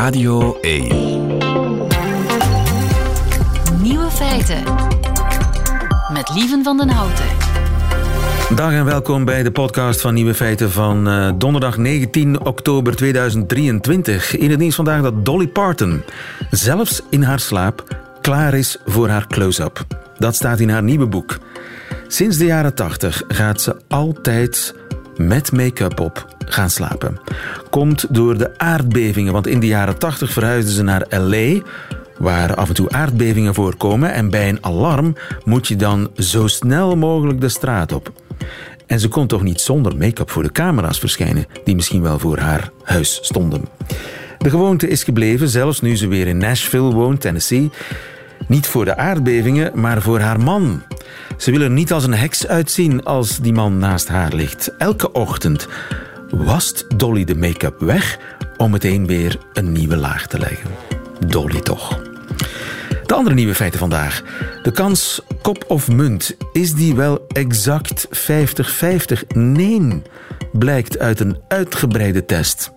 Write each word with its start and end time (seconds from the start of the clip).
Radio 0.00 0.58
1. 0.60 0.88
Nieuwe 3.82 4.10
feiten. 4.10 4.62
Met 6.12 6.30
Lieven 6.34 6.64
van 6.64 6.76
den 6.76 6.88
Houten. 6.88 7.24
Dag 8.54 8.72
en 8.72 8.84
welkom 8.84 9.24
bij 9.24 9.42
de 9.42 9.50
podcast 9.50 10.00
van 10.00 10.14
Nieuwe 10.14 10.34
Feiten 10.34 10.70
van 10.70 11.08
uh, 11.08 11.30
donderdag 11.38 11.76
19 11.76 12.44
oktober 12.44 12.96
2023. 12.96 14.36
In 14.36 14.50
het 14.50 14.58
nieuws 14.58 14.74
vandaag 14.74 15.02
dat 15.02 15.24
Dolly 15.24 15.48
Parton, 15.48 16.02
zelfs 16.50 17.02
in 17.10 17.22
haar 17.22 17.40
slaap, 17.40 17.84
klaar 18.20 18.54
is 18.54 18.78
voor 18.86 19.08
haar 19.08 19.26
close-up. 19.26 19.86
Dat 20.18 20.34
staat 20.34 20.60
in 20.60 20.68
haar 20.68 20.82
nieuwe 20.82 21.06
boek. 21.06 21.38
Sinds 22.08 22.36
de 22.36 22.44
jaren 22.44 22.74
80 22.74 23.22
gaat 23.28 23.60
ze 23.60 23.76
altijd 23.88 24.74
met 25.26 25.52
make-up 25.52 26.00
op 26.00 26.34
gaan 26.38 26.70
slapen. 26.70 27.20
Komt 27.70 28.14
door 28.14 28.38
de 28.38 28.58
aardbevingen, 28.58 29.32
want 29.32 29.46
in 29.46 29.60
de 29.60 29.66
jaren 29.66 29.98
80 29.98 30.32
verhuisden 30.32 30.74
ze 30.74 30.82
naar 30.82 31.06
LA, 31.08 31.60
waar 32.18 32.54
af 32.54 32.68
en 32.68 32.74
toe 32.74 32.90
aardbevingen 32.90 33.54
voorkomen. 33.54 34.12
En 34.12 34.30
bij 34.30 34.48
een 34.48 34.64
alarm 34.64 35.14
moet 35.44 35.68
je 35.68 35.76
dan 35.76 36.10
zo 36.16 36.46
snel 36.46 36.96
mogelijk 36.96 37.40
de 37.40 37.48
straat 37.48 37.92
op. 37.92 38.12
En 38.86 39.00
ze 39.00 39.08
kon 39.08 39.26
toch 39.26 39.42
niet 39.42 39.60
zonder 39.60 39.96
make-up 39.96 40.30
voor 40.30 40.42
de 40.42 40.52
camera's 40.52 40.98
verschijnen, 40.98 41.46
die 41.64 41.74
misschien 41.74 42.02
wel 42.02 42.18
voor 42.18 42.38
haar 42.38 42.70
huis 42.82 43.18
stonden. 43.22 43.64
De 44.38 44.50
gewoonte 44.50 44.88
is 44.88 45.04
gebleven, 45.04 45.48
zelfs 45.48 45.80
nu 45.80 45.96
ze 45.96 46.08
weer 46.08 46.26
in 46.26 46.38
Nashville 46.38 46.92
woont, 46.92 47.20
Tennessee. 47.20 47.70
Niet 48.46 48.66
voor 48.66 48.84
de 48.84 48.96
aardbevingen, 48.96 49.80
maar 49.80 50.02
voor 50.02 50.20
haar 50.20 50.40
man. 50.40 50.82
Ze 51.36 51.50
wil 51.50 51.60
er 51.60 51.70
niet 51.70 51.92
als 51.92 52.04
een 52.04 52.14
heks 52.14 52.46
uitzien 52.46 53.04
als 53.04 53.38
die 53.38 53.52
man 53.52 53.78
naast 53.78 54.08
haar 54.08 54.32
ligt. 54.32 54.72
Elke 54.78 55.12
ochtend 55.12 55.68
wast 56.30 56.98
Dolly 56.98 57.24
de 57.24 57.34
make-up 57.34 57.80
weg 57.80 58.18
om 58.56 58.70
meteen 58.70 59.06
weer 59.06 59.38
een 59.52 59.72
nieuwe 59.72 59.96
laag 59.96 60.26
te 60.26 60.38
leggen. 60.38 60.70
Dolly 61.26 61.60
toch. 61.60 62.00
De 63.06 63.14
andere 63.14 63.34
nieuwe 63.34 63.54
feiten 63.54 63.78
vandaag. 63.78 64.22
De 64.62 64.70
kans 64.72 65.20
kop 65.42 65.64
of 65.68 65.88
munt, 65.88 66.36
is 66.52 66.74
die 66.74 66.94
wel 66.94 67.26
exact 67.28 68.08
50-50? 68.30 69.26
Nee, 69.34 70.02
blijkt 70.52 70.98
uit 70.98 71.20
een 71.20 71.38
uitgebreide 71.48 72.24
test. 72.24 72.72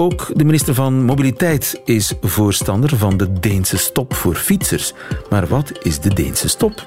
Ook 0.00 0.30
de 0.34 0.44
minister 0.44 0.74
van 0.74 1.04
Mobiliteit 1.04 1.80
is 1.84 2.14
voorstander 2.20 2.96
van 2.96 3.16
de 3.16 3.32
Deense 3.32 3.78
stop 3.78 4.14
voor 4.14 4.34
fietsers. 4.34 4.92
Maar 5.30 5.46
wat 5.46 5.72
is 5.82 6.00
de 6.00 6.14
Deense 6.14 6.48
stop? 6.48 6.86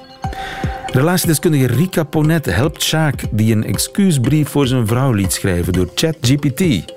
Relatiedeskundige 0.88 1.66
Rika 1.66 2.04
Ponet 2.04 2.46
helpt 2.46 2.82
Sjaak 2.84 3.24
die 3.32 3.56
een 3.56 3.64
excuusbrief 3.64 4.50
voor 4.50 4.68
zijn 4.68 4.88
vrouw 4.88 5.12
liet 5.12 5.34
schrijven 5.34 5.74
door 5.74 5.90
ChatGPT. 5.96 6.94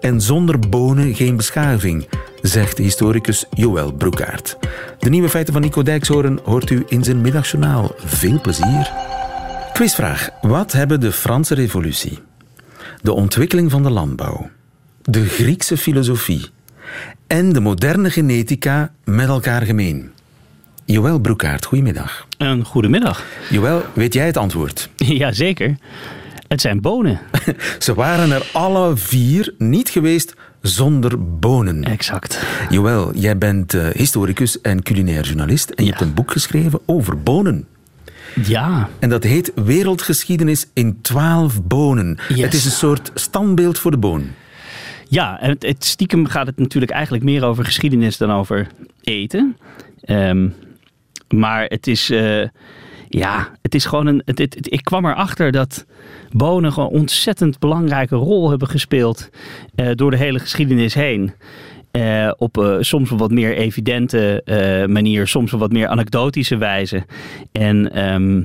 En 0.00 0.20
zonder 0.20 0.58
bonen 0.58 1.14
geen 1.14 1.36
beschaving, 1.36 2.08
zegt 2.42 2.78
historicus 2.78 3.46
Joël 3.50 3.92
Broekaert. 3.92 4.56
De 4.98 5.10
nieuwe 5.10 5.28
feiten 5.28 5.52
van 5.52 5.62
Nico 5.62 5.82
Dijkshoorn 5.82 6.40
hoort 6.44 6.70
u 6.70 6.84
in 6.88 7.04
zijn 7.04 7.20
middagjournaal. 7.20 7.94
Veel 7.96 8.40
plezier. 8.40 8.90
Quizvraag. 9.72 10.28
Wat 10.40 10.72
hebben 10.72 11.00
de 11.00 11.12
Franse 11.12 11.54
revolutie, 11.54 12.18
de 13.02 13.12
ontwikkeling 13.12 13.70
van 13.70 13.82
de 13.82 13.90
landbouw, 13.90 14.50
de 15.02 15.24
Griekse 15.26 15.76
filosofie 15.76 16.46
en 17.26 17.52
de 17.52 17.60
moderne 17.60 18.10
genetica 18.10 18.92
met 19.04 19.28
elkaar 19.28 19.62
gemeen? 19.62 20.10
Joël 20.84 21.18
Broekaert, 21.18 21.64
goedemiddag. 21.64 22.26
Een 22.38 22.64
goedemiddag. 22.64 23.24
Joël, 23.50 23.82
weet 23.94 24.14
jij 24.14 24.26
het 24.26 24.36
antwoord? 24.36 24.88
Jazeker. 25.22 25.76
Het 26.48 26.60
zijn 26.60 26.80
bonen. 26.80 27.20
Ze 27.78 27.94
waren 27.94 28.30
er 28.32 28.50
alle 28.52 28.96
vier 28.96 29.54
niet 29.58 29.88
geweest 29.88 30.34
zonder 30.62 31.38
bonen. 31.38 31.84
Exact. 31.84 32.42
Joël, 32.70 33.12
jij 33.14 33.38
bent 33.38 33.74
uh, 33.74 33.86
historicus 33.88 34.60
en 34.60 34.82
culinair 34.82 35.24
journalist 35.24 35.70
en 35.70 35.84
je 35.84 35.90
Ja. 35.90 35.96
hebt 35.96 36.08
een 36.08 36.14
boek 36.14 36.30
geschreven 36.32 36.80
over 36.86 37.22
bonen. 37.22 37.66
Ja, 38.44 38.88
En 38.98 39.08
dat 39.08 39.22
heet 39.24 39.52
Wereldgeschiedenis 39.54 40.66
in 40.72 40.98
twaalf 41.02 41.62
bonen. 41.62 42.18
Yes. 42.28 42.40
Het 42.40 42.54
is 42.54 42.64
een 42.64 42.70
soort 42.70 43.10
standbeeld 43.14 43.78
voor 43.78 43.90
de 43.90 43.96
boon. 43.96 44.24
Ja 45.12 45.36
het, 45.40 45.62
het 45.62 45.84
stiekem 45.84 46.26
gaat 46.26 46.46
het 46.46 46.58
natuurlijk 46.58 46.92
eigenlijk 46.92 47.24
meer 47.24 47.44
over 47.44 47.64
geschiedenis 47.64 48.16
dan 48.16 48.30
over 48.30 48.66
eten. 49.02 49.56
Ehm, 50.00 50.48
maar 51.28 51.64
het 51.64 51.86
is, 51.86 52.10
eh, 52.10 52.48
ja, 53.08 53.48
het 53.62 53.74
is 53.74 53.84
gewoon 53.84 54.06
een. 54.06 54.22
Het, 54.24 54.72
ik 54.72 54.84
kwam 54.84 55.06
erachter 55.06 55.52
dat 55.52 55.86
bonen 56.30 56.72
gewoon 56.72 56.88
een 56.88 56.98
ontzettend 57.00 57.58
belangrijke 57.58 58.16
rol 58.16 58.50
hebben 58.50 58.68
gespeeld 58.68 59.30
eh, 59.74 59.90
door 59.94 60.10
de 60.10 60.16
hele 60.16 60.38
geschiedenis 60.38 60.94
heen. 60.94 61.32
Eh, 61.90 62.32
op 62.36 62.76
soms 62.80 63.10
een 63.10 63.16
wat 63.16 63.30
meer 63.30 63.56
evidente 63.56 64.42
manier, 64.88 65.26
soms 65.26 65.52
een 65.52 65.58
wat 65.58 65.72
meer 65.72 65.88
anekdotische 65.88 66.56
wijze. 66.56 67.04
En 67.52 67.92
ehm, 67.92 68.42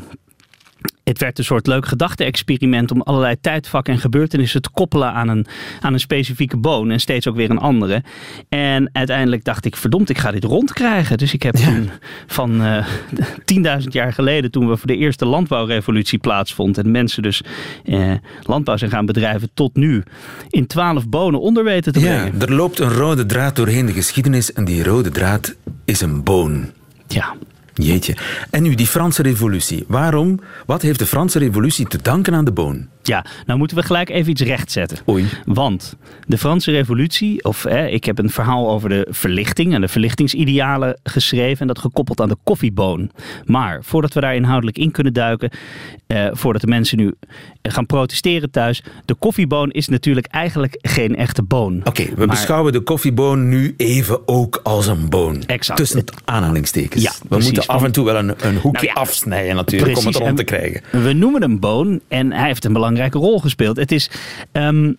het 1.08 1.20
werd 1.20 1.38
een 1.38 1.44
soort 1.44 1.68
leuk 1.68 1.86
gedachte-experiment 1.86 2.92
om 2.92 3.02
allerlei 3.02 3.36
tijdvakken 3.42 3.94
en 3.94 4.00
gebeurtenissen 4.00 4.62
te 4.62 4.70
koppelen 4.70 5.12
aan 5.14 5.28
een, 5.28 5.46
aan 5.82 5.94
een 5.94 6.00
specifieke 6.00 6.58
boon 6.58 6.92
en 6.92 7.00
steeds 7.00 7.28
ook 7.28 7.36
weer 7.36 7.50
een 7.50 7.58
andere. 7.60 8.04
En 8.50 8.90
uiteindelijk 8.92 9.44
dacht 9.44 9.66
ik, 9.66 9.76
verdomd, 9.76 10.10
ik 10.10 10.18
ga 10.18 10.32
dit 10.32 10.44
rondkrijgen. 10.44 11.18
Dus 11.18 11.34
ik 11.34 11.44
heb 11.44 11.56
toen 11.56 11.90
van 12.28 12.62
eh 12.64 12.88
10.000 13.82 13.88
jaar 13.88 14.14
geleden, 14.14 14.52
toen 14.52 14.70
we 14.70 14.78
voor 14.78 14.88
de 14.88 14.96
eerste 14.98 15.26
landbouwrevolutie 15.26 16.20
plaatsvond 16.20 16.78
en 16.78 16.92
mensen 16.92 17.24
dus 17.24 17.42
eh, 17.86 18.12
landbouw 18.42 18.78
zijn 18.78 18.92
gaan 18.92 19.06
bedrijven, 19.06 19.50
tot 19.54 19.76
nu 19.76 20.04
in 20.50 20.68
12 20.68 21.08
bonen 21.10 21.40
onder 21.42 21.64
weten 21.64 21.94
te 21.94 22.00
Ja, 22.00 22.06
brengen. 22.06 22.42
er 22.42 22.54
loopt 22.54 22.80
een 22.80 22.92
rode 22.94 23.26
draad 23.26 23.56
doorheen 23.56 23.86
de 23.86 23.94
geschiedenis 23.94 24.54
en 24.54 24.66
die 24.66 24.84
rode 24.84 25.10
draad 25.10 25.56
is 25.86 26.02
een 26.02 26.24
boon. 26.24 26.72
Ja. 27.08 27.36
Jeetje. 27.78 28.16
En 28.50 28.64
nu 28.64 28.76
die 28.76 28.88
Franse 28.88 29.22
revolutie. 29.22 29.84
Waarom? 29.88 30.40
Wat 30.66 30.82
heeft 30.82 31.00
de 31.00 31.06
Franse 31.06 31.40
revolutie 31.40 31.88
te 31.88 32.00
danken 32.02 32.34
aan 32.34 32.46
de 32.46 32.52
boon? 32.52 32.88
Ja, 33.04 33.26
nou 33.46 33.60
moeten 33.60 33.78
we 33.78 33.84
gelijk 33.84 34.10
even 34.10 34.32
iets 34.32 34.42
rechtzetten. 34.42 34.98
Oei. 35.10 35.26
Want 35.46 35.96
de 36.28 36.38
Franse 36.38 36.72
revolutie, 36.72 37.44
of 37.44 37.66
ik 37.66 38.04
heb 38.06 38.18
een 38.20 38.30
verhaal 38.30 38.70
over 38.70 38.90
de 38.90 39.08
verlichting 39.10 39.74
en 39.74 39.82
de 39.82 39.88
verlichtingsidealen 39.88 41.00
geschreven 41.04 41.62
en 41.62 41.68
dat 41.68 41.80
gekoppeld 41.80 42.22
aan 42.22 42.28
de 42.30 42.38
koffieboon. 42.44 43.12
Maar 43.46 43.80
voordat 43.84 44.14
we 44.14 44.20
daar 44.20 44.36
inhoudelijk 44.36 44.78
in 44.78 44.92
kunnen 44.92 45.14
duiken, 45.14 45.50
eh, 46.08 46.28
voordat 46.32 46.62
de 46.62 46.68
mensen 46.68 46.98
nu 46.98 47.14
gaan 47.62 47.86
protesteren 47.86 48.52
thuis, 48.52 48.84
de 49.06 49.16
koffieboon 49.16 49.72
is 49.72 49.88
natuurlijk 49.88 50.28
eigenlijk 50.28 50.78
geen 50.82 51.16
echte 51.16 51.44
boon. 51.44 51.82
Oké, 51.84 52.04
we 52.06 52.14
Maar- 52.16 52.28
beschouwen 52.28 52.72
de 52.74 52.80
koffieboon 52.82 53.50
nu 53.50 53.74
even 53.78 54.28
ook 54.28 54.60
als 54.64 54.88
een 54.88 55.10
boon. 55.10 55.44
Exact. 55.46 55.80
Tussen 55.80 56.04
aanhalingstekens. 56.26 57.04
Ja, 57.04 57.12
we 57.22 57.28
precies. 57.28 57.52
moeten 57.52 57.67
af 57.68 57.84
en 57.84 57.92
toe 57.92 58.06
wel 58.06 58.16
een, 58.16 58.34
een 58.42 58.56
hoekje 58.56 58.86
Nou 58.86 58.86
ja, 58.86 59.02
afsnijden 59.02 59.56
natuurlijk 59.56 59.98
om 59.98 60.06
het 60.06 60.16
rond 60.16 60.38
te 60.38 60.44
En 60.44 60.44
krijgen. 60.44 60.82
We 60.92 61.14
noemen 61.14 61.42
hem 61.42 61.60
Boon 61.60 62.02
en 62.08 62.32
hij 62.32 62.48
heeft 62.48 62.66
een 62.66 62.74
belangrijke 62.74 63.18
rol 63.18 63.40
gespeeld. 63.40 63.78
Het 63.78 63.92
is 63.92 64.10
ehm, 64.52 64.94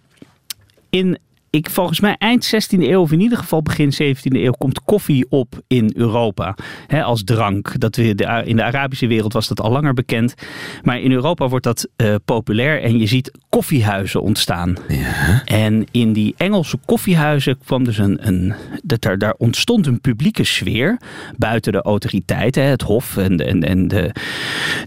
in, 0.91 1.19
ik, 1.51 1.71
volgens 1.71 2.01
mij 2.01 2.15
eind 2.19 2.55
16e 2.55 2.79
eeuw, 2.81 3.01
of 3.01 3.13
in 3.13 3.21
ieder 3.21 3.39
geval 3.39 3.63
begin 3.63 3.93
17e 3.93 4.19
eeuw, 4.23 4.51
komt 4.53 4.83
koffie 4.83 5.27
op 5.29 5.61
in 5.67 5.93
Europa 5.97 6.57
hè, 6.87 7.03
als 7.03 7.25
drank. 7.25 7.81
Dat 7.81 7.97
we 7.97 8.15
de, 8.15 8.43
in 8.45 8.57
de 8.57 8.63
Arabische 8.65 9.07
wereld 9.07 9.33
was 9.33 9.49
dat 9.49 9.61
al 9.61 9.71
langer 9.71 9.95
bekend. 9.95 10.35
Maar 10.83 11.01
in 11.01 11.13
Europa 11.13 11.49
wordt 11.49 11.65
dat 11.65 11.89
eh, 11.97 12.15
populair 12.25 12.83
en 12.83 12.99
je 12.99 13.07
ziet 13.07 13.31
koffiehuizen 13.49 14.23
ontstaan. 14.23 14.77
Ja. 14.89 15.43
En 15.45 15.87
in 15.91 16.13
die 16.13 16.35
Engelse 16.37 16.79
koffiehuizen 16.85 17.59
kwam 17.65 17.85
dus 17.85 17.99
een, 17.99 18.27
een 18.29 18.55
dat 18.83 19.01
daar, 19.01 19.19
daar 19.19 19.35
ontstond 19.39 19.87
een 19.87 20.01
publieke 20.01 20.45
sfeer 20.45 21.01
buiten 21.37 21.73
de 21.73 21.83
autoriteiten, 21.83 22.63
hè, 22.63 22.69
het 22.69 22.83
hof 22.83 23.17
en, 23.17 23.37
de- 23.37 23.45
en, 23.45 23.63
en 23.63 23.89
de, 23.89 24.13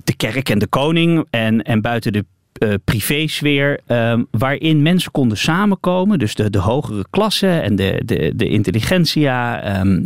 de 0.03 0.15
kerk 0.15 0.49
en 0.49 0.59
de 0.59 0.67
koning 0.67 1.25
en, 1.29 1.61
en 1.63 1.81
buiten 1.81 2.13
de 2.13 2.25
eh, 2.61 2.73
privésfeer, 2.83 3.79
ehm, 3.85 4.23
waarin 4.31 4.81
mensen 4.81 5.11
konden 5.11 5.37
samenkomen, 5.37 6.19
dus 6.19 6.35
de, 6.35 6.49
de 6.49 6.59
hogere 6.59 7.05
klasse 7.09 7.49
en 7.49 7.75
de, 7.75 8.01
de, 8.05 8.33
de 8.35 8.47
intelligentsia. 8.47 9.61
ehm, 9.61 10.03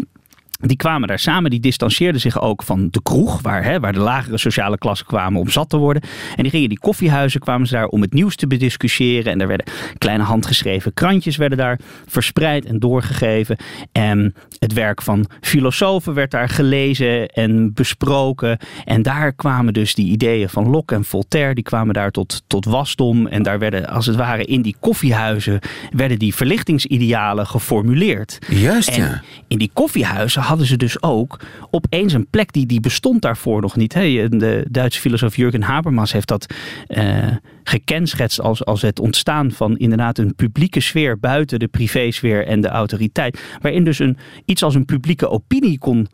die 0.68 0.78
kwamen 0.78 1.08
daar 1.08 1.20
samen, 1.20 1.52
die 1.52 1.60
distancieerden 1.60 2.22
zich 2.22 2.42
ook 2.42 2.64
van 2.64 2.88
de 2.92 3.02
kroeg, 3.04 3.42
waar, 3.42 3.64
hè, 3.64 3.80
waar 3.80 3.94
de 3.94 4.00
lagere 4.00 4.38
sociale 4.38 4.78
klassen 4.78 5.08
kwamen 5.08 5.42
om 5.42 5.50
zat 5.50 5.70
te 5.70 5.78
worden. 5.78 6.02
En 6.36 6.44
die 6.44 6.52
gingen 6.52 6.70
die 6.70 6.80
koffiehuizen, 6.80 7.40
kwamen 7.40 7.68
ze 7.68 7.74
daar 7.74 7.88
om 7.88 8.02
het 8.02 8.14
nieuws 8.14 8.36
te 8.36 8.48
bediscussiëren. 8.48 9.32
En 9.32 9.42
er 9.42 9.48
werden 9.48 9.66
kleine 9.98 10.24
handgeschreven 10.24 10.94
krantjes 10.94 11.36
werden 11.36 11.58
daar 11.58 11.80
verspreid 12.06 12.66
en 12.66 12.80
doorgegeven. 12.80 13.58
En 13.92 14.36
het 14.60 14.74
werk 14.74 15.02
van 15.02 15.26
filosofen 15.42 16.14
werd 16.14 16.32
daar 16.32 16.50
gelezen 16.50 17.28
en 17.28 17.74
besproken. 17.74 18.58
En 18.86 19.02
daar 19.02 19.34
kwamen 19.34 19.74
dus 19.74 19.96
die 19.96 20.12
ideeën 20.12 20.50
van 20.50 20.70
Locke 20.70 20.96
en 20.96 21.04
Voltaire, 21.04 21.54
die 21.54 21.64
kwamen 21.64 21.94
daar 21.94 22.12
tot, 22.12 22.44
tot 22.48 22.66
wasdom. 22.66 23.28
En 23.28 23.44
daar 23.44 23.60
werden, 23.60 23.88
als 23.88 24.06
het 24.06 24.16
ware, 24.16 24.46
in 24.46 24.62
die 24.62 24.76
koffiehuizen, 24.80 25.60
werden 25.92 26.20
die 26.20 26.36
verlichtingsidealen 26.36 27.48
geformuleerd. 27.48 28.40
Juist, 28.50 28.90
En 28.90 29.02
ja. 29.02 29.22
in 29.48 29.58
die 29.58 29.70
koffiehuizen 29.74 30.42
hadden 30.42 30.55
hadden 30.56 30.74
ze 30.74 30.78
dus 30.78 31.02
ook 31.02 31.40
opeens 31.72 32.14
een 32.14 32.28
plek 32.30 32.52
die, 32.52 32.66
die 32.66 32.80
bestond 32.80 33.22
daarvoor 33.22 33.62
nog 33.62 33.76
niet. 33.76 33.94
Hè. 33.94 34.30
De 34.30 34.66
Duitse 34.70 35.00
filosoof 35.00 35.36
Jurgen 35.36 35.62
Habermas 35.62 36.12
heeft 36.12 36.28
dat 36.28 36.54
uh, 36.88 37.36
gekenschetst 37.64 38.40
als, 38.40 38.66
als 38.66 38.82
het 38.82 39.00
ontstaan 39.00 39.52
van 39.52 39.78
inderdaad 39.78 40.18
een 40.18 40.36
publieke 40.36 40.80
sfeer 40.80 41.20
buiten 41.20 41.60
de 41.60 41.68
privésfeer 41.68 42.48
en 42.48 42.62
de 42.62 42.68
autoriteit. 42.68 43.42
Waarin 43.62 43.84
dus 43.84 44.00
een, 44.00 44.18
iets 44.46 44.64
als 44.64 44.76
een 44.76 44.86
publieke 44.86 45.30
opinie 45.30 45.78
kon 45.78 46.08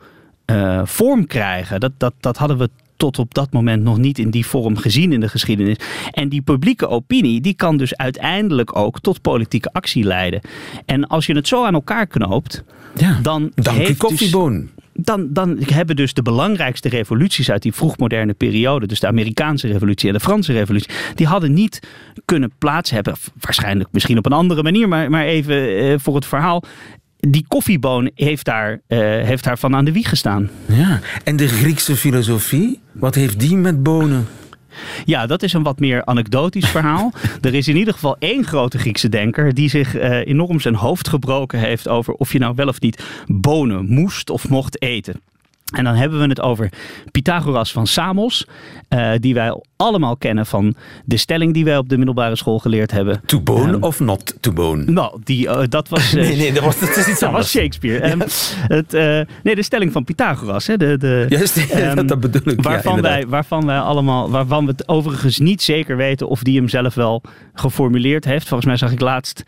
uh, 0.45 0.81
vorm 0.85 1.25
krijgen. 1.25 1.79
Dat, 1.79 1.91
dat, 1.97 2.13
dat 2.19 2.37
hadden 2.37 2.57
we 2.57 2.69
tot 3.01 3.19
op 3.19 3.33
dat 3.33 3.51
moment 3.51 3.83
nog 3.83 3.97
niet 3.97 4.19
in 4.19 4.29
die 4.29 4.45
vorm 4.45 4.77
gezien 4.77 5.13
in 5.13 5.19
de 5.19 5.29
geschiedenis. 5.29 5.75
En 6.11 6.29
die 6.29 6.41
publieke 6.41 6.87
opinie, 6.87 7.41
die 7.41 7.53
kan 7.53 7.77
dus 7.77 7.97
uiteindelijk 7.97 8.75
ook 8.75 8.99
tot 8.99 9.21
politieke 9.21 9.73
actie 9.73 10.03
leiden. 10.03 10.41
En 10.85 11.07
als 11.07 11.25
je 11.25 11.35
het 11.35 11.47
zo 11.47 11.65
aan 11.65 11.73
elkaar 11.73 12.07
knoopt, 12.07 12.63
ja, 12.95 13.19
dan. 13.21 13.51
Dank 13.55 13.77
heeft 13.77 13.97
koffieboon. 13.97 14.69
Dus, 14.93 15.05
dan, 15.05 15.27
dan 15.33 15.57
hebben 15.65 15.95
dus 15.95 16.13
de 16.13 16.21
belangrijkste 16.21 16.89
revoluties 16.89 17.51
uit 17.51 17.61
die 17.61 17.73
vroegmoderne 17.73 18.33
periode, 18.33 18.87
dus 18.87 18.99
de 18.99 19.07
Amerikaanse 19.07 19.67
revolutie 19.67 20.07
en 20.07 20.13
de 20.13 20.19
Franse 20.19 20.53
revolutie, 20.53 20.91
die 21.15 21.27
hadden 21.27 21.53
niet 21.53 21.79
kunnen 22.25 22.51
plaats 22.57 22.91
hebben, 22.91 23.15
waarschijnlijk 23.39 23.89
misschien 23.91 24.17
op 24.17 24.25
een 24.25 24.31
andere 24.31 24.63
manier, 24.63 24.87
maar, 24.87 25.09
maar 25.09 25.25
even 25.25 25.77
eh, 25.77 25.93
voor 25.97 26.15
het 26.15 26.25
verhaal, 26.25 26.63
die 27.27 27.45
koffieboon 27.47 28.11
heeft, 28.15 28.45
daar, 28.45 28.71
uh, 28.71 28.99
heeft 28.99 29.43
daarvan 29.43 29.75
aan 29.75 29.85
de 29.85 29.91
wieg 29.91 30.09
gestaan. 30.09 30.49
Ja, 30.65 30.99
en 31.23 31.35
de 31.35 31.47
Griekse 31.47 31.95
filosofie, 31.95 32.79
wat 32.91 33.15
heeft 33.15 33.39
die 33.39 33.55
met 33.55 33.83
bonen? 33.83 34.27
Ja, 35.05 35.25
dat 35.25 35.43
is 35.43 35.53
een 35.53 35.63
wat 35.63 35.79
meer 35.79 36.05
anekdotisch 36.05 36.69
verhaal. 36.77 37.13
er 37.41 37.53
is 37.53 37.67
in 37.67 37.77
ieder 37.77 37.93
geval 37.93 38.15
één 38.19 38.45
grote 38.45 38.77
Griekse 38.77 39.09
denker 39.09 39.53
die 39.53 39.69
zich 39.69 39.95
uh, 39.95 40.25
enorm 40.27 40.59
zijn 40.59 40.75
hoofd 40.75 41.07
gebroken 41.07 41.59
heeft 41.59 41.87
over 41.87 42.13
of 42.13 42.31
je 42.33 42.39
nou 42.39 42.55
wel 42.55 42.67
of 42.67 42.81
niet 42.81 43.03
bonen 43.27 43.85
moest 43.85 44.29
of 44.29 44.49
mocht 44.49 44.81
eten. 44.81 45.21
En 45.71 45.83
dan 45.83 45.95
hebben 45.95 46.19
we 46.19 46.27
het 46.27 46.41
over 46.41 46.69
Pythagoras 47.11 47.71
van 47.71 47.87
Samos, 47.87 48.45
uh, 48.89 49.11
die 49.19 49.33
wij 49.33 49.61
allemaal 49.75 50.17
kennen 50.17 50.45
van 50.45 50.75
de 51.05 51.17
stelling 51.17 51.53
die 51.53 51.65
wij 51.65 51.77
op 51.77 51.89
de 51.89 51.97
middelbare 51.97 52.35
school 52.35 52.59
geleerd 52.59 52.91
hebben. 52.91 53.21
To 53.25 53.41
bone 53.41 53.73
um, 53.73 53.83
of 53.83 53.99
not 53.99 54.35
to 54.39 54.53
bone? 54.53 54.83
Nou, 54.83 55.21
die, 55.23 55.47
uh, 55.47 55.61
dat 55.69 55.89
was... 55.89 56.13
Uh, 56.13 56.21
nee, 56.27 56.37
nee, 56.37 56.53
dat 56.53 56.63
was, 56.63 56.79
dat 56.79 56.97
is 56.97 57.07
iets 57.07 57.19
dat 57.29 57.31
was 57.31 57.49
Shakespeare. 57.49 58.07
Ja. 58.07 58.11
Um, 58.11 58.21
het, 58.67 58.91
nee, 59.43 59.55
de 59.55 59.63
stelling 59.63 59.91
van 59.91 60.03
Pythagoras. 60.03 60.67
Hè, 60.67 60.77
de, 60.77 60.97
de, 60.97 61.25
Juist, 61.29 61.57
um, 61.97 62.07
dat 62.07 62.19
bedoel 62.19 62.53
ik. 62.53 62.61
Waarvan, 62.61 62.95
ja, 62.95 63.01
wij, 63.01 63.27
waarvan 63.27 63.65
wij 63.65 63.79
allemaal, 63.79 64.29
waarvan 64.29 64.65
we 64.65 64.71
het 64.71 64.87
overigens 64.87 65.39
niet 65.39 65.61
zeker 65.61 65.97
weten 65.97 66.27
of 66.27 66.43
die 66.43 66.57
hem 66.57 66.69
zelf 66.69 66.93
wel 66.93 67.21
geformuleerd 67.53 68.25
heeft. 68.25 68.47
Volgens 68.47 68.65
mij 68.67 68.77
zag 68.77 68.91
ik 68.91 68.99
laatst 68.99 69.43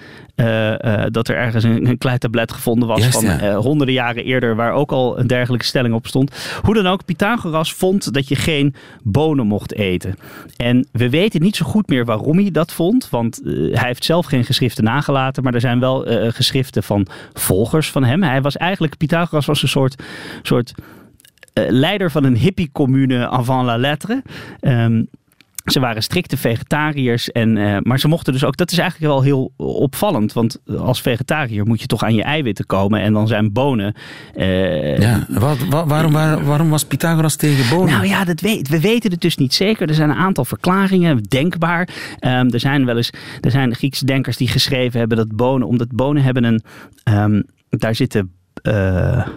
dat 1.11 1.27
er 1.27 1.35
ergens 1.35 1.63
een, 1.63 1.87
een 1.87 1.97
klein 1.97 2.19
tablet 2.19 2.51
gevonden 2.51 2.87
was 2.87 2.99
Juist, 2.99 3.13
van 3.13 3.25
ja. 3.25 3.55
honderden 3.55 3.95
jaren 3.95 4.23
eerder, 4.23 4.55
waar 4.55 4.73
ook 4.73 4.91
al 4.91 5.19
een 5.19 5.27
dergelijke 5.27 5.65
stelling 5.65 5.93
op 5.93 6.07
stond. 6.13 6.59
Hoe 6.61 6.73
dan 6.73 6.87
ook, 6.87 7.05
Pythagoras 7.05 7.73
vond 7.73 8.13
dat 8.13 8.27
je 8.27 8.35
geen 8.35 8.75
bonen 9.03 9.47
mocht 9.47 9.73
eten. 9.73 10.15
En 10.57 10.87
we 10.91 11.09
weten 11.09 11.41
niet 11.41 11.55
zo 11.55 11.65
goed 11.65 11.87
meer 11.87 12.05
waarom 12.05 12.37
hij 12.37 12.51
dat 12.51 12.73
vond, 12.73 13.09
want 13.09 13.41
uh, 13.43 13.77
hij 13.77 13.87
heeft 13.87 14.05
zelf 14.05 14.25
geen 14.25 14.43
geschriften 14.43 14.83
nagelaten, 14.83 15.43
maar 15.43 15.53
er 15.53 15.61
zijn 15.61 15.79
wel 15.79 16.11
uh, 16.11 16.31
geschriften 16.31 16.83
van 16.83 17.07
volgers 17.33 17.91
van 17.91 18.03
hem. 18.03 18.23
Hij 18.23 18.41
was 18.41 18.57
eigenlijk, 18.57 18.97
Pythagoras 18.97 19.45
was 19.45 19.61
een 19.61 19.67
soort, 19.67 20.03
soort 20.41 20.73
leider 21.53 22.11
van 22.11 22.23
een 22.23 22.37
hippie-commune 22.37 23.29
avant 23.29 23.65
la 23.65 23.77
lettre. 23.77 24.23
Um, 24.61 25.07
ze 25.63 25.79
waren 25.79 26.03
strikte 26.03 26.37
vegetariërs, 26.37 27.31
en, 27.31 27.55
uh, 27.55 27.77
maar 27.81 27.99
ze 27.99 28.07
mochten 28.07 28.33
dus 28.33 28.43
ook. 28.43 28.57
Dat 28.57 28.71
is 28.71 28.77
eigenlijk 28.77 29.11
wel 29.11 29.21
heel 29.23 29.53
opvallend. 29.57 30.33
Want 30.33 30.61
als 30.77 31.01
vegetariër 31.01 31.65
moet 31.65 31.81
je 31.81 31.87
toch 31.87 32.03
aan 32.03 32.15
je 32.15 32.23
eiwitten 32.23 32.65
komen. 32.65 33.01
En 33.01 33.13
dan 33.13 33.27
zijn 33.27 33.53
bonen. 33.53 33.95
Uh, 34.35 34.97
ja, 34.97 35.25
wat, 35.29 35.57
wat, 35.57 35.87
waarom, 35.87 36.11
waar, 36.11 36.45
waarom 36.45 36.69
was 36.69 36.85
Pythagoras 36.85 37.35
tegen 37.35 37.69
bonen? 37.77 37.93
Nou 37.93 38.05
ja, 38.05 38.23
dat 38.23 38.39
weet, 38.39 38.67
we 38.69 38.79
weten 38.79 39.11
het 39.11 39.21
dus 39.21 39.37
niet 39.37 39.53
zeker. 39.53 39.87
Er 39.87 39.95
zijn 39.95 40.09
een 40.09 40.15
aantal 40.15 40.45
verklaringen, 40.45 41.23
denkbaar. 41.23 41.89
Um, 42.19 42.49
er 42.49 42.59
zijn 42.59 42.85
wel 42.85 42.97
eens. 42.97 43.09
Er 43.41 43.51
zijn 43.51 43.75
Griekse 43.75 44.05
denkers 44.05 44.37
die 44.37 44.47
geschreven 44.47 44.99
hebben 44.99 45.17
dat 45.17 45.35
bonen. 45.35 45.67
Omdat 45.67 45.91
bonen 45.91 46.23
hebben 46.23 46.43
een. 46.43 46.63
Um, 47.03 47.43
daar 47.69 47.95
zitten. 47.95 48.31
Uh, 48.63 49.27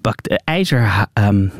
pakt 0.00 0.42
ijzer, 0.44 1.06
um, 1.14 1.52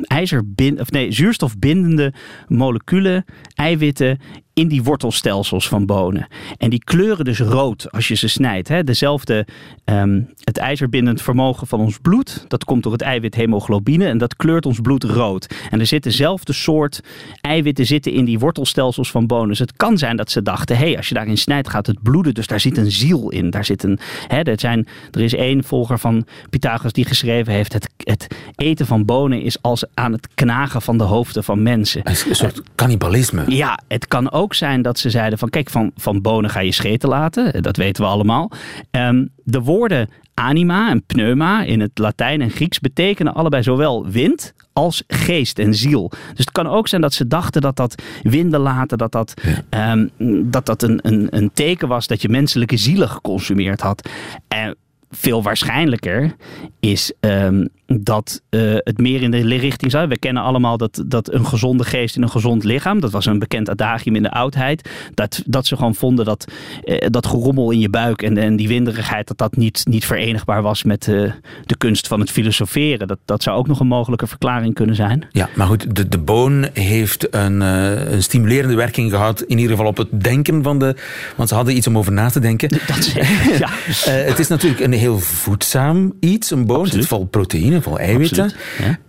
of 0.79 0.91
nee, 0.91 1.11
zuurstofbindende 1.11 2.13
moleculen, 2.47 3.25
eiwitten 3.55 4.19
in 4.57 4.67
die 4.67 4.83
wortelstelsels 4.83 5.67
van 5.67 5.85
bonen. 5.85 6.27
En 6.57 6.69
die 6.69 6.83
kleuren 6.83 7.25
dus 7.25 7.39
rood 7.39 7.91
als 7.91 8.07
je 8.07 8.15
ze 8.15 8.27
snijdt. 8.27 8.67
Hè? 8.67 8.83
Dezelfde, 8.83 9.47
um, 9.85 10.29
het 10.43 10.57
ijzerbindend 10.57 11.21
vermogen 11.21 11.67
van 11.67 11.79
ons 11.79 11.97
bloed, 11.97 12.45
dat 12.47 12.63
komt 12.63 12.83
door 12.83 12.91
het 12.91 13.01
eiwit 13.01 13.35
hemoglobine 13.35 14.05
en 14.05 14.17
dat 14.17 14.35
kleurt 14.35 14.65
ons 14.65 14.79
bloed 14.79 15.03
rood. 15.03 15.55
En 15.69 15.79
er 15.79 15.85
zitten 15.85 16.11
dezelfde 16.11 16.53
soort 16.53 17.01
eiwitten 17.41 17.85
zitten 17.85 18.11
in 18.11 18.25
die 18.25 18.39
wortelstelsels 18.39 19.11
van 19.11 19.27
bonen. 19.27 19.47
Dus 19.47 19.59
het 19.59 19.75
kan 19.75 19.97
zijn 19.97 20.17
dat 20.17 20.31
ze 20.31 20.41
dachten, 20.41 20.77
hé, 20.77 20.85
hey, 20.85 20.97
als 20.97 21.07
je 21.07 21.13
daarin 21.13 21.37
snijdt 21.37 21.69
gaat 21.69 21.87
het 21.87 22.01
bloeden, 22.03 22.33
dus 22.33 22.47
daar 22.47 22.59
zit 22.59 22.77
een 22.77 22.91
ziel 22.91 23.29
in. 23.29 23.49
Daar 23.49 23.65
zit 23.65 23.83
een, 23.83 23.99
hè, 24.27 24.41
er, 24.41 24.59
zijn, 24.59 24.87
er 25.11 25.21
is 25.21 25.33
één 25.33 25.63
volger 25.63 25.99
van 25.99 26.25
Pythagoras 26.49 26.93
die 26.93 27.05
geschreven 27.05 27.53
heeft, 27.53 27.73
het, 27.73 27.89
het 27.97 28.27
eten 28.55 28.85
van 28.85 29.05
bonen 29.05 29.41
is 29.41 29.61
als 29.61 29.85
aan 29.93 30.11
het 30.11 30.27
knagen 30.35 30.81
van 30.81 30.97
de 30.97 31.03
hoofden 31.03 31.43
van 31.43 31.63
mensen. 31.63 32.01
Een 32.03 32.35
soort 32.35 32.61
cannibalisme. 32.75 33.43
Ja, 33.47 33.79
het 33.87 34.07
kan 34.07 34.31
ook 34.31 34.46
zijn 34.53 34.81
dat 34.81 34.99
ze 34.99 35.09
zeiden 35.09 35.39
van 35.39 35.49
kijk, 35.49 35.69
van, 35.69 35.91
van 35.95 36.21
bonen 36.21 36.49
ga 36.49 36.59
je 36.59 36.71
scheten 36.71 37.09
laten. 37.09 37.63
Dat 37.63 37.77
weten 37.77 38.03
we 38.03 38.09
allemaal. 38.09 38.51
Um, 38.91 39.29
de 39.43 39.61
woorden 39.61 40.09
anima 40.33 40.89
en 40.89 41.03
pneuma 41.05 41.63
in 41.63 41.79
het 41.79 41.97
Latijn 41.97 42.41
en 42.41 42.49
Grieks 42.49 42.79
betekenen 42.79 43.33
allebei 43.33 43.63
zowel 43.63 44.07
wind 44.07 44.53
als 44.73 45.03
geest 45.07 45.59
en 45.59 45.75
ziel. 45.75 46.07
Dus 46.09 46.45
het 46.45 46.51
kan 46.51 46.67
ook 46.67 46.87
zijn 46.87 47.01
dat 47.01 47.13
ze 47.13 47.27
dachten 47.27 47.61
dat 47.61 47.75
dat 47.75 48.03
winden 48.21 48.59
laten, 48.59 48.97
dat 48.97 49.11
dat, 49.11 49.33
ja. 49.69 49.91
um, 49.91 50.11
dat, 50.51 50.65
dat 50.65 50.83
een, 50.83 50.99
een, 51.01 51.27
een 51.29 51.51
teken 51.53 51.87
was 51.87 52.07
dat 52.07 52.21
je 52.21 52.29
menselijke 52.29 52.77
zielen 52.77 53.09
geconsumeerd 53.09 53.81
had. 53.81 54.09
En 54.47 54.75
veel 55.11 55.43
waarschijnlijker 55.43 56.35
is 56.79 57.13
um, 57.19 57.69
dat 57.87 58.41
uh, 58.49 58.75
het 58.75 58.97
meer 58.97 59.21
in 59.21 59.31
de 59.31 59.57
richting 59.57 59.91
zou. 59.91 60.07
We 60.07 60.19
kennen 60.19 60.43
allemaal 60.43 60.77
dat, 60.77 61.03
dat 61.05 61.33
een 61.33 61.45
gezonde 61.45 61.83
geest 61.83 62.15
in 62.15 62.21
een 62.21 62.29
gezond 62.29 62.63
lichaam. 62.63 62.99
Dat 62.99 63.11
was 63.11 63.25
een 63.25 63.39
bekend 63.39 63.69
adagium 63.69 64.15
in 64.15 64.23
de 64.23 64.31
oudheid. 64.31 64.89
Dat, 65.13 65.43
dat 65.45 65.65
ze 65.65 65.75
gewoon 65.75 65.95
vonden 65.95 66.25
dat 66.25 66.51
uh, 66.83 66.97
dat 67.09 67.27
gerommel 67.27 67.71
in 67.71 67.79
je 67.79 67.89
buik 67.89 68.21
en, 68.21 68.37
en 68.37 68.55
die 68.55 68.67
winderigheid, 68.67 69.27
dat 69.27 69.37
dat 69.37 69.55
niet, 69.55 69.81
niet 69.89 70.05
verenigbaar 70.05 70.61
was 70.61 70.83
met 70.83 71.07
uh, 71.07 71.31
de 71.65 71.77
kunst 71.77 72.07
van 72.07 72.19
het 72.19 72.31
filosoferen. 72.31 73.07
Dat, 73.07 73.19
dat 73.25 73.43
zou 73.43 73.57
ook 73.57 73.67
nog 73.67 73.79
een 73.79 73.87
mogelijke 73.87 74.27
verklaring 74.27 74.73
kunnen 74.73 74.95
zijn. 74.95 75.27
Ja, 75.31 75.49
maar 75.55 75.67
goed, 75.67 75.95
de, 75.95 76.07
de 76.07 76.17
boon 76.17 76.67
heeft 76.73 77.35
een, 77.35 77.61
een 77.61 78.23
stimulerende 78.23 78.75
werking 78.75 79.11
gehad, 79.11 79.41
in 79.41 79.57
ieder 79.57 79.75
geval 79.75 79.89
op 79.89 79.97
het 79.97 80.23
denken 80.23 80.63
van 80.63 80.79
de. 80.79 80.95
Want 81.35 81.49
ze 81.49 81.55
hadden 81.55 81.75
iets 81.75 81.87
om 81.87 81.97
over 81.97 82.11
na 82.11 82.29
te 82.29 82.39
denken. 82.39 82.69
Dat 82.87 83.03
zeker, 83.03 83.59
ja. 83.59 83.69
het 84.31 84.39
is 84.39 84.47
natuurlijk 84.47 84.81
een 84.81 84.93
heel 84.93 85.19
voedzaam 85.19 86.13
iets, 86.19 86.51
een 86.51 86.65
boon. 86.65 86.87
Het 86.87 87.05
vol 87.05 87.25
proteïne 87.25 87.76
vol 87.81 87.99
eiwitten. 87.99 88.51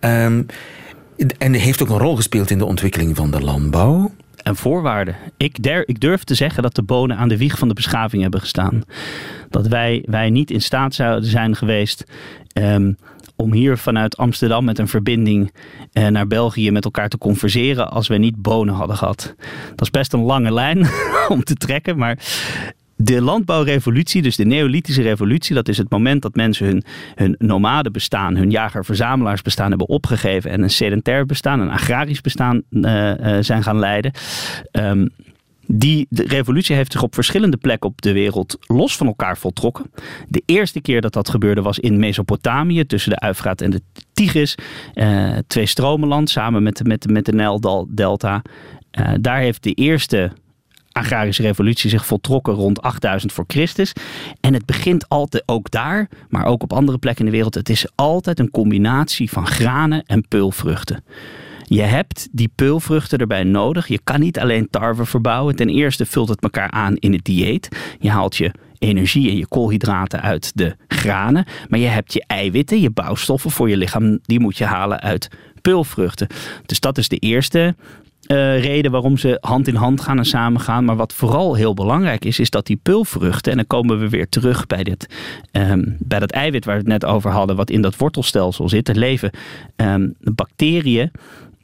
Ja. 0.01 0.25
Um, 0.25 0.47
en 1.39 1.53
heeft 1.53 1.83
ook 1.83 1.89
een 1.89 1.99
rol 1.99 2.17
gespeeld 2.17 2.51
in 2.51 2.59
de 2.59 2.65
ontwikkeling 2.65 3.17
van 3.17 3.31
de 3.31 3.41
landbouw. 3.41 4.13
En 4.43 4.57
voorwaarden. 4.57 5.17
Ik, 5.37 5.63
der, 5.63 5.89
ik 5.89 6.01
durf 6.01 6.25
te 6.25 6.35
zeggen 6.35 6.63
dat 6.63 6.75
de 6.75 6.83
bonen 6.83 7.17
aan 7.17 7.29
de 7.29 7.37
wieg 7.37 7.59
van 7.59 7.69
de 7.69 7.75
beschaving 7.75 8.23
hebben 8.23 8.41
gestaan. 8.41 8.83
Dat 9.51 9.67
wij, 9.67 10.05
wij 10.07 10.31
niet 10.31 10.51
in 10.51 10.63
staat 10.63 10.95
zouden 10.95 11.31
zijn 11.31 11.57
geweest 11.57 12.05
um, 12.53 12.97
om 13.37 13.53
hier 13.53 13.79
vanuit 13.79 14.17
Amsterdam 14.17 14.65
met 14.65 14.79
een 14.79 14.89
verbinding 14.89 15.53
uh, 15.93 16.07
naar 16.07 16.27
België 16.27 16.71
met 16.71 16.85
elkaar 16.85 17.09
te 17.09 17.19
converseren 17.19 17.91
als 17.91 18.09
we 18.09 18.17
niet 18.17 18.43
bonen 18.43 18.75
hadden 18.75 18.97
gehad. 18.97 19.35
Dat 19.69 19.81
is 19.81 19.91
best 19.91 20.13
een 20.13 20.23
lange 20.23 20.53
lijn 20.53 20.87
om 21.29 21.45
te 21.45 21.55
trekken, 21.55 21.99
maar 21.99 22.19
de 23.01 23.23
landbouwrevolutie, 23.23 24.23
dus 24.23 24.37
de 24.37 24.45
neolithische 24.45 25.03
revolutie, 25.03 25.55
dat 25.55 25.69
is 25.69 25.79
het 25.79 25.91
moment 25.91 26.23
dat 26.23 26.35
mensen 26.35 26.67
hun, 26.67 26.85
hun 27.15 27.35
nomade 27.39 27.91
bestaan, 27.91 28.37
hun 28.37 28.51
jager-verzamelaars 28.51 29.43
bestaan 29.43 29.69
hebben 29.69 29.89
opgegeven 29.89 30.51
en 30.51 30.63
een 30.63 30.71
sedentair 30.71 31.27
bestaan, 31.27 31.61
een 31.61 31.71
agrarisch 31.71 32.21
bestaan 32.21 32.63
uh, 32.71 33.11
uh, 33.11 33.37
zijn 33.41 33.63
gaan 33.63 33.79
leiden. 33.79 34.13
Um, 34.73 35.09
die 35.67 36.07
revolutie 36.11 36.77
heeft 36.77 36.93
zich 36.93 37.03
op 37.03 37.15
verschillende 37.15 37.57
plekken 37.57 37.91
op 37.91 38.03
de 38.03 38.13
wereld 38.13 38.59
los 38.67 38.97
van 38.97 39.07
elkaar 39.07 39.39
voltrokken. 39.39 39.91
De 40.29 40.43
eerste 40.47 40.81
keer 40.81 41.01
dat 41.01 41.13
dat 41.13 41.29
gebeurde 41.29 41.63
was 41.63 41.79
in 41.79 41.99
Mesopotamië, 41.99 42.87
tussen 42.87 43.11
de 43.11 43.19
Uifraat 43.19 43.61
en 43.61 43.71
de 43.71 43.81
Tigris. 44.13 44.55
Uh, 44.95 45.37
twee 45.47 45.67
stromenland, 45.67 46.31
samen 46.31 46.63
met, 46.63 46.87
met, 46.87 47.11
met 47.11 47.25
de 47.25 47.33
Nijldelta. 47.33 48.43
Uh, 48.99 49.11
daar 49.21 49.39
heeft 49.39 49.63
de 49.63 49.73
eerste 49.73 50.33
agrarische 50.99 51.43
revolutie 51.43 51.91
zich 51.91 52.07
voltrokken 52.07 52.55
rond 52.55 52.83
8000 52.83 53.33
voor 53.33 53.45
Christus. 53.47 53.93
En 54.41 54.55
het 54.55 54.67
begint 54.67 55.09
altijd 55.09 55.43
ook 55.47 55.71
daar, 55.71 56.09
maar 56.29 56.45
ook 56.45 56.63
op 56.63 56.73
andere 56.73 56.99
plekken 56.99 57.25
in 57.25 57.31
de 57.31 57.37
wereld. 57.37 57.55
Het 57.55 57.69
is 57.69 57.87
altijd 57.95 58.39
een 58.39 58.51
combinatie 58.51 59.31
van 59.31 59.47
granen 59.47 60.03
en 60.07 60.29
peulvruchten. 60.29 61.05
Je 61.65 61.83
hebt 61.83 62.29
die 62.33 62.51
peulvruchten 62.55 63.19
erbij 63.19 63.45
nodig. 63.45 63.89
Je 63.89 64.01
kan 64.05 64.21
niet 64.21 64.39
alleen 64.39 64.71
tarwe 64.71 65.05
verbouwen. 65.05 65.57
Ten 65.57 65.69
eerste 65.69 66.07
vult 66.07 66.29
het 66.29 66.43
elkaar 66.43 66.71
aan 66.71 66.97
in 66.97 67.13
het 67.13 67.25
dieet. 67.25 67.69
Je 67.99 68.11
haalt 68.11 68.37
je 68.37 68.53
energie 68.79 69.31
en 69.31 69.37
je 69.37 69.47
koolhydraten 69.47 70.23
uit 70.23 70.53
de 70.55 70.77
granen. 70.89 71.45
Maar 71.69 71.79
je 71.79 71.87
hebt 71.87 72.13
je 72.13 72.25
eiwitten, 72.27 72.81
je 72.81 72.91
bouwstoffen 72.91 73.51
voor 73.51 73.69
je 73.69 73.77
lichaam, 73.77 74.19
die 74.23 74.41
moet 74.41 74.59
je 74.59 74.65
halen 74.65 75.01
uit 75.01 75.29
peulvruchten. 75.61 76.27
Dus 76.67 76.81
dat 76.81 76.99
is 76.99 77.09
de 77.09 77.17
eerste 77.17 77.75
uh, 78.29 78.63
reden 78.63 78.91
waarom 78.91 79.17
ze 79.17 79.39
hand 79.41 79.69
in 79.69 79.75
hand 79.75 80.01
gaan 80.01 80.19
en 80.19 80.25
samen 80.25 80.61
gaan. 80.61 80.85
Maar 80.85 80.97
wat 80.97 81.13
vooral 81.13 81.55
heel 81.55 81.75
belangrijk 81.75 82.25
is, 82.25 82.39
is 82.39 82.51
dat 82.51 82.67
die 82.67 82.81
pulvruchten, 82.83 83.51
en 83.51 83.59
dan 83.59 83.67
komen 83.67 83.99
we 83.99 84.09
weer 84.09 84.29
terug 84.29 84.67
bij, 84.67 84.85
dit, 84.85 85.07
um, 85.53 85.97
bij 85.99 86.19
dat 86.19 86.31
eiwit 86.31 86.65
waar 86.65 86.75
we 86.75 86.81
het 86.81 86.91
net 86.91 87.05
over 87.05 87.31
hadden, 87.31 87.57
wat 87.57 87.71
in 87.71 87.83
dat 87.83 87.97
wortelstelsel 87.97 88.69
zit, 88.69 88.87
het 88.87 88.97
leven, 88.97 89.31
um, 89.77 90.15
bacteriën 90.19 91.11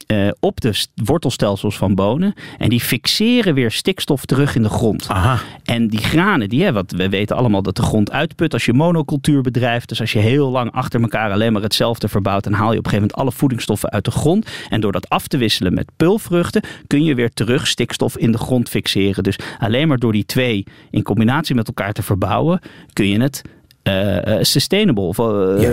uh, 0.07 0.27
op 0.39 0.61
de 0.61 0.85
wortelstelsels 0.95 1.77
van 1.77 1.95
bonen. 1.95 2.33
En 2.57 2.69
die 2.69 2.79
fixeren 2.79 3.53
weer 3.53 3.71
stikstof 3.71 4.25
terug 4.25 4.55
in 4.55 4.63
de 4.63 4.69
grond. 4.69 5.07
Aha. 5.09 5.39
En 5.63 5.87
die 5.87 5.99
granen, 5.99 6.49
die, 6.49 6.63
hè, 6.63 6.73
wat 6.73 6.91
we 6.91 7.09
weten 7.09 7.35
allemaal 7.35 7.61
dat 7.61 7.75
de 7.75 7.81
grond 7.81 8.11
uitput 8.11 8.53
als 8.53 8.65
je 8.65 8.73
monocultuur 8.73 9.41
bedrijft. 9.41 9.89
Dus 9.89 9.99
als 9.99 10.11
je 10.11 10.19
heel 10.19 10.49
lang 10.49 10.71
achter 10.71 11.01
elkaar 11.01 11.31
alleen 11.31 11.53
maar 11.53 11.61
hetzelfde 11.61 12.07
verbouwt, 12.07 12.43
dan 12.43 12.53
haal 12.53 12.71
je 12.71 12.77
op 12.77 12.85
een 12.85 12.91
gegeven 12.91 13.07
moment 13.07 13.19
alle 13.19 13.31
voedingsstoffen 13.31 13.89
uit 13.89 14.05
de 14.05 14.11
grond. 14.11 14.49
En 14.69 14.81
door 14.81 14.91
dat 14.91 15.09
af 15.09 15.27
te 15.27 15.37
wisselen 15.37 15.73
met 15.73 15.91
pulvruchten, 15.97 16.63
kun 16.87 17.03
je 17.03 17.15
weer 17.15 17.33
terug 17.33 17.67
stikstof 17.67 18.17
in 18.17 18.31
de 18.31 18.37
grond 18.37 18.69
fixeren. 18.69 19.23
Dus 19.23 19.39
alleen 19.59 19.87
maar 19.87 19.99
door 19.99 20.11
die 20.11 20.25
twee 20.25 20.63
in 20.91 21.03
combinatie 21.03 21.55
met 21.55 21.67
elkaar 21.67 21.93
te 21.93 22.03
verbouwen, 22.03 22.59
kun 22.93 23.07
je 23.07 23.21
het 23.21 23.41
uh, 23.89 24.37
sustainable 24.41 25.03
of, 25.03 25.17
uh, 25.17 25.25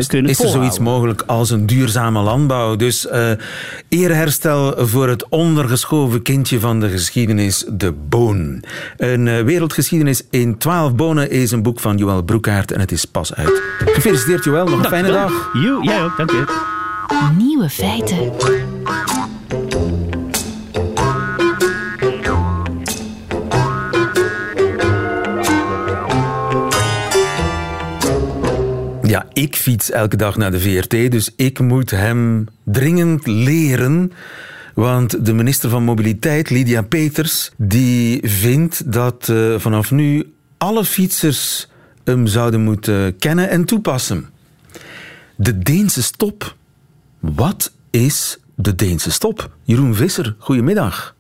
kunnen 0.07 0.31
Is 0.31 0.43
er 0.43 0.49
zoiets 0.49 0.79
mogelijk 0.79 1.23
als 1.27 1.51
een 1.51 1.67
duurzame 1.67 2.21
landbouw? 2.21 2.77
Dus 2.77 3.07
uh, 3.07 3.31
eerherstel 3.89 4.87
voor 4.87 5.09
het 5.09 5.29
ondergeschoven 5.29 6.23
kindje 6.23 6.61
van 6.61 6.81
de 6.81 6.89
geschiedenis, 6.89 7.65
de 7.73 7.93
boon. 7.93 8.63
Een 8.97 9.45
wereldgeschiedenis 9.45 10.23
in 10.31 10.59
twaalf 10.59 10.95
bonen 10.95 11.31
is 11.31 11.51
een 11.51 11.63
boek 11.63 11.81
van 11.81 11.97
Joël 11.97 12.23
Broekaert 12.23 12.73
en 12.73 12.81
het 12.81 12.93
is 12.93 13.05
pas 13.05 13.35
uit. 13.35 13.63
Gefeliciteerd 13.79 14.45
Joël, 14.45 14.65
nog 14.67 14.79
een 14.79 14.85
fijne 14.85 15.11
dag. 15.11 15.51
You, 15.53 15.85
jij 15.85 16.03
ook, 16.03 16.17
dank 16.17 16.31
je. 16.31 16.71
Nieuwe 17.37 17.69
feiten. 17.69 18.33
Ik 29.43 29.57
fiets 29.57 29.91
elke 29.91 30.17
dag 30.17 30.37
naar 30.37 30.51
de 30.51 30.61
VRT, 30.61 31.11
dus 31.11 31.31
ik 31.37 31.59
moet 31.59 31.91
hem 31.91 32.47
dringend 32.65 33.27
leren. 33.27 34.13
Want 34.75 35.27
de 35.27 35.33
minister 35.33 35.71
van 35.71 35.83
Mobiliteit, 35.83 36.51
Lydia 36.51 36.83
Peters, 36.83 37.51
die 37.57 38.29
vindt 38.29 38.93
dat 38.93 39.29
uh, 39.29 39.59
vanaf 39.59 39.91
nu 39.91 40.33
alle 40.59 40.85
fietsers 40.85 41.69
hem 42.05 42.27
zouden 42.27 42.61
moeten 42.61 43.17
kennen 43.17 43.49
en 43.49 43.65
toepassen. 43.65 44.29
De 45.37 45.59
Deense 45.59 46.03
stop. 46.03 46.57
Wat 47.21 47.73
is 47.91 48.39
de 48.55 48.75
Deense 48.75 49.11
stop? 49.11 49.51
Jeroen 49.63 49.95
Visser, 49.95 50.35
goedemiddag. 50.39 51.15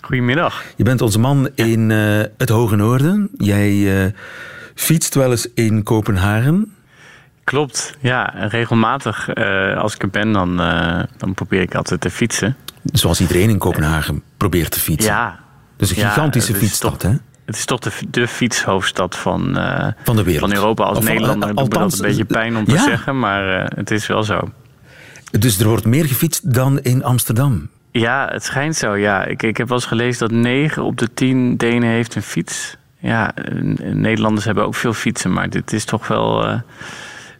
Goedemiddag. 0.00 0.64
Je 0.76 0.84
bent 0.84 1.00
onze 1.00 1.18
man 1.18 1.48
in 1.54 1.90
uh, 1.90 2.22
het 2.38 2.48
Hoge 2.48 2.76
Noorden. 2.76 3.30
Jij 3.38 3.72
uh, 3.72 4.12
fietst 4.74 5.14
wel 5.14 5.30
eens 5.30 5.48
in 5.54 5.82
Kopenhagen. 5.82 6.74
Klopt, 7.44 7.96
ja. 8.00 8.32
Regelmatig 8.36 9.34
uh, 9.34 9.76
als 9.76 9.94
ik 9.94 10.02
er 10.02 10.10
ben, 10.10 10.32
dan, 10.32 10.60
uh, 10.60 11.02
dan 11.16 11.34
probeer 11.34 11.60
ik 11.60 11.74
altijd 11.74 12.00
te 12.00 12.10
fietsen. 12.10 12.56
Zoals 12.92 13.20
iedereen 13.20 13.48
in 13.48 13.58
Kopenhagen 13.58 14.22
probeert 14.36 14.70
te 14.70 14.80
fietsen. 14.80 15.12
Ja. 15.12 15.38
Dus 15.76 15.90
een 15.90 15.96
gigantische 15.96 16.52
ja, 16.52 16.58
fietsstad, 16.58 17.02
hè? 17.02 17.10
Het 17.44 17.56
is 17.56 17.64
toch 17.64 17.80
de, 17.80 17.90
de 18.10 18.28
fietshoofdstad 18.28 19.16
van, 19.16 19.58
uh, 19.58 19.86
van 20.04 20.16
de 20.16 20.22
wereld. 20.22 20.50
Van 20.50 20.58
Europa. 20.58 20.84
Als 20.84 20.98
of, 20.98 21.04
Nederlander 21.04 21.54
dat 21.54 21.92
een 21.92 22.00
beetje 22.00 22.24
pijn 22.24 22.56
om 22.56 22.64
te 22.64 22.72
ja. 22.72 22.82
zeggen, 22.82 23.18
maar 23.18 23.70
het 23.74 23.90
is 23.90 24.06
wel 24.06 24.22
zo. 24.22 24.50
Dus 25.30 25.58
er 25.58 25.68
wordt 25.68 25.84
meer 25.84 26.04
gefietst 26.04 26.54
dan 26.54 26.80
in 26.80 27.04
Amsterdam? 27.04 27.68
Ja, 27.90 28.28
het 28.30 28.44
schijnt 28.44 28.76
zo, 28.76 28.96
ja. 28.96 29.24
Ik, 29.24 29.42
ik 29.42 29.56
heb 29.56 29.68
wel 29.68 29.76
eens 29.76 29.86
gelezen 29.86 30.28
dat 30.28 30.38
9 30.38 30.82
op 30.82 30.98
de 30.98 31.14
10 31.14 31.56
Denen 31.56 31.88
heeft 31.88 32.14
een 32.14 32.22
fiets. 32.22 32.76
Ja, 32.98 33.34
Nederlanders 33.78 34.44
hebben 34.44 34.64
ook 34.64 34.74
veel 34.74 34.92
fietsen, 34.92 35.32
maar 35.32 35.50
dit 35.50 35.72
is 35.72 35.84
toch 35.84 36.08
wel... 36.08 36.62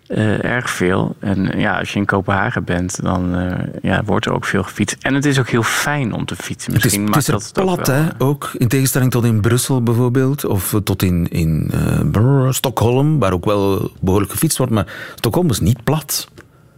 Uh, 0.08 0.44
erg 0.44 0.70
veel. 0.70 1.16
En 1.18 1.58
ja, 1.58 1.78
als 1.78 1.92
je 1.92 1.98
in 1.98 2.04
Kopenhagen 2.04 2.64
bent, 2.64 3.02
dan 3.02 3.38
uh, 3.38 3.52
ja, 3.82 4.04
wordt 4.04 4.26
er 4.26 4.32
ook 4.32 4.44
veel 4.44 4.62
gefietst. 4.62 4.96
En 5.00 5.14
het 5.14 5.24
is 5.24 5.38
ook 5.38 5.48
heel 5.48 5.62
fijn 5.62 6.12
om 6.12 6.24
te 6.24 6.36
fietsen. 6.36 6.72
Misschien 6.72 7.06
het 7.06 7.16
is, 7.16 7.26
het 7.26 7.40
is 7.40 7.52
dat 7.52 7.64
plat, 7.64 7.78
ook 7.78 7.86
hè? 7.86 8.02
Ook 8.18 8.50
in 8.58 8.68
tegenstelling 8.68 9.10
tot 9.10 9.24
in 9.24 9.40
Brussel 9.40 9.82
bijvoorbeeld. 9.82 10.44
Of 10.44 10.80
tot 10.84 11.02
in, 11.02 11.28
in 11.28 11.70
uh, 11.74 12.00
brrr, 12.10 12.54
Stockholm, 12.54 13.18
waar 13.18 13.32
ook 13.32 13.44
wel 13.44 13.90
behoorlijk 14.00 14.32
gefietst 14.32 14.58
wordt. 14.58 14.72
Maar 14.72 14.86
Stockholm 15.14 15.50
is 15.50 15.60
niet 15.60 15.84
plat. 15.84 16.28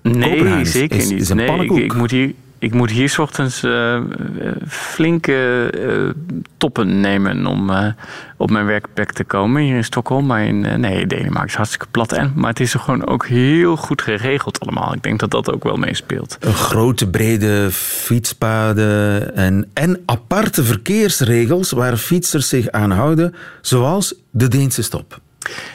Nee, 0.02 0.64
zeker 0.64 0.96
is, 0.96 1.10
niet. 1.10 1.20
Is 1.20 1.28
een 1.28 1.36
nee, 1.36 1.64
ik, 1.64 1.70
ik, 1.70 1.94
moet 1.94 2.10
hier, 2.10 2.34
ik 2.58 2.74
moet 2.74 2.90
hier 2.90 3.14
ochtends 3.18 3.62
uh, 3.62 4.00
flinke 4.68 5.72
uh, 5.78 6.10
toppen 6.56 7.00
nemen 7.00 7.46
om 7.46 7.70
uh, 7.70 7.86
op 8.36 8.50
mijn 8.50 8.66
werkplek 8.66 9.12
te 9.12 9.24
komen 9.24 9.62
hier 9.62 9.76
in 9.76 9.84
Stockholm. 9.84 10.26
Maar 10.26 10.44
in 10.44 10.80
nee, 10.80 11.06
Denemarken 11.06 11.48
is 11.48 11.54
hartstikke 11.54 11.86
plat. 11.90 12.12
En, 12.12 12.32
maar 12.34 12.50
het 12.50 12.60
is 12.60 12.74
er 12.74 12.80
gewoon 12.80 13.06
ook 13.06 13.26
heel 13.26 13.76
goed 13.76 14.02
geregeld 14.02 14.60
allemaal. 14.60 14.94
Ik 14.94 15.02
denk 15.02 15.20
dat 15.20 15.30
dat 15.30 15.52
ook 15.52 15.64
wel 15.64 15.76
meespeelt. 15.76 16.36
Een 16.40 16.54
grote, 16.54 17.10
brede 17.10 17.68
fietspaden 17.70 19.34
en, 19.34 19.70
en 19.74 20.02
aparte 20.06 20.64
verkeersregels 20.64 21.70
waar 21.70 21.96
fietsers 21.96 22.48
zich 22.48 22.70
aan 22.70 22.90
houden, 22.90 23.34
zoals 23.60 24.14
de 24.30 24.48
Deense 24.48 24.82
stop. 24.82 25.20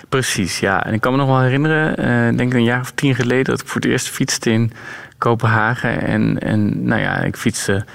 Precies, 0.10 0.60
ja. 0.60 0.86
En 0.86 0.94
ik 0.94 1.02
kan 1.02 1.12
me 1.12 1.18
nog 1.18 1.28
wel 1.28 1.42
herinneren, 1.42 2.30
ik 2.32 2.38
denk 2.38 2.54
een 2.54 2.64
jaar 2.64 2.82
of 2.82 2.92
tien 2.92 3.16
geleden, 3.16 3.46
dat 3.46 3.62
ik 3.62 3.68
voor 3.68 3.82
het 3.82 3.90
eerst 3.90 4.10
fietste 4.10 4.52
in 4.52 4.72
Kopenhagen. 5.22 6.02
En, 6.02 6.40
en 6.40 6.86
nou 6.86 7.02
ja, 7.02 7.18
ik 7.18 7.36
fietste, 7.36 7.86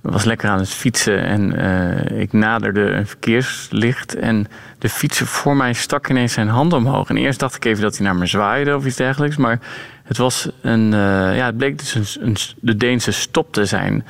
was 0.00 0.24
lekker 0.24 0.48
aan 0.48 0.58
het 0.58 0.68
fietsen 0.68 1.24
en 1.24 1.54
uh, 1.54 2.20
ik 2.20 2.32
naderde 2.32 2.80
een 2.80 3.06
verkeerslicht. 3.06 4.14
En 4.14 4.46
de 4.78 4.88
fietser 4.88 5.26
voor 5.26 5.56
mij 5.56 5.72
stak 5.72 6.08
ineens 6.08 6.32
zijn 6.32 6.48
hand 6.48 6.72
omhoog. 6.72 7.08
En 7.08 7.16
eerst 7.16 7.40
dacht 7.40 7.56
ik 7.56 7.64
even 7.64 7.82
dat 7.82 7.96
hij 7.96 8.06
naar 8.06 8.16
me 8.16 8.26
zwaaide 8.26 8.76
of 8.76 8.86
iets 8.86 8.96
dergelijks. 8.96 9.36
Maar 9.36 9.58
het 10.04 10.16
was 10.16 10.50
een, 10.62 10.84
uh, 10.84 11.36
ja, 11.36 11.46
het 11.46 11.56
bleek 11.56 11.78
dus 11.78 12.18
een, 12.20 12.36
de 12.60 12.76
Deense 12.76 13.12
stop 13.12 13.52
te 13.52 13.64
zijn. 13.64 14.04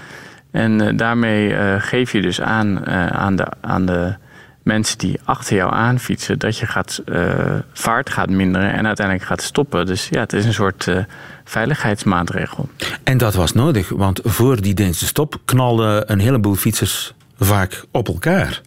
En 0.51 0.83
uh, 0.83 0.97
daarmee 0.97 1.55
geef 1.81 2.13
je 2.13 2.23
dus 2.23 2.41
aan, 2.41 2.87
aan, 3.13 3.37
de, 3.37 3.47
aan 3.61 3.87
de 3.87 4.15
mensen 4.67 4.99
die 4.99 5.21
achter 5.25 5.57
jou 5.57 5.73
aanfietsen 5.73 6.39
dat 6.39 6.59
je 6.59 6.67
gaat, 6.67 7.03
vaart 7.73 8.11
gaat 8.11 8.31
minderen 8.31 8.73
en 8.73 8.87
uiteindelijk 8.87 9.27
gaat 9.27 9.43
stoppen. 9.43 9.87
Dus 9.87 10.09
ja, 10.09 10.21
het 10.21 10.33
is 10.33 10.45
een 10.45 10.55
soort 10.55 10.89
veiligheidsmaatregel. 11.45 12.69
En 13.05 13.19
dat 13.19 13.35
was 13.35 13.53
nodig, 13.53 13.89
want 13.89 14.21
voor 14.25 14.61
die 14.61 14.75
Deense 14.75 15.07
stop 15.07 15.41
knalden 15.45 16.13
een 16.13 16.19
heleboel 16.19 16.55
fietsers 16.55 17.15
vaak 17.39 17.85
op 17.91 18.09
elkaar. 18.09 18.61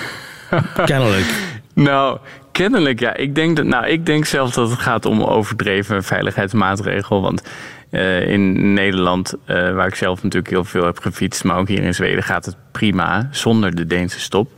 Kennelijk. 0.84 1.26
Nou, 1.72 2.18
kennelijk 2.52 3.00
ja. 3.00 3.16
Ik 3.16 3.34
denk, 3.34 3.56
dat, 3.56 3.64
nou, 3.64 3.86
ik 3.86 4.06
denk 4.06 4.24
zelf 4.24 4.50
dat 4.52 4.70
het 4.70 4.78
gaat 4.78 5.06
om 5.06 5.22
overdreven 5.22 6.04
veiligheidsmaatregel. 6.04 7.22
Want 7.22 7.42
uh, 7.90 8.28
in 8.28 8.72
Nederland, 8.72 9.34
uh, 9.34 9.74
waar 9.74 9.86
ik 9.86 9.94
zelf 9.94 10.22
natuurlijk 10.22 10.52
heel 10.52 10.64
veel 10.64 10.84
heb 10.84 10.98
gefietst, 10.98 11.44
maar 11.44 11.56
ook 11.56 11.68
hier 11.68 11.82
in 11.82 11.94
Zweden 11.94 12.22
gaat 12.22 12.44
het 12.44 12.56
prima 12.72 13.28
zonder 13.30 13.74
de 13.74 13.86
Deense 13.86 14.20
stop. 14.20 14.55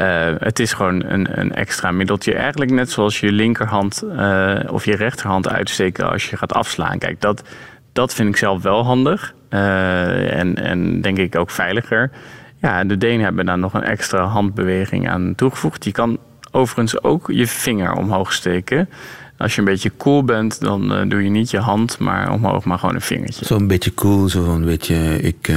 Uh, 0.00 0.34
het 0.38 0.58
is 0.58 0.72
gewoon 0.72 1.04
een, 1.04 1.40
een, 1.40 1.54
extra 1.54 1.90
middeltje. 1.90 2.34
Eigenlijk 2.34 2.70
net 2.70 2.90
zoals 2.90 3.20
je 3.20 3.32
linkerhand 3.32 4.04
uh, 4.04 4.58
of 4.66 4.84
je 4.84 4.96
rechterhand 4.96 5.48
uitsteken 5.48 6.10
als 6.10 6.30
je 6.30 6.36
gaat 6.36 6.52
afslaan. 6.52 6.98
Kijk, 6.98 7.20
dat, 7.20 7.42
dat 7.92 8.14
vind 8.14 8.28
ik 8.28 8.36
zelf 8.36 8.62
wel 8.62 8.84
handig. 8.84 9.34
Uh, 9.50 10.38
en, 10.38 10.56
en 10.56 11.00
denk 11.00 11.18
ik 11.18 11.36
ook 11.36 11.50
veiliger. 11.50 12.10
Ja, 12.60 12.84
de 12.84 12.98
Denen 12.98 13.24
hebben 13.24 13.46
daar 13.46 13.58
nog 13.58 13.74
een 13.74 13.84
extra 13.84 14.24
handbeweging 14.24 15.10
aan 15.10 15.34
toegevoegd. 15.34 15.84
Je 15.84 15.92
kan 15.92 16.18
overigens 16.50 17.02
ook 17.02 17.30
je 17.32 17.46
vinger 17.46 17.92
omhoog 17.92 18.32
steken. 18.32 18.88
Als 19.38 19.54
je 19.54 19.58
een 19.58 19.66
beetje 19.66 19.92
cool 19.96 20.24
bent, 20.24 20.60
dan 20.60 21.08
doe 21.08 21.22
je 21.22 21.30
niet 21.30 21.50
je 21.50 21.58
hand 21.58 21.98
maar 21.98 22.32
omhoog, 22.32 22.64
maar 22.64 22.78
gewoon 22.78 22.94
een 22.94 23.00
vingertje. 23.00 23.44
Zo 23.44 23.56
een 23.56 23.66
beetje 23.66 23.94
cool, 23.94 24.28
zo 24.28 24.44
van, 24.44 24.64
weet 24.64 24.86
je, 24.86 25.18
ik 25.22 25.52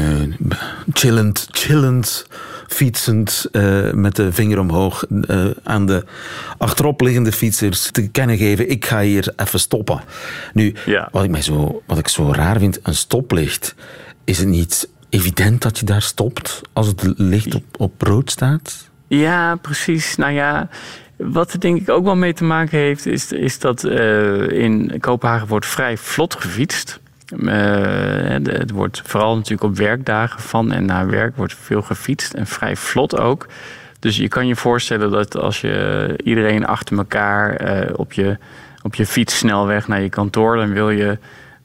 chillend, 0.94 1.48
chillend 1.52 2.28
fietsend 2.68 3.46
uh, 3.52 3.92
met 3.92 4.16
de 4.16 4.32
vinger 4.32 4.60
omhoog 4.60 5.06
uh, 5.10 5.46
aan 5.64 5.86
de 5.86 6.06
achteropliggende 6.58 7.32
fietsers 7.32 7.92
te 7.92 8.08
kennen 8.08 8.38
geven: 8.38 8.70
ik 8.70 8.86
ga 8.86 9.02
hier 9.02 9.34
even 9.36 9.60
stoppen. 9.60 10.02
Nu, 10.54 10.76
ja. 10.86 11.10
wat, 11.12 11.24
ik 11.24 11.30
mij 11.30 11.42
zo, 11.42 11.82
wat 11.86 11.98
ik 11.98 12.08
zo 12.08 12.32
raar 12.32 12.60
vind, 12.60 12.80
een 12.84 12.96
stoplicht, 12.96 13.76
is 14.24 14.38
het 14.38 14.48
niet 14.48 14.90
evident 15.10 15.62
dat 15.62 15.80
je 15.80 15.86
daar 15.86 16.02
stopt 16.02 16.62
als 16.74 16.88
het 16.88 17.14
licht 17.18 17.56
op, 17.56 17.64
op 17.78 18.02
rood 18.02 18.32
staat? 18.32 18.90
Ja, 19.08 19.56
precies. 19.56 20.16
Nou 20.16 20.32
ja. 20.32 20.70
Wat 21.18 21.54
er 21.54 21.60
denk 21.60 21.82
ik 21.82 21.90
ook 21.90 22.04
wel 22.04 22.16
mee 22.16 22.34
te 22.34 22.44
maken 22.44 22.78
heeft, 22.78 23.06
is, 23.06 23.32
is 23.32 23.60
dat 23.60 23.84
uh, 23.84 24.50
in 24.50 25.00
Kopenhagen 25.00 25.48
wordt 25.48 25.66
vrij 25.66 25.98
vlot 25.98 26.36
gefietst. 26.36 27.00
Uh, 27.38 27.52
het 28.44 28.72
wordt 28.72 29.02
vooral 29.06 29.36
natuurlijk 29.36 29.64
op 29.64 29.78
werkdagen 29.78 30.42
van 30.42 30.72
en 30.72 30.86
na 30.86 31.06
werk 31.06 31.36
wordt 31.36 31.56
veel 31.56 31.82
gefietst 31.82 32.34
en 32.34 32.48
vrij 32.48 32.76
vlot 32.76 33.20
ook. 33.20 33.48
Dus 34.00 34.18
je 34.18 34.28
kan 34.28 34.48
je 34.48 34.56
voorstellen 34.56 35.12
dat 35.12 35.38
als 35.38 35.62
je 35.62 36.14
iedereen 36.24 36.66
achter 36.66 36.98
elkaar 36.98 37.56
eh, 37.56 37.94
op, 37.96 38.14
je, 38.14 38.38
op 38.82 38.96
je 38.96 39.06
fiets 39.06 39.38
snelweg 39.38 39.88
naar 39.88 40.02
je 40.02 40.10
kantoor, 40.10 40.56
dan 40.56 40.74
wil 40.74 40.90
je 40.90 41.18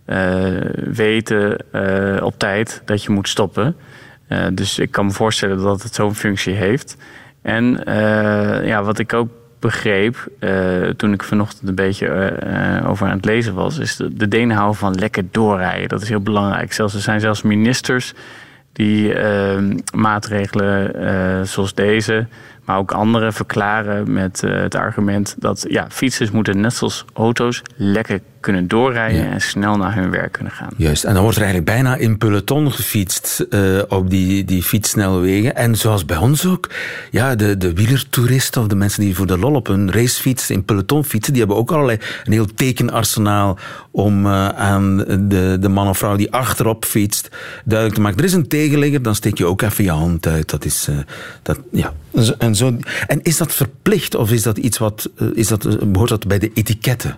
eh, 0.05 0.47
weten 0.93 1.57
eh, 1.73 2.23
op 2.25 2.39
tijd 2.39 2.83
dat 2.85 3.03
je 3.03 3.11
moet 3.11 3.29
stoppen. 3.29 3.77
Eh, 4.29 4.47
dus 4.53 4.79
ik 4.79 4.91
kan 4.91 5.07
me 5.07 5.13
voorstellen 5.13 5.59
dat 5.59 5.83
het 5.83 5.95
zo'n 5.95 6.15
functie 6.15 6.55
heeft. 6.55 6.97
En 7.43 7.85
eh, 7.85 8.67
ja, 8.67 8.83
wat 8.83 8.99
ik 8.99 9.13
ook 9.13 9.29
begreep 9.61 10.29
eh, 10.39 10.89
toen 10.97 11.13
ik 11.13 11.23
vanochtend 11.23 11.69
een 11.69 11.75
beetje 11.75 12.07
eh, 12.07 12.77
eh, 12.77 12.91
over 12.91 13.07
aan 13.07 13.17
het 13.17 13.25
lezen 13.25 13.55
was, 13.55 13.79
is 13.79 13.97
de, 13.97 14.15
de 14.15 14.29
Denen 14.29 14.57
houden 14.57 14.79
van 14.79 14.95
lekker 14.95 15.25
doorrijden. 15.31 15.89
Dat 15.89 16.03
is 16.03 16.09
heel 16.09 16.21
belangrijk. 16.21 16.73
Zelfs, 16.73 16.95
er 16.95 17.01
zijn 17.01 17.21
zelfs 17.21 17.43
ministers 17.43 18.15
die 18.73 19.15
eh, 19.15 19.63
maatregelen 19.95 21.47
zoals 21.47 21.75
deze, 21.75 22.27
maar 22.65 22.79
ook 22.79 22.93
andere 22.93 23.33
verklaren 23.33 24.13
met 24.13 24.41
het 24.41 24.75
argument 24.75 25.35
dat 25.39 25.67
ja, 25.69 25.87
fietsers 25.89 26.31
moeten 26.31 26.61
net 26.61 26.75
zoals 26.75 27.05
auto's 27.13 27.63
lekker 27.77 28.21
kunnen 28.41 28.69
doorrijden 28.69 29.23
Ja. 29.25 29.31
en 29.31 29.41
snel 29.41 29.77
naar 29.77 29.95
hun 29.95 30.11
werk 30.11 30.33
kunnen 30.33 30.53
gaan. 30.53 30.71
Juist, 30.77 31.05
en 31.05 31.13
dan 31.13 31.23
wordt 31.23 31.37
er 31.37 31.43
eigenlijk 31.43 31.73
bijna 31.73 31.97
in 31.97 32.19
peloton 32.19 32.73
gefietst 32.73 33.47
eh, 33.51 33.61
op 33.89 34.11
die, 34.11 34.45
die 34.45 34.63
fietssnelwegen. 34.63 35.57
En 35.57 35.77
zoals 35.77 36.05
bij 36.05 36.17
ons 36.17 36.47
ook, 36.47 36.69
ja, 37.11 37.35
de, 37.35 37.57
de 37.57 37.73
wielertoeristen 37.73 38.63
of 38.63 38.69
de 38.69 38.75
mensen 38.77 39.01
die 39.01 39.15
voor 39.15 39.27
de 39.27 39.39
lol 39.39 39.55
op 39.55 39.69
een 39.69 39.93
racefiets 39.93 40.51
in 40.51 40.65
peloton 40.65 41.05
fietsen, 41.05 41.33
die 41.33 41.43
hebben 41.43 41.61
ook 41.61 41.73
allerlei 41.73 41.99
een 42.25 42.33
heel 42.33 42.55
tekenarsenaal 42.55 43.59
om 43.91 44.27
eh, 44.27 44.49
aan 44.49 44.97
de, 45.29 45.57
de 45.61 45.69
man 45.69 45.89
of 45.89 45.99
vrouw 45.99 46.17
die 46.17 46.33
achterop 46.33 46.85
fietst 46.85 47.29
duidelijk 47.65 47.97
te 47.99 48.03
maken. 48.05 48.19
Er 48.19 48.25
is 48.25 48.33
een 48.33 48.49
tegenligger, 48.49 49.03
dan 49.03 49.15
steek 49.15 49.39
je 49.39 49.47
ook 49.47 49.63
even 49.63 49.85
je 49.85 49.91
hand 49.91 50.27
uit. 50.27 50.51
Dat 50.51 50.65
is, 50.65 50.87
eh, 50.89 50.97
dat, 51.43 51.61
ja. 51.73 51.93
En, 52.39 52.55
zo, 52.55 52.77
en 53.07 53.23
is 53.23 53.37
dat 53.37 53.53
verplicht 53.55 54.15
of 54.15 54.31
is 54.33 54.43
dat 54.43 54.59
iets 54.59 54.79
wat, 54.79 55.11
is 55.35 55.49
dat, 55.49 55.93
behoort 55.93 56.09
dat 56.11 56.27
bij 56.27 56.39
de 56.39 56.51
etiketten? 56.55 57.17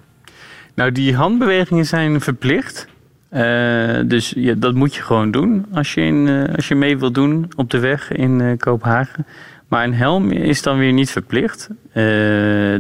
Nou, 0.75 0.93
die 0.93 1.15
handbewegingen 1.15 1.87
zijn 1.87 2.21
verplicht. 2.21 2.89
Eh, 3.31 3.99
dus 4.05 4.35
dat 4.57 4.75
moet 4.75 4.95
je 4.95 5.03
gewoon 5.03 5.31
doen 5.31 5.67
als 5.73 5.95
je, 5.95 6.01
in, 6.01 6.29
eh, 6.29 6.55
als 6.55 6.69
je 6.69 6.75
mee 6.75 6.99
wilt 6.99 7.15
doen 7.15 7.53
op 7.57 7.71
de 7.71 7.79
weg 7.79 8.13
in 8.13 8.41
eh, 8.41 8.57
Kopenhagen. 8.57 9.27
Maar 9.69 9.85
een 9.85 9.95
helm 9.95 10.31
is 10.31 10.63
dan 10.63 10.79
weer 10.79 10.93
niet 10.93 11.11
verplicht. 11.11 11.69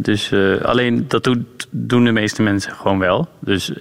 Dus 0.02 0.32
alleen 0.62 1.04
dat 1.08 1.36
doen 1.70 2.04
de 2.04 2.12
meeste 2.12 2.42
mensen 2.42 2.72
gewoon 2.72 2.98
wel. 2.98 3.28
Dus 3.40 3.72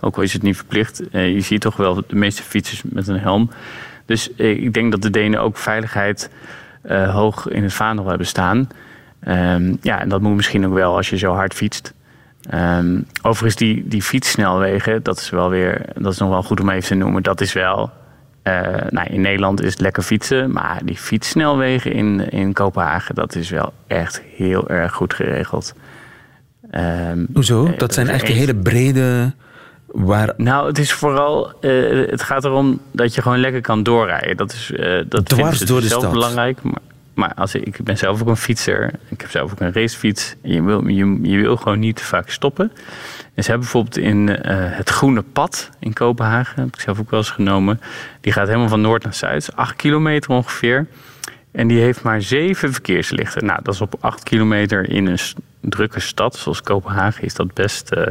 ook 0.00 0.16
al 0.16 0.22
is 0.22 0.32
het 0.32 0.42
niet 0.42 0.56
verplicht, 0.56 1.02
je 1.10 1.40
ziet 1.40 1.60
toch 1.60 1.76
wel 1.76 1.94
de 1.94 2.16
meeste 2.16 2.42
fietsers 2.42 2.82
met 2.82 3.08
een 3.08 3.18
helm. 3.18 3.50
Dus 4.06 4.30
ik 4.30 4.72
denk 4.72 4.90
dat 4.90 5.02
de 5.02 5.10
Denen 5.10 5.40
ook 5.40 5.56
veiligheid 5.56 6.30
hoog 6.88 7.48
in 7.48 7.62
het 7.62 7.72
vaandel 7.72 8.08
hebben 8.08 8.26
staan. 8.26 8.68
Ehm, 9.20 9.74
ja, 9.80 10.00
en 10.00 10.08
dat 10.08 10.20
moet 10.20 10.36
misschien 10.36 10.66
ook 10.66 10.74
wel 10.74 10.96
als 10.96 11.10
je 11.10 11.16
zo 11.16 11.32
hard 11.32 11.54
fietst. 11.54 11.94
Ehm, 12.50 13.00
overigens, 13.22 13.56
die, 13.56 13.88
die 13.88 14.02
fietssnelwegen, 14.02 15.02
dat 15.02 15.18
is 15.18 15.30
wel 15.30 15.48
weer, 15.50 15.84
dat 15.98 16.12
is 16.12 16.18
nog 16.18 16.28
wel 16.28 16.42
goed 16.42 16.60
om 16.60 16.68
even 16.70 16.88
te 16.88 16.94
noemen. 16.94 17.22
Dat 17.22 17.40
is 17.40 17.52
wel, 17.52 17.90
eh, 18.42 18.54
nou, 18.90 19.06
in 19.10 19.20
Nederland 19.20 19.62
is 19.62 19.70
het 19.70 19.80
lekker 19.80 20.02
fietsen, 20.02 20.52
maar 20.52 20.80
die 20.84 20.96
fietssnelwegen 20.96 21.92
in, 21.92 22.30
in 22.30 22.52
Kopenhagen, 22.52 23.14
dat 23.14 23.34
is 23.34 23.50
wel 23.50 23.72
echt 23.86 24.22
heel 24.36 24.68
erg 24.68 24.92
goed 24.92 25.14
geregeld. 25.14 25.74
Ehm, 26.70 27.24
Hoezo? 27.32 27.66
eh, 27.66 27.78
Dat 27.78 27.94
zijn 27.94 28.08
echt 28.08 28.26
die 28.26 28.34
hele 28.36 28.54
brede... 28.56 29.32
Waar, 29.86 30.32
Nou, 30.36 30.66
het 30.66 30.78
is 30.78 30.92
vooral, 30.92 31.52
eh, 31.60 32.10
het 32.10 32.22
gaat 32.22 32.44
erom 32.44 32.80
dat 32.92 33.14
je 33.14 33.22
gewoon 33.22 33.38
lekker 33.38 33.60
kan 33.60 33.82
doorrijden. 33.82 34.36
Dat 34.36 34.52
is, 34.52 34.72
eh 34.72 35.02
dat 35.08 35.24
Dwars 35.28 35.58
door 35.58 35.80
de 35.80 35.86
zelf 35.86 36.00
stad. 36.02 36.12
belangrijk. 36.12 36.62
Maar, 36.62 36.78
maar 37.14 37.34
als 37.34 37.54
ik, 37.54 37.84
ben 37.84 37.98
zelf 37.98 38.20
ook 38.20 38.28
een 38.28 38.36
fietser. 38.36 38.90
Ik 39.08 39.20
heb 39.20 39.30
zelf 39.30 39.52
ook 39.52 39.60
een 39.60 39.72
racefiets. 39.72 40.34
Je 40.42 40.62
wil, 40.62 40.86
je, 40.86 41.18
je 41.22 41.36
wil 41.40 41.56
gewoon 41.56 41.78
niet 41.78 41.96
te 41.96 42.04
vaak 42.04 42.30
stoppen. 42.30 42.72
En 43.34 43.42
ze 43.42 43.50
hebben 43.50 43.60
bijvoorbeeld 43.60 43.96
in 43.96 44.36
eh, 44.36 44.56
het 44.58 44.90
Groene 44.90 45.22
Pad 45.22 45.70
in 45.78 45.92
Kopenhagen, 45.92 46.62
heb 46.62 46.74
ik 46.74 46.80
zelf 46.80 47.00
ook 47.00 47.10
wel 47.10 47.20
eens 47.20 47.30
genomen. 47.30 47.80
Die 48.20 48.32
gaat 48.32 48.46
helemaal 48.46 48.68
van 48.68 48.80
noord 48.80 49.02
naar 49.02 49.14
zuid, 49.14 49.56
acht 49.56 49.76
kilometer 49.76 50.30
ongeveer. 50.30 50.86
En 51.52 51.68
die 51.68 51.80
heeft 51.80 52.02
maar 52.02 52.22
zeven 52.22 52.72
verkeerslichten. 52.72 53.46
Nou, 53.46 53.60
dat 53.62 53.74
is 53.74 53.80
op 53.80 53.94
acht 54.00 54.22
kilometer 54.22 54.90
in 54.90 55.06
een 55.06 55.18
drukke 55.60 56.00
stad 56.00 56.36
zoals 56.36 56.62
Kopenhagen 56.62 57.24
is 57.24 57.34
dat 57.34 57.54
best 57.54 57.90
eh, 57.90 58.06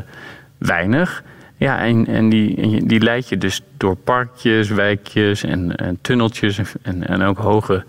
weinig. 0.58 1.24
Ja, 1.58 1.80
en, 1.80 2.08
en, 2.08 2.30
die, 2.30 2.86
die 2.86 3.00
leidt 3.00 3.30
je 3.30 3.38
dus 3.38 3.62
door 3.78 3.96
parkjes, 3.96 4.70
wijkjes 4.70 5.44
en, 5.44 5.76
en 5.76 5.98
tunneltjes 6.02 6.62
en, 6.82 7.08
en 7.08 7.22
ook 7.22 7.38
hoge 7.38 7.84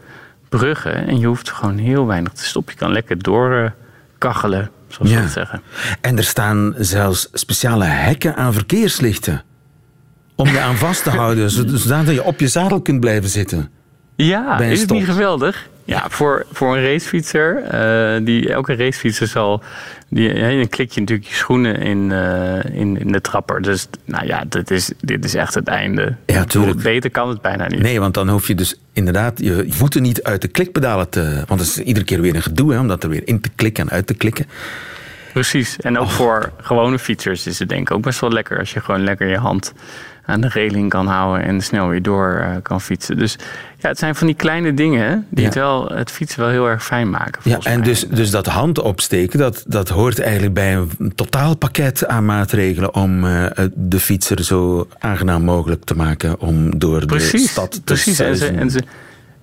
bruggen. 0.58 1.06
En 1.06 1.18
je 1.18 1.26
hoeft 1.26 1.50
gewoon 1.50 1.78
heel 1.78 2.06
weinig 2.06 2.32
te 2.32 2.44
stoppen. 2.44 2.72
Je 2.72 2.78
kan 2.80 2.92
lekker 2.92 3.22
doorkachelen, 3.22 4.70
zoals 4.88 5.10
Ja. 5.10 5.16
we 5.16 5.22
dat 5.22 5.32
zeggen. 5.32 5.62
En 6.00 6.16
er 6.16 6.24
staan 6.24 6.74
zelfs 6.78 7.28
speciale 7.32 7.84
hekken 7.84 8.36
aan 8.36 8.52
verkeerslichten. 8.52 9.42
Om 10.34 10.48
je 10.48 10.60
aan 10.60 10.76
vast 10.76 11.02
te 11.02 11.10
houden, 11.10 11.50
zodat 11.80 12.06
je 12.06 12.22
op 12.24 12.40
je 12.40 12.48
zadel 12.48 12.80
kunt 12.80 13.00
blijven 13.00 13.30
zitten. 13.30 13.70
Ja, 14.16 14.58
is 14.60 14.80
het 14.80 14.90
niet 14.90 15.04
geweldig? 15.04 15.68
Ja, 15.84 16.04
voor, 16.08 16.46
voor 16.52 16.76
een 16.76 16.82
racefietser, 16.82 17.62
eh, 17.62 18.24
die, 18.24 18.52
elke 18.52 18.74
racefietser 18.74 19.26
zal... 19.26 19.62
Die, 20.08 20.34
dan 20.34 20.68
klik 20.68 20.92
je 20.92 21.00
natuurlijk 21.00 21.28
je 21.28 21.34
schoenen 21.34 21.76
in, 21.76 22.12
eh, 22.12 22.64
in, 22.80 23.00
in 23.00 23.12
de 23.12 23.20
trapper. 23.20 23.62
Dus 23.62 23.88
nou 24.04 24.26
ja, 24.26 24.44
dit 24.48 24.70
is, 24.70 24.92
dit 25.00 25.24
is 25.24 25.34
echt 25.34 25.54
het 25.54 25.68
einde. 25.68 26.02
Ja, 26.02 26.08
Ik 26.10 26.26
bedoel, 26.26 26.46
tuurlijk. 26.46 26.82
Beter 26.82 27.10
kan 27.10 27.28
het 27.28 27.40
bijna 27.40 27.66
niet. 27.66 27.80
Nee, 27.80 28.00
want 28.00 28.14
dan 28.14 28.28
hoef 28.28 28.46
je 28.46 28.54
dus 28.54 28.80
inderdaad 28.92 29.38
je 29.40 29.64
voeten 29.68 30.02
niet 30.02 30.22
uit 30.22 30.42
de 30.42 30.48
klikpedalen 30.48 31.08
te... 31.08 31.42
Want 31.46 31.60
het 31.60 31.68
is 31.68 31.78
iedere 31.78 32.04
keer 32.04 32.20
weer 32.20 32.34
een 32.34 32.42
gedoe, 32.42 32.72
hè, 32.72 32.78
om 32.78 32.88
dat 32.88 33.02
er 33.02 33.08
weer 33.08 33.22
in 33.24 33.40
te 33.40 33.50
klikken 33.54 33.84
en 33.84 33.90
uit 33.90 34.06
te 34.06 34.14
klikken. 34.14 34.46
Precies. 35.32 35.76
En 35.80 35.98
ook 35.98 36.10
voor 36.10 36.52
gewone 36.60 36.98
fietsers 36.98 37.46
is 37.46 37.58
het 37.58 37.68
denk 37.68 37.88
ik 37.88 37.96
ook 37.96 38.02
best 38.02 38.20
wel 38.20 38.30
lekker... 38.30 38.58
als 38.58 38.72
je 38.72 38.80
gewoon 38.80 39.04
lekker 39.04 39.28
je 39.28 39.38
hand 39.38 39.72
aan 40.26 40.40
de 40.40 40.48
regeling 40.48 40.88
kan 40.90 41.06
houden... 41.06 41.46
en 41.46 41.60
snel 41.60 41.88
weer 41.88 42.02
door 42.02 42.34
eh, 42.34 42.50
kan 42.62 42.80
fietsen. 42.80 43.16
Dus 43.16 43.36
ja, 43.78 43.88
het 43.88 43.98
zijn 43.98 44.14
van 44.14 44.26
die 44.26 44.36
kleine 44.36 44.74
dingen... 44.74 45.26
die 45.28 45.40
Ja. 45.40 45.46
het, 45.46 45.54
wel, 45.54 45.88
het 45.88 46.10
fietsen 46.10 46.40
wel 46.40 46.48
heel 46.48 46.68
erg 46.68 46.84
fijn 46.84 47.10
maken. 47.10 47.40
Ja, 47.44 47.58
en 47.62 47.78
mij. 47.78 47.88
dus, 47.88 48.08
dus 48.08 48.30
dat 48.30 48.46
hand 48.46 48.80
opsteken, 48.80 49.38
dat, 49.38 49.64
dat 49.66 49.88
hoort 49.88 50.20
eigenlijk 50.20 50.54
bij 50.54 50.74
een 50.74 51.14
totaalpakket 51.14 52.06
aan 52.06 52.24
maatregelen 52.24 52.94
om 52.94 53.24
eh, 53.24 53.46
de 53.74 54.00
fietser 54.00 54.44
zo 54.44 54.88
aangenaam 54.98 55.42
mogelijk 55.42 55.84
te 55.84 55.96
maken 55.96 56.40
om 56.40 56.78
door 56.78 57.00
de 57.00 57.06
precies, 57.06 57.50
stad 57.50 57.72
te 57.72 57.82
precies. 57.82 58.18
En 58.18 58.36
ze, 58.36 58.44
suizen. 58.44 58.60
en, 58.60 58.70
ze, 58.70 58.82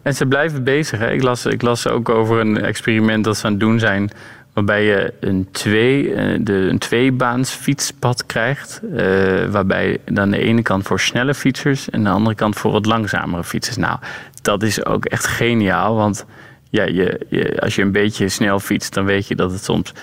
en 0.01 0.13
ze 0.15 0.25
blijven 0.25 0.63
bezig. 0.63 0.99
Hè. 0.99 1.11
Ik, 1.11 1.23
las, 1.23 1.45
ik 1.45 1.61
las 1.61 1.87
ook 1.87 2.09
over 2.09 2.39
een 2.39 2.61
experiment 2.61 3.23
dat 3.23 3.37
ze 3.37 3.45
aan 3.45 3.51
het 3.51 3.59
doen 3.59 3.79
zijn... 3.79 4.11
waarbij 4.53 4.83
je 4.85 5.13
een, 5.19 5.47
twee, 5.51 6.13
eh, 6.13 6.39
de, 6.41 6.53
een 6.53 6.77
tweebaans 6.77 7.49
fietspad 7.49 8.25
krijgt... 8.25 8.81
eh, 8.95 9.05
waarbij 9.49 9.97
dan 10.05 10.31
de 10.31 10.37
ene 10.37 10.61
kant 10.61 10.87
voor 10.87 10.99
snelle 10.99 11.33
fietsers... 11.33 11.89
en 11.89 12.03
de 12.03 12.09
andere 12.09 12.35
kant 12.35 12.55
voor 12.55 12.71
wat 12.71 12.85
langzamere 12.85 13.43
fietsers. 13.43 13.77
Nou, 13.77 13.99
dat 14.41 14.63
is 14.63 14.85
ook 14.85 15.05
echt 15.05 15.27
geniaal, 15.27 15.95
want... 15.95 16.25
Ja, 16.69 16.83
je, 16.83 17.25
je, 17.29 17.61
als 17.61 17.75
je 17.75 17.81
een 17.81 17.91
beetje 17.91 18.29
snel 18.29 18.59
fietst, 18.59 18.93
dan 18.93 19.05
weet 19.05 19.27
je 19.27 19.35
dat 19.35 19.51
het 19.51 19.63
soms 19.63 19.93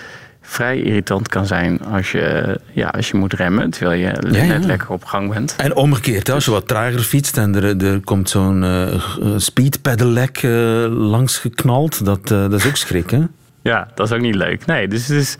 vrij 0.41 0.81
irritant 0.81 1.27
kan 1.27 1.45
zijn 1.45 1.81
als 1.81 2.11
je, 2.11 2.59
ja, 2.71 2.87
als 2.87 3.09
je 3.09 3.17
moet 3.17 3.33
remmen, 3.33 3.69
terwijl 3.69 3.99
je 3.99 4.31
Ja, 4.31 4.43
net 4.45 4.65
lekker 4.65 4.89
op 4.89 5.03
gang 5.05 5.33
bent. 5.33 5.55
En 5.57 5.75
omgekeerd, 5.75 6.29
als 6.29 6.45
je 6.45 6.51
wat 6.51 6.67
trager 6.67 6.99
fietst 6.99 7.37
en 7.37 7.55
er, 7.55 7.83
er 7.85 7.99
komt 7.99 8.29
zo'n 8.29 8.63
eh 8.63 9.01
speed 9.37 9.81
pedelec 9.81 10.41
langs 10.89 11.37
geknald, 11.37 12.05
dat, 12.05 12.27
dat 12.27 12.53
is 12.53 12.67
ook 12.67 12.75
schrik, 12.75 13.09
hè? 13.09 13.21
Ja, 13.61 13.87
dat 13.95 14.07
is 14.07 14.13
ook 14.13 14.21
niet 14.21 14.35
leuk. 14.35 14.65
Nee, 14.65 14.87
dus, 14.87 15.05
dus 15.05 15.37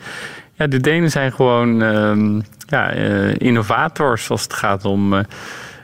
ja, 0.60 0.66
de 0.66 0.80
Denen 0.80 1.10
zijn 1.10 1.32
gewoon 1.32 1.82
ehm, 1.82 2.40
ja, 2.66 2.90
eh, 2.90 3.34
innovators 3.36 4.30
als 4.30 4.42
het 4.42 4.52
gaat 4.52 4.84
om 4.84 5.14
eh, 5.14 5.24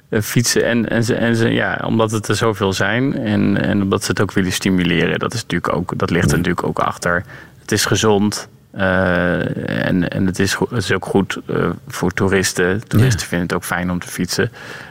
eh, 0.09 0.23
fietsen. 0.23 0.65
En, 0.65 0.89
en, 0.89 1.05
ze, 1.05 1.15
en 1.15 1.37
ze, 1.37 1.49
ja, 1.49 1.81
omdat 1.85 2.11
het 2.11 2.29
er 2.29 2.37
zoveel 2.37 2.73
zijn 2.73 3.19
en, 3.19 3.63
en 3.63 3.83
omdat 3.83 4.05
ze 4.05 4.11
het 4.11 4.21
ook 4.21 4.33
willen 4.33 4.53
stimuleren. 4.53 5.19
Dat, 5.19 5.35
is 5.35 5.43
natuurlijk 5.43 5.77
ook, 5.77 5.99
dat 5.99 6.11
ligt 6.11 6.31
er 6.31 6.37
natuurlijk 6.37 6.67
ook 6.67 6.79
achter. 6.79 7.25
Het 7.61 7.73
is 7.73 7.85
gezond. 7.85 8.49
en 8.73 10.09
en 10.09 10.27
het, 10.27 10.39
is, 10.39 10.57
het 10.59 10.83
is 10.83 10.93
ook 10.93 11.05
goed 11.05 11.41
voor 11.89 12.13
toeristen. 12.13 12.89
Toeristen 12.89 13.27
vinden 13.27 13.47
het 13.47 13.57
ook 13.57 13.65
fijn 13.65 13.91
om 13.91 13.99
te 13.99 14.09
fietsen. 14.09 14.51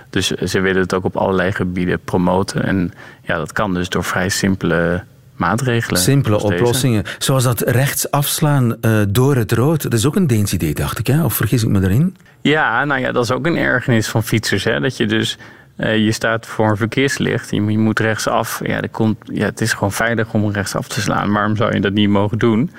Dus 0.10 0.28
ze 0.28 0.60
willen 0.60 0.82
het 0.82 0.94
ook 0.94 1.04
op 1.04 1.18
allerlei 1.18 1.52
gebieden 1.52 2.00
promoten. 2.00 2.64
En 2.64 2.94
ja, 3.22 3.38
dat 3.38 3.52
kan 3.52 3.74
dus 3.74 3.90
door 3.90 4.04
vrij 4.04 4.30
simpele 4.30 5.04
maatregelen. 5.36 6.02
Simpele 6.02 6.38
deze. 6.38 6.54
oplossingen. 6.54 7.04
Zoals 7.18 7.44
dat 7.44 7.62
rechts 7.62 8.12
afslaan 8.12 8.82
eh, 8.82 9.02
door 9.10 9.36
het 9.36 9.52
rood. 9.52 9.82
Dat 9.82 9.94
is 9.94 10.06
ook 10.06 10.16
een 10.16 10.28
Deens 10.28 10.54
idee, 10.54 10.74
dacht 10.74 11.00
ik, 11.00 11.08
hè? 11.08 11.24
Of 11.24 11.34
vergis 11.34 11.64
ik 11.64 11.70
me 11.70 11.82
erin? 11.82 12.16
Ja, 12.42 12.86
nou 12.86 13.00
ja, 13.02 13.12
dat 13.12 13.24
is 13.24 13.32
ook 13.32 13.46
een 13.46 13.58
ergernis 13.58 14.08
van 14.08 14.24
fietsers. 14.24 14.64
Hè? 14.64 14.80
Dat 14.80 14.98
je 14.98 15.06
dus, 15.06 15.38
eh, 15.76 15.98
je 15.98 16.12
staat 16.12 16.46
voor 16.46 16.70
een 16.70 16.78
verkeerslicht, 16.78 17.50
je, 17.50 17.64
je 17.66 17.78
moet 17.78 18.00
rechtsaf. 18.00 18.60
Ja, 18.64 18.82
komt, 18.92 19.18
ja, 19.24 19.46
het 19.46 19.62
is 19.62 19.74
gewoon 19.74 19.92
veilig 19.92 20.34
om 20.34 20.52
rechtsaf 20.52 20.88
te 20.88 21.02
slaan. 21.02 21.32
Waarom 21.32 21.56
zou 21.56 21.74
je 21.74 21.80
dat 21.80 21.94
niet 21.94 22.10
mogen 22.10 22.38
doen? 22.38 22.72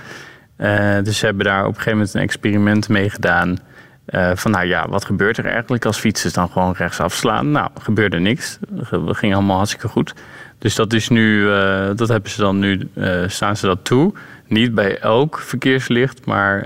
Eh, 0.56 0.96
dus 1.02 1.18
ze 1.18 1.26
hebben 1.26 1.44
daar 1.44 1.60
op 1.60 1.68
een 1.68 1.74
gegeven 1.74 1.92
moment 1.92 2.14
een 2.14 2.20
experiment 2.20 2.88
mee 2.88 3.10
gedaan. 3.10 3.58
van 4.34 4.50
nou 4.50 4.66
ja, 4.66 4.88
wat 4.88 5.04
gebeurt 5.04 5.38
er 5.38 5.46
eigenlijk 5.46 5.84
als 5.84 5.98
fietsers 5.98 6.32
dan 6.32 6.48
gewoon 6.48 6.74
rechtsaf 6.76 7.14
slaan? 7.14 7.50
Nou, 7.50 7.70
gebeurde 7.80 8.18
niks. 8.18 8.58
We 8.90 9.14
gingen 9.14 9.36
allemaal 9.36 9.56
hartstikke 9.56 9.88
goed. 9.88 10.14
Dus 10.58 10.74
dat 10.74 10.92
is 10.92 11.08
nu, 11.08 11.52
eh, 11.52 11.90
dat 11.94 12.08
hebben 12.08 12.30
ze 12.30 12.40
dan 12.40 12.58
nu, 12.58 12.88
uh, 12.94 13.22
staan 13.26 13.56
ze 13.56 13.66
dat 13.66 13.78
toe. 13.82 14.12
Niet 14.48 14.74
bij 14.74 14.98
elk 14.98 15.38
verkeerslicht, 15.38 16.26
maar 16.26 16.64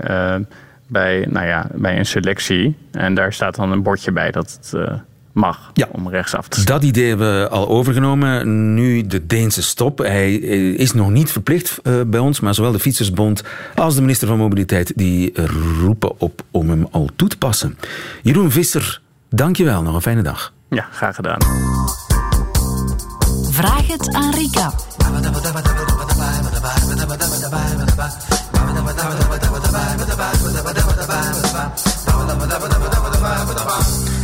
bij, 0.87 1.27
nou 1.29 1.47
ja, 1.47 1.67
bij 1.73 1.97
een 1.97 2.05
selectie. 2.05 2.75
En 2.91 3.13
daar 3.13 3.33
staat 3.33 3.55
dan 3.55 3.71
een 3.71 3.83
bordje 3.83 4.11
bij 4.11 4.31
dat 4.31 4.59
het 4.61 5.01
mag 5.31 5.71
ja, 5.73 5.87
om 5.91 6.09
rechtsaf 6.09 6.47
te 6.47 6.59
staan. 6.59 6.75
Dat 6.75 6.89
idee 6.89 7.07
hebben 7.07 7.41
we 7.41 7.49
al 7.49 7.67
overgenomen. 7.67 8.73
Nu 8.73 9.07
de 9.07 9.25
Deense 9.25 9.61
stop. 9.63 9.97
Hij 9.97 10.33
is 10.35 10.93
nog 10.93 11.09
niet 11.09 11.31
verplicht 11.31 11.79
uh, 11.83 12.01
bij 12.07 12.19
ons, 12.19 12.39
maar 12.39 12.53
zowel 12.53 12.71
de 12.71 12.79
Fietsersbond 12.79 13.43
als 13.75 13.95
de 13.95 14.01
minister 14.01 14.27
van 14.27 14.37
Mobiliteit 14.37 14.93
die 14.95 15.33
roepen 15.81 16.19
op 16.19 16.41
om 16.51 16.69
hem 16.69 16.87
al 16.91 17.09
toe 17.15 17.27
te 17.27 17.37
passen. 17.37 17.77
Jeroen 18.21 18.51
Visser, 18.51 19.01
dankjewel. 19.29 19.81
Nog 19.81 19.95
een 19.95 20.01
fijne 20.01 20.21
dag. 20.21 20.53
Ja, 20.69 20.87
graag 20.91 21.15
gedaan. 21.15 21.39
Vraag 23.51 23.87
het 23.87 24.13
aan 24.13 24.33
Rika. 24.33 24.73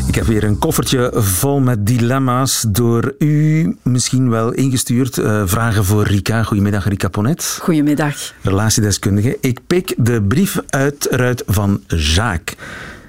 Ik 0.07 0.15
heb 0.15 0.25
weer 0.25 0.43
een 0.43 0.59
koffertje 0.59 1.11
vol 1.15 1.59
met 1.59 1.85
dilemma's 1.85 2.65
door 2.67 3.15
u 3.19 3.75
misschien 3.81 4.29
wel 4.29 4.51
ingestuurd. 4.51 5.17
Uh, 5.17 5.41
vragen 5.45 5.85
voor 5.85 6.03
Rika. 6.03 6.43
Goedemiddag, 6.43 6.87
Rika 6.87 7.07
Ponet. 7.07 7.57
Goedemiddag. 7.61 8.33
Relatiedeskundige. 8.41 9.37
Ik 9.41 9.59
pik 9.67 9.93
de 9.97 10.21
brief 10.21 10.59
uit 10.67 11.11
eruit 11.11 11.43
van 11.47 11.83
Jacques. 11.87 12.55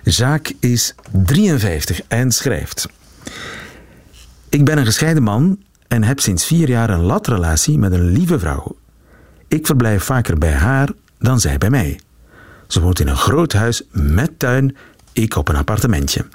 Jacques 0.02 0.56
is 0.60 0.94
53 1.10 2.00
en 2.08 2.32
schrijft. 2.32 2.88
Ik 4.48 4.64
ben 4.64 4.78
een 4.78 4.86
gescheiden 4.86 5.22
man 5.22 5.58
en 5.88 6.02
heb 6.02 6.20
sinds 6.20 6.46
vier 6.46 6.68
jaar 6.68 6.90
een 6.90 7.02
latrelatie 7.02 7.78
met 7.78 7.92
een 7.92 8.04
lieve 8.04 8.38
vrouw. 8.38 8.76
Ik 9.48 9.66
verblijf 9.66 10.04
vaker 10.04 10.38
bij 10.38 10.52
haar 10.52 10.88
dan 11.18 11.40
zij 11.40 11.58
bij 11.58 11.70
mij. 11.70 12.00
Ze 12.66 12.80
woont 12.80 13.00
in 13.00 13.08
een 13.08 13.16
groot 13.16 13.52
huis 13.52 13.82
met 13.90 14.38
tuin, 14.38 14.76
ik 15.12 15.36
op 15.36 15.48
een 15.48 15.56
appartementje. 15.56 16.26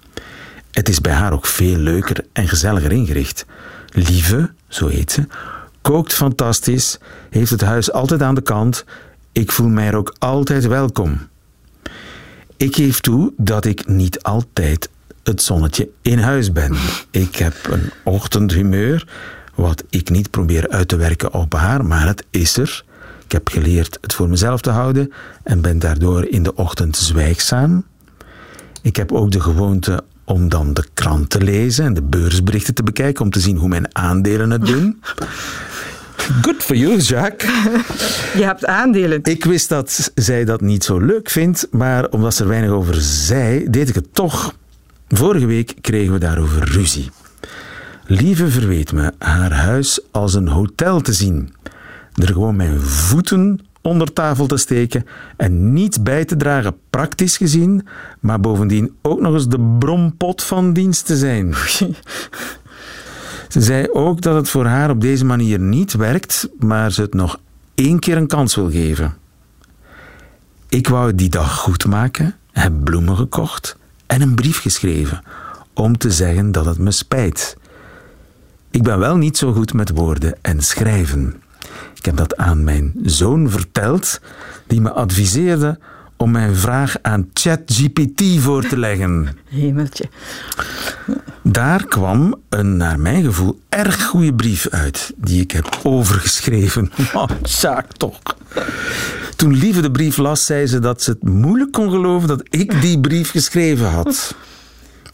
Het 0.72 0.90
is 0.90 1.02
bij 1.02 1.14
haar 1.14 1.34
ook 1.34 1.46
veel 1.46 1.78
leuker 1.78 2.26
en 2.34 2.48
gezelliger 2.48 2.92
ingericht. 2.92 3.46
Lieve, 3.90 4.52
zo 4.68 4.88
heet 4.88 5.12
ze, 5.12 5.28
kookt 5.82 6.14
fantastisch, 6.14 7.00
heeft 7.30 7.50
het 7.50 7.62
huis 7.62 7.92
altijd 7.92 8.22
aan 8.22 8.36
de 8.36 8.42
kant. 8.42 8.86
Ik 9.32 9.52
voel 9.52 9.70
mij 9.70 9.88
er 9.88 9.96
ook 9.96 10.16
altijd 10.20 10.68
welkom. 10.68 11.28
Ik 12.58 12.76
geef 12.76 13.00
toe 13.00 13.34
dat 13.38 13.66
ik 13.66 13.88
niet 13.88 14.24
altijd 14.24 14.90
het 15.24 15.42
zonnetje 15.42 15.90
in 16.02 16.20
huis 16.20 16.52
ben. 16.52 16.76
Ik 17.12 17.36
heb 17.36 17.54
een 17.70 17.92
ochtendhumeur, 18.04 19.08
wat 19.56 19.84
ik 19.90 20.10
niet 20.10 20.30
probeer 20.30 20.70
uit 20.70 20.88
te 20.88 20.96
werken 20.96 21.34
op 21.34 21.54
haar, 21.54 21.86
maar 21.86 22.08
het 22.08 22.26
is 22.30 22.58
er. 22.58 22.84
Ik 23.26 23.32
heb 23.32 23.48
geleerd 23.48 23.98
het 24.02 24.14
voor 24.14 24.30
mezelf 24.30 24.62
te 24.62 24.70
houden 24.70 25.14
en 25.44 25.62
ben 25.62 25.80
daardoor 25.80 26.26
in 26.26 26.44
de 26.44 26.56
ochtend 26.56 26.98
zwijgzaam. 26.98 27.86
Ik 28.82 28.96
heb 28.96 29.12
ook 29.12 29.32
de 29.32 29.42
gewoonte 29.42 30.04
om 30.24 30.50
dan 30.50 30.74
de 30.74 30.84
krant 30.94 31.30
te 31.30 31.42
lezen 31.42 31.86
en 31.86 31.94
de 31.94 32.02
beursberichten 32.02 32.74
te 32.74 32.84
bekijken 32.84 33.24
om 33.24 33.30
te 33.30 33.40
zien 33.40 33.58
hoe 33.58 33.70
mijn 33.70 33.96
aandelen 33.96 34.52
het 34.52 34.66
doen. 34.66 35.02
Good 36.42 36.64
for 36.64 36.76
you, 36.76 36.98
Jacques. 36.98 37.52
Je 38.40 38.44
hebt 38.44 38.66
aandelen. 38.66 39.20
Ik 39.24 39.46
wist 39.46 39.70
dat 39.70 40.12
zij 40.16 40.46
dat 40.46 40.62
niet 40.62 40.84
zo 40.84 41.00
leuk 41.00 41.30
vindt, 41.30 41.68
maar 41.72 42.10
omdat 42.10 42.34
ze 42.34 42.44
er 42.44 42.50
weinig 42.50 42.70
over 42.70 43.02
zei, 43.02 43.70
deed 43.70 43.90
ik 43.90 43.96
het 43.96 44.14
toch. 44.14 44.54
Vorige 45.08 45.46
week 45.46 45.74
kregen 45.82 46.14
we 46.14 46.20
daarover 46.20 46.70
ruzie. 46.72 47.10
Lieve 48.06 48.50
verweet 48.50 48.92
me 48.92 49.14
haar 49.18 49.52
huis 49.52 50.00
als 50.12 50.34
een 50.34 50.48
hotel 50.48 51.02
te 51.02 51.14
zien. 51.14 51.54
Er 52.14 52.28
gewoon 52.28 52.56
mijn 52.56 52.82
voeten 52.82 53.60
onder 53.82 54.14
tafel 54.14 54.46
te 54.46 54.58
steken 54.58 55.06
en 55.38 55.74
niet 55.74 56.04
bij 56.04 56.26
te 56.26 56.36
dragen, 56.36 56.76
praktisch 56.90 57.38
gezien, 57.38 57.88
maar 58.20 58.40
bovendien 58.40 58.96
ook 59.02 59.20
nog 59.20 59.34
eens 59.34 59.48
de 59.48 59.76
brompot 59.80 60.44
van 60.44 60.74
dienst 60.74 61.06
te 61.06 61.18
zijn. 61.18 61.54
Ze 63.54 63.62
zei 63.62 63.88
ook 63.92 64.22
dat 64.22 64.36
het 64.36 64.50
voor 64.50 64.66
haar 64.66 64.90
op 64.90 65.02
deze 65.02 65.26
manier 65.26 65.60
niet 65.60 65.94
werkt, 65.94 66.50
maar 66.60 66.92
ze 66.92 67.02
het 67.02 67.14
nog 67.14 67.40
één 67.76 68.00
keer 68.00 68.18
een 68.18 68.28
kans 68.28 68.56
wil 68.56 68.70
geven. 68.70 69.14
Ik 70.70 70.88
wou 70.88 71.08
het 71.08 71.18
die 71.18 71.30
dag 71.30 71.58
goed 71.58 71.86
maken, 71.86 72.36
heb 72.52 72.84
bloemen 72.84 73.16
gekocht 73.16 73.78
en 74.06 74.22
een 74.22 74.36
brief 74.36 74.62
geschreven 74.62 75.24
om 75.74 75.98
te 75.98 76.12
zeggen 76.12 76.52
dat 76.52 76.66
het 76.66 76.78
me 76.78 76.92
spijt. 76.92 77.58
Ik 78.74 78.84
ben 78.84 79.00
wel 79.00 79.18
niet 79.18 79.38
zo 79.38 79.54
goed 79.54 79.74
met 79.74 79.90
woorden 79.90 80.38
en 80.42 80.62
schrijven. 80.62 81.42
Ik 81.96 82.06
heb 82.06 82.18
dat 82.18 82.38
aan 82.38 82.64
mijn 82.64 82.94
zoon 83.04 83.50
verteld, 83.50 84.22
die 84.68 84.82
me 84.82 84.92
adviseerde 84.92 85.80
om 86.18 86.32
mijn 86.32 86.56
vraag 86.56 86.96
aan 87.02 87.30
ChatGPT 87.34 88.24
voor 88.40 88.68
te 88.68 88.78
leggen. 88.78 89.38
Hemeltje. 89.50 90.06
Daar 91.42 91.86
kwam 91.86 92.36
een, 92.50 92.78
naar 92.78 93.00
mijn 93.00 93.24
gevoel, 93.24 93.60
erg 93.70 94.04
goede 94.04 94.34
brief 94.34 94.68
uit, 94.70 95.14
die 95.18 95.42
ik 95.42 95.52
heb 95.52 95.80
overgeschreven. 95.84 96.92
Oh, 97.14 97.30
zaak 97.44 97.92
toch. 97.92 98.20
Toen 99.36 99.54
Lieve 99.56 99.82
de 99.82 99.92
brief 99.92 100.18
las, 100.18 100.46
zei 100.46 100.68
ze 100.68 100.80
dat 100.80 101.02
ze 101.02 101.12
het 101.12 101.24
moeilijk 101.24 101.72
kon 101.72 101.90
geloven 101.90 102.28
dat 102.28 102.44
ik 102.50 102.82
die 102.82 103.00
brief 103.00 103.32
geschreven 103.32 103.90
had. 103.90 104.36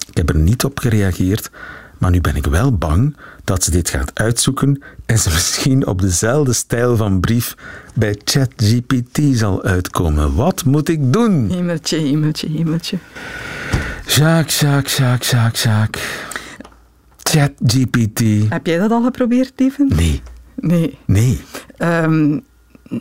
Ik 0.09 0.17
heb 0.17 0.29
er 0.29 0.35
niet 0.35 0.63
op 0.63 0.79
gereageerd, 0.79 1.49
maar 1.97 2.11
nu 2.11 2.21
ben 2.21 2.35
ik 2.35 2.45
wel 2.45 2.77
bang 2.77 3.15
dat 3.49 3.63
ze 3.63 3.71
dit 3.71 3.89
gaat 3.89 4.11
uitzoeken 4.13 4.81
en 5.05 5.19
ze 5.19 5.29
misschien 5.37 5.87
op 5.87 6.01
dezelfde 6.01 6.53
stijl 6.53 6.97
van 6.97 7.19
brief 7.19 7.55
bij 7.93 8.19
ChatGPT 8.23 9.19
zal 9.31 9.63
uitkomen. 9.63 10.35
Wat 10.35 10.65
moet 10.65 10.89
ik 10.89 11.13
doen? 11.13 11.49
Hemeltje, 11.49 11.97
hemeltje, 11.97 12.49
hemeltje. 12.49 12.97
Jacques, 14.05 14.59
Jacques, 14.59 14.97
Jacques, 14.97 15.29
Jacques, 15.29 15.63
Jacques. 15.63 16.03
ChatGPT. 17.17 18.49
Heb 18.49 18.65
jij 18.65 18.77
dat 18.77 18.91
al 18.91 19.03
geprobeerd, 19.03 19.47
Steven? 19.47 19.91
Nee. 19.95 20.21
Nee. 20.55 20.97
Nee. 21.05 21.41
Um, 21.77 22.43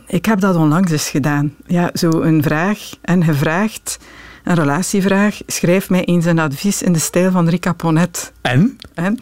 ik 0.07 0.25
heb 0.25 0.39
dat 0.39 0.55
onlangs 0.55 0.91
eens 0.91 1.09
gedaan. 1.09 1.55
Ja, 1.65 1.89
zo 1.93 2.09
een 2.09 2.43
vraag 2.43 2.79
en 3.01 3.23
gevraagd 3.23 3.99
een 4.43 4.55
relatievraag. 4.55 5.41
Schrijf 5.47 5.89
mij 5.89 6.05
eens 6.05 6.25
een 6.25 6.39
advies 6.39 6.81
in 6.81 6.93
de 6.93 6.99
stijl 6.99 7.31
van 7.31 7.49
Rika 7.49 7.73
Ponet. 7.73 8.31
En? 8.41 8.77
en 8.93 9.17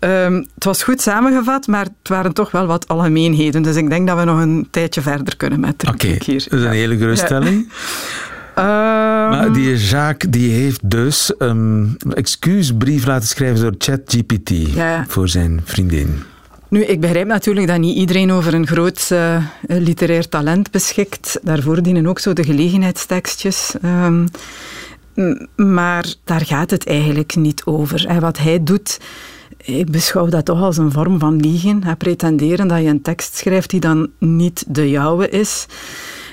um, 0.00 0.46
het 0.54 0.64
was 0.64 0.82
goed 0.82 1.00
samengevat, 1.00 1.66
maar 1.66 1.84
het 1.84 2.08
waren 2.08 2.32
toch 2.32 2.50
wel 2.50 2.66
wat 2.66 2.88
algemeenheden. 2.88 3.62
Dus 3.62 3.76
ik 3.76 3.88
denk 3.88 4.06
dat 4.06 4.18
we 4.18 4.24
nog 4.24 4.40
een 4.40 4.68
tijdje 4.70 5.00
verder 5.00 5.36
kunnen 5.36 5.60
met 5.60 5.80
de 5.80 5.86
Oké, 5.88 6.08
dat 6.08 6.28
is 6.28 6.46
een 6.50 6.70
hele 6.70 6.96
geruststelling. 6.96 7.72
Ja. 8.56 9.24
Um, 9.24 9.30
maar 9.30 9.52
die 9.52 9.76
Jacques 9.76 10.32
die 10.32 10.50
heeft 10.50 10.90
dus 10.90 11.32
een 11.38 11.96
excuusbrief 12.14 13.06
laten 13.06 13.28
schrijven 13.28 13.60
door 13.60 13.74
ChatGPT 13.78 14.50
ja. 14.74 15.04
voor 15.08 15.28
zijn 15.28 15.60
vriendin. 15.64 16.22
Nu, 16.68 16.84
ik 16.84 17.00
begrijp 17.00 17.26
natuurlijk 17.26 17.66
dat 17.66 17.78
niet 17.78 17.96
iedereen 17.96 18.32
over 18.32 18.54
een 18.54 18.66
groot 18.66 19.08
uh, 19.12 19.44
literair 19.66 20.28
talent 20.28 20.70
beschikt. 20.70 21.38
Daarvoor 21.42 21.82
dienen 21.82 22.06
ook 22.06 22.18
zo 22.18 22.32
de 22.32 22.44
gelegenheidstekstjes. 22.44 23.74
Um, 23.84 24.28
maar 25.56 26.14
daar 26.24 26.44
gaat 26.44 26.70
het 26.70 26.86
eigenlijk 26.86 27.36
niet 27.36 27.62
over. 27.64 28.06
En 28.06 28.20
wat 28.20 28.38
hij 28.38 28.62
doet, 28.62 29.00
ik 29.56 29.90
beschouw 29.90 30.26
dat 30.26 30.44
toch 30.44 30.60
als 30.60 30.76
een 30.76 30.92
vorm 30.92 31.18
van 31.18 31.36
liegen. 31.36 31.84
Hij 31.84 31.96
pretenderen 31.96 32.68
dat 32.68 32.82
je 32.82 32.88
een 32.88 33.02
tekst 33.02 33.36
schrijft 33.36 33.70
die 33.70 33.80
dan 33.80 34.10
niet 34.18 34.64
de 34.68 34.90
jouwe 34.90 35.28
is. 35.28 35.66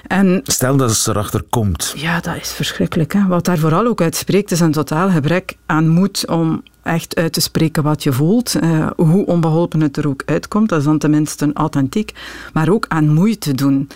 En, 0.07 0.41
Stel 0.43 0.77
dat 0.77 0.93
ze 0.93 1.09
erachter 1.09 1.41
komt. 1.49 1.93
Ja, 1.95 2.19
dat 2.19 2.35
is 2.35 2.51
verschrikkelijk. 2.51 3.13
Hè? 3.13 3.27
Wat 3.27 3.45
daar 3.45 3.57
vooral 3.57 3.85
ook 3.85 4.01
uit 4.01 4.15
spreekt, 4.15 4.51
is 4.51 4.59
een 4.59 4.71
totaal 4.71 5.09
gebrek 5.09 5.57
aan 5.65 5.87
moed 5.87 6.27
om 6.27 6.63
echt 6.83 7.15
uit 7.15 7.33
te 7.33 7.41
spreken 7.41 7.83
wat 7.83 8.03
je 8.03 8.11
voelt. 8.11 8.55
Uh, 8.63 8.87
hoe 8.95 9.25
onbeholpen 9.25 9.81
het 9.81 9.97
er 9.97 10.07
ook 10.07 10.23
uitkomt, 10.25 10.69
dat 10.69 10.79
is 10.79 10.85
dan 10.85 10.97
tenminste 10.97 11.51
authentiek. 11.53 12.11
Maar 12.53 12.69
ook 12.69 12.85
aan 12.87 13.13
moeite 13.13 13.53
doen. 13.53 13.89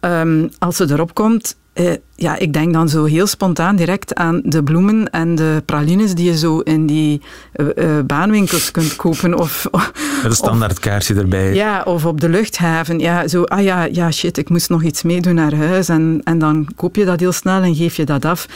Um, 0.00 0.48
als 0.58 0.76
ze 0.76 0.86
erop 0.90 1.14
komt, 1.14 1.56
uh, 1.78 1.90
ja, 2.14 2.38
ik 2.38 2.52
denk 2.52 2.72
dan 2.72 2.88
zo 2.88 3.04
heel 3.04 3.26
spontaan 3.26 3.76
direct 3.76 4.14
aan 4.14 4.40
de 4.44 4.62
bloemen 4.62 5.10
en 5.10 5.34
de 5.34 5.62
pralines 5.64 6.14
die 6.14 6.24
je 6.24 6.38
zo 6.38 6.58
in 6.58 6.86
die 6.86 7.22
uh, 7.56 7.98
baanwinkels 8.06 8.70
kunt 8.70 8.96
kopen. 8.96 9.38
Of, 9.38 9.68
Met 10.22 10.24
een 10.24 10.32
standaard 10.32 10.78
kaarsje 10.78 11.14
erbij. 11.14 11.54
Ja, 11.54 11.82
of 11.82 12.04
op 12.04 12.20
de 12.20 12.28
luchthaven. 12.28 12.98
Ja, 12.98 13.28
zo, 13.28 13.42
ah 13.42 13.62
ja, 13.62 13.84
ja, 13.84 14.10
shit, 14.10 14.38
ik 14.38 14.48
moest 14.48 14.68
nog 14.68 14.82
iets 14.82 15.02
meedoen 15.02 15.34
naar 15.34 15.54
huis. 15.54 15.88
En, 15.88 16.20
en 16.24 16.38
dan 16.38 16.68
koop 16.76 16.96
je 16.96 17.04
dat 17.04 17.20
heel 17.20 17.32
snel 17.32 17.62
en 17.62 17.74
geef 17.74 17.94
je 17.94 18.04
dat 18.04 18.24
af. 18.24 18.46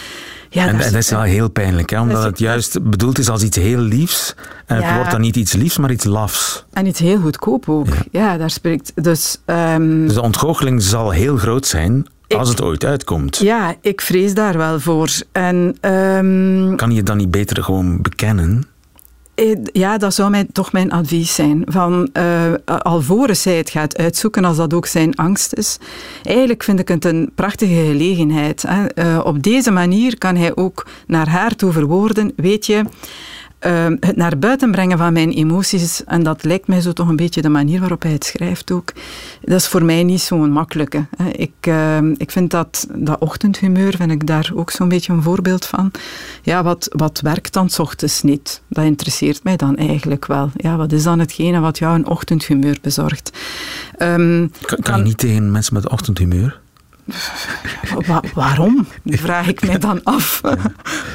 Ja, 0.48 0.66
en, 0.66 0.78
dat, 0.78 0.92
is, 0.92 1.10
wel 1.10 1.22
heel 1.22 1.50
pijnlijk, 1.50 1.90
hè? 1.90 2.00
omdat 2.00 2.22
het 2.22 2.38
juist 2.38 2.82
bedoeld 2.82 3.18
is 3.18 3.28
als 3.28 3.42
iets 3.42 3.56
heel 3.56 3.78
liefs. 3.78 4.34
En 4.66 4.82
het 4.82 4.94
wordt 4.94 5.10
dan 5.10 5.20
niet 5.20 5.36
iets 5.36 5.52
liefs, 5.52 5.78
maar 5.78 5.90
iets 5.90 6.04
lafs. 6.04 6.64
En 6.72 6.86
iets 6.86 6.98
heel 6.98 7.20
goedkoop 7.20 7.68
ook. 7.68 7.88
Ja, 8.10 8.36
daar 8.36 8.50
spreekt. 8.50 8.92
Dus, 8.94 9.38
um... 9.46 10.06
dus 10.06 10.14
de 10.14 10.22
ontgoocheling 10.22 10.82
zal 10.82 11.10
heel 11.10 11.36
groot 11.36 11.66
zijn 11.66 12.06
Als 12.28 12.48
het 12.48 12.62
ooit 12.62 12.84
uitkomt. 12.84 13.36
Ja, 13.36 13.74
ik 13.80 14.00
vrees 14.00 14.34
daar 14.34 14.56
wel 14.56 14.80
voor. 14.80 15.10
En, 15.32 15.56
um, 15.80 16.76
kan 16.76 16.90
je 16.90 16.96
het 16.96 17.06
dan 17.06 17.16
niet 17.16 17.30
beter 17.30 17.64
gewoon 17.64 18.02
bekennen? 18.02 18.66
Eh, 19.34 19.56
ja, 19.72 19.98
dat 19.98 20.14
zou 20.14 20.30
mijn, 20.30 20.52
toch 20.52 20.72
mijn 20.72 20.92
advies 20.92 21.34
zijn. 21.34 21.62
Van, 21.66 22.08
uh, 22.12 22.52
alvorens 22.64 23.44
hij 23.44 23.56
het 23.56 23.70
gaat 23.70 23.96
uitzoeken, 23.96 24.44
als 24.44 24.56
dat 24.56 24.74
ook 24.74 24.86
zijn 24.86 25.14
angst 25.14 25.54
is. 25.54 25.78
Eigenlijk 26.22 26.62
vind 26.62 26.78
ik 26.78 26.88
het 26.88 27.04
een 27.04 27.30
prachtige 27.34 27.84
gelegenheid. 27.86 28.64
Hè. 28.68 28.84
Uh, 28.94 29.24
op 29.24 29.42
deze 29.42 29.70
manier 29.70 30.18
kan 30.18 30.36
hij 30.36 30.56
ook 30.56 30.86
naar 31.06 31.28
haar 31.28 31.56
toe 31.56 31.72
verwoorden. 31.72 32.32
Weet 32.36 32.66
je, 32.66 32.84
Ehm, 33.62 33.96
het 34.00 34.16
naar 34.16 34.38
buiten 34.38 34.70
brengen 34.70 34.98
van 34.98 35.12
mijn 35.12 35.30
emoties, 35.30 36.04
en 36.04 36.22
dat 36.22 36.44
lijkt 36.44 36.66
mij 36.66 36.80
zo 36.80 36.92
toch 36.92 37.08
een 37.08 37.16
beetje 37.16 37.42
de 37.42 37.48
manier 37.48 37.80
waarop 37.80 38.02
hij 38.02 38.12
het 38.12 38.24
schrijft 38.24 38.70
ook, 38.70 38.92
dat 39.40 39.60
is 39.60 39.66
voor 39.66 39.84
mij 39.84 40.02
niet 40.02 40.20
zo'n 40.20 40.50
makkelijke. 40.50 41.06
Ik, 41.32 41.52
ehm, 41.60 42.14
ik 42.16 42.30
vind 42.30 42.50
dat, 42.50 42.86
dat 42.94 43.20
ochtendhumeur, 43.20 43.96
vind 43.96 44.10
ik 44.10 44.26
daar 44.26 44.50
ook 44.54 44.70
zo'n 44.70 44.88
beetje 44.88 45.12
een 45.12 45.22
voorbeeld 45.22 45.66
van. 45.66 45.90
Ja, 46.42 46.62
wat, 46.62 46.88
wat 46.90 47.20
werkt 47.20 47.52
dan 47.52 47.70
s 47.70 47.78
ochtends 47.78 48.22
niet? 48.22 48.62
Dat 48.68 48.84
interesseert 48.84 49.44
mij 49.44 49.56
dan 49.56 49.76
eigenlijk 49.76 50.26
wel. 50.26 50.50
Ja, 50.56 50.76
wat 50.76 50.92
is 50.92 51.02
dan 51.02 51.18
hetgene 51.18 51.60
wat 51.60 51.78
jou 51.78 51.94
een 51.94 52.06
ochtendhumeur 52.06 52.78
bezorgt? 52.80 53.38
Um, 53.98 54.50
kan, 54.60 54.78
kan 54.78 54.98
je 54.98 55.04
niet 55.04 55.18
tegen 55.18 55.50
mensen 55.50 55.74
met 55.74 55.88
ochtendhumeur? 55.88 56.60
waarom? 58.34 58.86
vraag 59.04 59.48
ik 59.48 59.66
mij 59.66 59.78
dan 59.78 60.00
af. 60.02 60.40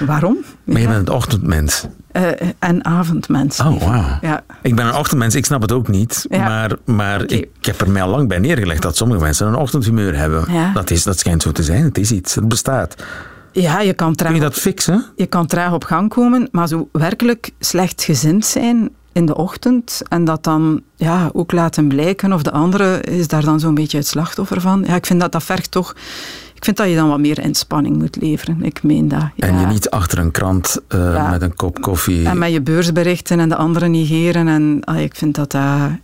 waarom? 0.05 0.37
Maar 0.67 0.81
je 0.81 0.87
bent 0.87 1.07
een 1.07 1.13
ochtendmens. 1.13 1.85
Uh, 2.13 2.27
en 2.59 2.85
avondmens. 2.85 3.59
Oh, 3.59 3.83
wauw. 3.83 4.17
Ja. 4.21 4.43
Ik 4.61 4.75
ben 4.75 4.85
een 4.85 4.95
ochtendmens, 4.95 5.35
ik 5.35 5.45
snap 5.45 5.61
het 5.61 5.71
ook 5.71 5.87
niet. 5.87 6.25
Maar, 6.29 6.75
maar 6.85 7.31
ik, 7.31 7.47
heb 7.61 7.81
er 7.81 7.89
mij 7.89 8.01
al 8.01 8.09
lang 8.09 8.27
bij 8.27 8.39
neergelegd 8.39 8.81
dat 8.81 8.97
sommige 8.97 9.21
mensen 9.21 9.47
een 9.47 9.55
ochtendhumeur 9.55 10.17
hebben. 10.17 10.73
Dat, 10.73 10.91
is, 10.91 11.03
dat 11.03 11.19
schijnt 11.19 11.41
zo 11.41 11.51
te 11.51 11.63
zijn. 11.63 11.83
Het 11.83 11.97
is 11.97 12.11
iets, 12.11 12.35
het 12.35 12.47
bestaat. 12.47 12.95
Ja, 13.51 13.79
je 13.79 13.93
kan 13.93 14.15
traag... 14.15 14.31
Kun 14.31 14.39
je 14.39 14.47
dat 14.47 14.57
fixen? 14.59 15.05
Je 15.15 15.25
kan 15.25 15.45
traag 15.45 15.73
op 15.73 15.83
gang 15.83 16.09
komen, 16.09 16.47
maar 16.51 16.67
zo 16.67 16.89
werkelijk 16.91 17.51
slecht 17.59 18.03
gezind 18.03 18.45
zijn 18.45 18.89
in 19.11 19.25
de 19.25 19.35
ochtend 19.35 20.01
en 20.09 20.25
dat 20.25 20.43
dan 20.43 20.81
ja, 20.95 21.29
ook 21.33 21.51
laten 21.51 21.87
blijken 21.87 22.33
of 22.33 22.41
de 22.41 22.51
andere 22.51 23.01
is 23.01 23.27
daar 23.27 23.43
dan 23.43 23.59
zo'n 23.59 23.73
beetje 23.73 23.97
het 23.97 24.07
slachtoffer 24.07 24.61
van. 24.61 24.83
Ja, 24.87 24.95
ik 24.95 25.05
vind 25.05 25.19
dat 25.19 25.31
dat 25.31 25.43
vergt 25.43 25.71
toch... 25.71 25.95
Ik 26.57 26.63
vind 26.63 26.77
dat 26.77 26.89
je 26.89 26.95
dan 26.95 27.09
wat 27.09 27.19
meer 27.19 27.39
inspanning 27.39 27.97
moet 27.97 28.15
leveren. 28.21 28.63
Ik 28.63 28.83
meen 28.83 29.07
dat. 29.07 29.19
Ja. 29.35 29.47
En 29.47 29.59
je 29.59 29.65
niet 29.65 29.89
achter 29.89 30.17
een 30.17 30.31
krant 30.31 30.79
uh, 30.95 31.31
met 31.31 31.41
een 31.41 31.55
kop 31.55 31.81
koffie... 31.81 32.27
En 32.27 32.37
met 32.37 32.51
je 32.51 32.61
beursberichten 32.61 33.39
en 33.39 33.49
de 33.49 33.55
anderen 33.55 33.91
negeren. 33.91 34.47
En 34.47 34.79
ah, 34.83 34.99
ik 34.99 35.15
vind 35.15 35.35
dat. 35.35 35.53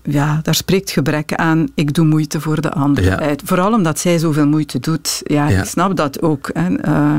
Ja, 0.04 0.40
daar 0.42 0.56
spreekt 0.56 0.92
gebrek 0.92 1.34
aan. 1.34 1.68
Ik 1.76 1.94
doe 1.94 2.06
moeite 2.06 2.42
voor 2.42 2.62
de 2.62 2.72
andere 2.72 3.20
uit. 3.20 3.42
Vooral 3.46 3.74
omdat 3.74 4.00
zij 4.00 4.18
zoveel 4.18 4.48
moeite 4.48 4.80
doet. 4.80 5.22
Ja, 5.24 5.48
ik 5.48 5.66
snap 5.66 5.96
dat 5.96 6.22
ook. 6.22 6.50
Hè. 6.54 6.70
Uh, 6.88 7.16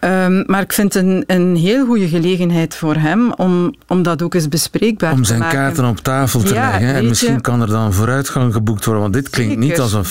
Um, 0.00 0.44
maar 0.46 0.60
ik 0.60 0.72
vind 0.72 0.94
het 0.94 1.02
een, 1.02 1.24
een 1.26 1.56
heel 1.56 1.86
goede 1.86 2.08
gelegenheid 2.08 2.74
voor 2.74 2.94
hem 2.94 3.32
om, 3.32 3.74
om 3.86 4.02
dat 4.02 4.22
ook 4.22 4.34
eens 4.34 4.48
bespreekbaar 4.48 5.12
om 5.12 5.22
te 5.22 5.32
maken. 5.32 5.44
Om 5.46 5.50
zijn 5.50 5.64
kaarten 5.64 5.84
op 5.84 5.98
tafel 5.98 6.40
te 6.40 6.52
leggen. 6.52 6.94
En 6.94 7.06
misschien 7.06 7.40
kan 7.40 7.60
er 7.60 7.66
dan 7.66 7.92
vooruitgang 7.92 8.52
geboekt 8.52 8.84
worden. 8.84 9.02
Want 9.02 9.14
dit 9.14 9.30
klinkt 9.30 9.56
niet 9.56 9.80
als 9.80 9.92
een 9.92 10.04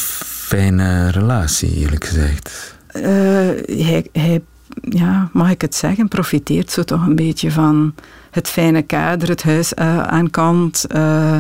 fijne 0.46 1.12
relatie, 1.12 1.76
eerlijk 1.76 2.06
gezegd. 2.06 2.76
Uh, 2.96 3.04
hij, 3.04 4.08
hij, 4.12 4.42
ja, 4.82 5.30
mag 5.34 5.50
ik 5.50 5.62
het 5.62 5.76
zeggen, 5.76 6.08
profiteert 6.08 6.72
zo 6.72 6.84
toch 6.84 7.06
een 7.06 7.16
beetje 7.16 7.52
van 7.52 7.94
het 8.32 8.48
fijne 8.48 8.82
kader, 8.82 9.30
het 9.30 9.44
huis 9.44 9.74
uh, 9.80 10.04
aan 10.04 10.30
kant, 10.30 10.86
uh, 10.96 11.38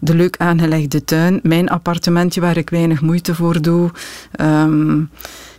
de 0.00 0.14
leuk 0.14 0.36
aangelegde 0.38 1.04
tuin, 1.04 1.40
mijn 1.42 1.68
appartementje 1.68 2.40
waar 2.40 2.56
ik 2.56 2.70
weinig 2.70 3.00
moeite 3.00 3.34
voor 3.34 3.62
doe. 3.62 3.90
Um, 4.40 5.10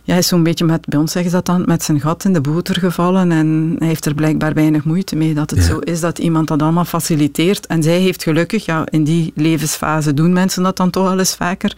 ja, 0.02 0.12
hij 0.12 0.18
is 0.18 0.28
zo'n 0.28 0.42
beetje 0.42 0.64
met, 0.64 0.86
bij 0.86 0.98
ons 0.98 1.12
zeggen 1.12 1.30
ze 1.30 1.36
dat 1.36 1.46
dan, 1.46 1.62
met 1.66 1.82
zijn 1.82 2.00
gat 2.00 2.24
in 2.24 2.32
de 2.32 2.40
boter 2.40 2.76
gevallen. 2.76 3.32
En 3.32 3.76
hij 3.78 3.88
heeft 3.88 4.06
er 4.06 4.14
blijkbaar 4.14 4.54
weinig 4.54 4.84
moeite 4.84 5.16
mee 5.16 5.34
dat 5.34 5.50
het 5.50 5.62
zo 5.62 5.78
is 5.78 6.00
dat 6.00 6.18
iemand 6.18 6.48
dat 6.48 6.62
allemaal 6.62 6.84
faciliteert. 6.84 7.66
En 7.66 7.82
zij 7.82 7.98
heeft 7.98 8.22
gelukkig, 8.22 8.64
ja, 8.64 8.84
in 8.90 9.04
die 9.04 9.32
levensfase 9.34 10.14
doen 10.14 10.32
mensen 10.32 10.62
dat 10.62 10.76
dan 10.76 10.90
toch 10.90 11.08
wel 11.08 11.18
eens 11.18 11.34
vaker 11.34 11.74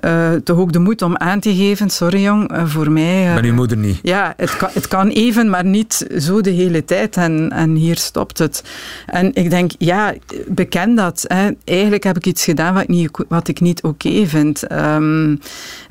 uh, 0.00 0.32
toch 0.44 0.58
ook 0.58 0.72
de 0.72 0.78
moed 0.78 1.02
om 1.02 1.16
aan 1.16 1.40
te 1.40 1.54
geven, 1.54 1.90
sorry 1.90 2.22
jong, 2.22 2.52
uh, 2.52 2.66
voor 2.66 2.90
mij... 2.90 3.28
Uh, 3.28 3.34
ben 3.34 3.44
uw 3.44 3.54
moeder 3.54 3.76
niet? 3.76 3.98
Ja, 4.02 4.34
het 4.36 4.56
kan, 4.56 4.68
het 4.72 4.88
kan 4.88 5.08
even, 5.08 5.50
maar 5.50 5.64
niet 5.64 6.06
zo 6.18 6.40
de 6.40 6.50
hele 6.50 6.84
tijd. 6.84 7.16
En, 7.16 7.50
en 7.50 7.74
hier 7.74 7.96
stopt 7.96 8.38
het. 8.38 8.64
En 9.06 9.34
ik 9.34 9.50
denk, 9.50 9.70
ja, 9.78 10.14
beken 10.46 10.94
dat. 10.94 11.24
Hè. 11.26 11.50
Eigenlijk 11.64 12.04
heb 12.04 12.16
ik 12.16 12.26
iets 12.26 12.44
gedaan 12.44 12.74
wat 12.74 12.82
ik 12.82 12.88
niet, 12.88 13.10
wat 13.28 13.48
ik 13.48 13.60
niet 13.60 13.82
oké 13.82 14.26
vind. 14.26 14.72
Um, 14.72 15.40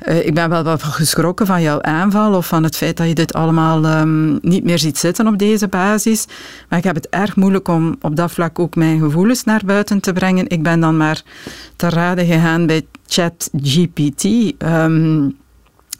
ik 0.06 0.34
ben 0.34 0.50
wel 0.50 0.62
wat 0.62 0.82
geschrokken 0.82 1.46
van 1.46 1.62
jouw 1.62 1.82
aanval 1.82 2.34
of 2.34 2.46
van 2.46 2.62
het 2.62 2.76
feit 2.76 2.96
dat 2.96 3.08
je 3.08 3.14
dit 3.14 3.32
allemaal 3.32 3.84
um, 3.84 4.38
niet 4.42 4.64
meer 4.64 4.78
ziet 4.78 4.98
zitten 4.98 5.26
op 5.26 5.38
deze 5.38 5.68
basis. 5.68 6.26
Maar 6.68 6.78
ik 6.78 6.84
heb 6.84 6.94
het 6.94 7.08
erg 7.08 7.36
moeilijk 7.36 7.68
om 7.68 7.96
op 8.00 8.16
dat 8.16 8.32
vlak 8.32 8.58
ook 8.58 8.74
mijn 8.74 8.98
gevoelens 8.98 9.44
naar 9.44 9.62
buiten 9.64 10.00
te 10.00 10.12
brengen. 10.12 10.48
Ik 10.48 10.62
ben 10.62 10.80
dan 10.80 10.96
maar 10.96 11.22
te 11.76 11.88
raden 11.88 12.26
gegaan 12.26 12.66
bij 12.66 12.86
ChatGPT. 13.10 14.24
Um, 14.58 15.38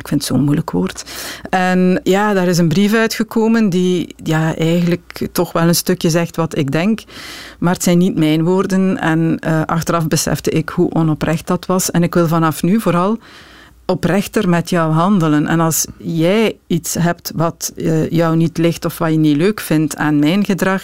ik 0.00 0.08
vind 0.08 0.20
het 0.20 0.24
zo'n 0.24 0.44
moeilijk 0.44 0.70
woord. 0.70 1.04
En 1.50 2.00
ja, 2.02 2.32
daar 2.32 2.48
is 2.48 2.58
een 2.58 2.68
brief 2.68 2.94
uitgekomen 2.94 3.68
die 3.68 4.14
ja, 4.22 4.56
eigenlijk 4.56 5.28
toch 5.32 5.52
wel 5.52 5.62
een 5.62 5.74
stukje 5.74 6.10
zegt 6.10 6.36
wat 6.36 6.56
ik 6.56 6.72
denk. 6.72 7.00
Maar 7.58 7.74
het 7.74 7.82
zijn 7.82 7.98
niet 7.98 8.16
mijn 8.16 8.44
woorden. 8.44 8.98
En 8.98 9.38
uh, 9.46 9.62
achteraf 9.66 10.08
besefte 10.08 10.50
ik 10.50 10.68
hoe 10.68 10.92
onoprecht 10.92 11.46
dat 11.46 11.66
was. 11.66 11.90
En 11.90 12.02
ik 12.02 12.14
wil 12.14 12.26
vanaf 12.28 12.62
nu 12.62 12.80
vooral 12.80 13.18
oprechter 13.90 14.48
met 14.48 14.70
jou 14.70 14.92
handelen. 14.92 15.46
En 15.46 15.60
als 15.60 15.86
jij 15.98 16.56
iets 16.66 16.94
hebt 16.94 17.32
wat 17.34 17.72
uh, 17.76 18.10
jou 18.10 18.36
niet 18.36 18.58
ligt 18.58 18.84
of 18.84 18.98
wat 18.98 19.10
je 19.10 19.16
niet 19.16 19.36
leuk 19.36 19.60
vindt 19.60 19.96
aan 19.96 20.18
mijn 20.18 20.44
gedrag, 20.44 20.82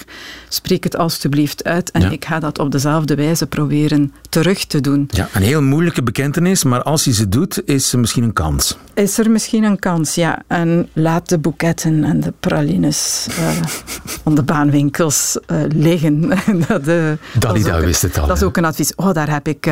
spreek 0.48 0.84
het 0.84 0.96
alstublieft 0.96 1.64
uit. 1.64 1.90
En 1.90 2.12
ik 2.12 2.24
ga 2.24 2.38
dat 2.38 2.58
op 2.58 2.70
dezelfde 2.70 3.14
wijze 3.14 3.46
proberen 3.46 4.12
terug 4.28 4.64
te 4.64 4.80
doen. 4.80 5.08
Ja, 5.08 5.28
een 5.32 5.42
heel 5.42 5.62
moeilijke 5.62 6.02
bekentenis, 6.02 6.64
maar 6.64 6.82
als 6.82 7.04
je 7.04 7.12
ze 7.12 7.28
doet, 7.28 7.62
is 7.64 7.92
er 7.92 7.98
misschien 7.98 8.22
een 8.22 8.32
kans. 8.32 8.76
Is 8.94 9.18
er 9.18 9.30
misschien 9.30 9.64
een 9.64 9.78
kans, 9.78 10.14
ja. 10.14 10.42
En 10.46 10.88
laat 10.92 11.28
de 11.28 11.38
boeketten 11.38 12.04
en 12.04 12.20
de 12.20 12.32
pralines 12.40 13.26
uh, 14.26 14.34
de 14.34 14.42
baanwinkels 14.42 15.38
uh, 15.46 15.60
liggen. 15.68 16.28
dat, 16.68 16.84
Dalida 17.38 17.80
wist 17.80 18.02
het 18.02 18.18
al. 18.18 18.26
Dat 18.26 18.36
is 18.36 18.42
ook 18.42 18.56
een 18.56 18.64
advies. 18.64 18.94
Oh, 18.94 19.12
daar 19.12 19.30
heb 19.30 19.48
ik 19.48 19.66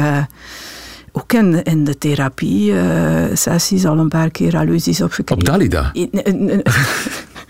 ook 1.16 1.33
in, 1.33 1.62
in 1.62 1.85
de 1.85 1.98
therapie-sessies 1.98 3.83
uh, 3.85 3.90
al 3.90 3.98
een 3.98 4.09
paar 4.09 4.31
keer 4.31 4.57
allusies 4.57 5.03
op 5.03 5.12
gekregen. 5.12 5.42
Op 5.42 5.48
Dalida? 5.48 5.92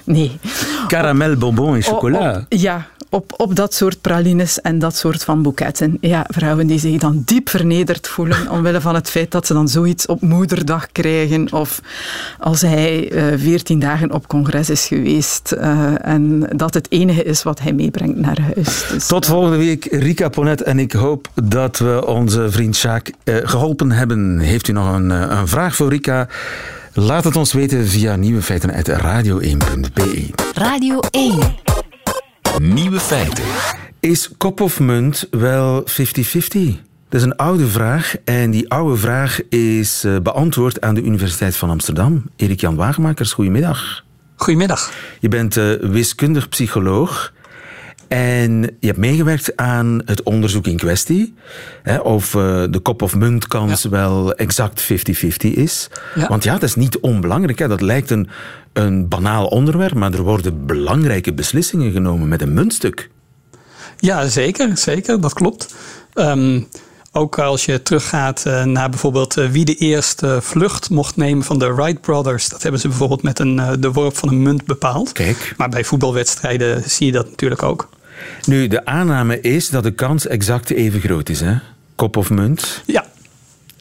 Nee. 0.04 0.38
Caramel, 0.88 1.36
bonbon 1.36 1.74
en 1.74 1.82
chocola. 1.82 2.36
Op, 2.36 2.44
ja, 2.48 2.86
op, 3.14 3.34
op 3.36 3.56
dat 3.56 3.74
soort 3.74 4.00
pralines 4.00 4.60
en 4.60 4.78
dat 4.78 4.96
soort 4.96 5.24
van 5.24 5.42
boeketten. 5.42 5.96
Ja, 6.00 6.26
vrouwen 6.28 6.66
die 6.66 6.78
zich 6.78 7.00
dan 7.00 7.22
diep 7.24 7.48
vernederd 7.48 8.08
voelen 8.08 8.50
omwille 8.56 8.80
van 8.80 8.94
het 8.94 9.10
feit 9.10 9.30
dat 9.30 9.46
ze 9.46 9.52
dan 9.52 9.68
zoiets 9.68 10.06
op 10.06 10.20
moederdag 10.20 10.92
krijgen 10.92 11.52
of 11.52 11.80
als 12.38 12.60
hij 12.60 13.12
uh, 13.12 13.38
veertien 13.38 13.78
dagen 13.78 14.12
op 14.12 14.26
congres 14.26 14.70
is 14.70 14.86
geweest 14.86 15.54
uh, 15.58 16.06
en 16.06 16.48
dat 16.56 16.74
het 16.74 16.86
enige 16.90 17.22
is 17.22 17.42
wat 17.42 17.60
hij 17.60 17.72
meebrengt 17.72 18.16
naar 18.16 18.40
huis. 18.40 18.86
Dus, 18.92 19.06
Tot 19.06 19.26
volgende 19.26 19.56
week, 19.56 19.84
Rika 19.84 20.28
Ponet 20.28 20.62
en 20.62 20.78
ik 20.78 20.92
hoop 20.92 21.28
dat 21.34 21.78
we 21.78 22.06
onze 22.06 22.50
vriend 22.50 22.76
Sjaak 22.76 23.10
uh, 23.24 23.36
geholpen 23.42 23.90
hebben. 23.90 24.38
Heeft 24.38 24.68
u 24.68 24.72
nog 24.72 24.94
een, 24.94 25.10
een 25.10 25.48
vraag 25.48 25.76
voor 25.76 25.88
Rika? 25.88 26.28
Laat 26.92 27.24
het 27.24 27.36
ons 27.36 27.52
weten 27.52 27.86
via 27.86 28.16
nieuwe 28.16 28.42
feiten 28.42 28.72
uit 28.72 28.90
radio1.be. 28.90 30.30
Radio 30.54 31.00
1. 31.10 31.73
Nieuwe 32.58 33.00
feiten. 33.00 33.44
Is 34.00 34.30
kop 34.36 34.60
of 34.60 34.80
munt 34.80 35.26
wel 35.30 35.82
50-50? 35.82 35.92
Dat 37.08 37.20
is 37.20 37.22
een 37.22 37.36
oude 37.36 37.66
vraag 37.66 38.14
en 38.24 38.50
die 38.50 38.70
oude 38.70 38.96
vraag 38.96 39.48
is 39.48 40.04
eh, 40.04 40.16
beantwoord 40.22 40.80
aan 40.80 40.94
de 40.94 41.02
Universiteit 41.02 41.56
van 41.56 41.70
Amsterdam. 41.70 42.22
Erik-Jan 42.36 42.74
Wagemakers, 42.76 43.32
goedemiddag. 43.32 44.04
Goedemiddag. 44.36 44.92
Je 45.20 45.28
bent 45.28 45.56
uh, 45.56 45.72
wiskundig 45.80 46.48
psycholoog 46.48 47.32
en 48.14 48.62
je 48.80 48.86
hebt 48.86 48.98
meegewerkt 48.98 49.56
aan 49.56 50.02
het 50.04 50.22
onderzoek 50.22 50.66
in 50.66 50.76
kwestie. 50.76 51.34
Hè, 51.82 51.98
of 51.98 52.34
uh, 52.34 52.64
de 52.70 52.78
kop- 52.82 53.02
of 53.02 53.14
muntkans 53.14 53.82
ja. 53.82 53.88
wel 53.88 54.34
exact 54.34 54.82
50-50 54.82 54.86
is. 55.36 55.88
Ja. 56.14 56.28
Want 56.28 56.44
ja, 56.44 56.52
dat 56.52 56.62
is 56.62 56.74
niet 56.74 56.98
onbelangrijk. 56.98 57.58
Hè. 57.58 57.68
Dat 57.68 57.80
lijkt 57.80 58.10
een, 58.10 58.28
een 58.72 59.08
banaal 59.08 59.46
onderwerp, 59.46 59.94
maar 59.94 60.12
er 60.12 60.22
worden 60.22 60.66
belangrijke 60.66 61.32
beslissingen 61.32 61.92
genomen 61.92 62.28
met 62.28 62.42
een 62.42 62.52
muntstuk. 62.52 63.10
Ja, 63.98 64.28
zeker. 64.28 64.76
Zeker, 64.76 65.20
dat 65.20 65.32
klopt. 65.32 65.74
Um, 66.14 66.68
ook 67.12 67.38
als 67.38 67.64
je 67.64 67.82
teruggaat 67.82 68.44
uh, 68.46 68.64
naar 68.64 68.90
bijvoorbeeld 68.90 69.36
uh, 69.36 69.50
wie 69.50 69.64
de 69.64 69.74
eerste 69.74 70.38
vlucht 70.42 70.90
mocht 70.90 71.16
nemen 71.16 71.44
van 71.44 71.58
de 71.58 71.74
Wright 71.74 72.00
Brothers. 72.00 72.48
Dat 72.48 72.62
hebben 72.62 72.80
ze 72.80 72.88
bijvoorbeeld 72.88 73.22
met 73.22 73.38
een, 73.38 73.80
de 73.80 73.92
worp 73.92 74.16
van 74.16 74.28
een 74.28 74.42
munt 74.42 74.64
bepaald. 74.64 75.12
Kijk. 75.12 75.54
Maar 75.56 75.68
bij 75.68 75.84
voetbalwedstrijden 75.84 76.90
zie 76.90 77.06
je 77.06 77.12
dat 77.12 77.30
natuurlijk 77.30 77.62
ook. 77.62 77.88
Nu, 78.44 78.66
de 78.68 78.84
aanname 78.84 79.40
is 79.40 79.68
dat 79.70 79.82
de 79.82 79.90
kans 79.90 80.26
exact 80.26 80.70
even 80.70 81.00
groot 81.00 81.28
is, 81.28 81.40
hè? 81.40 81.54
Kop 81.94 82.16
of 82.16 82.30
munt? 82.30 82.82
Ja. 82.86 83.04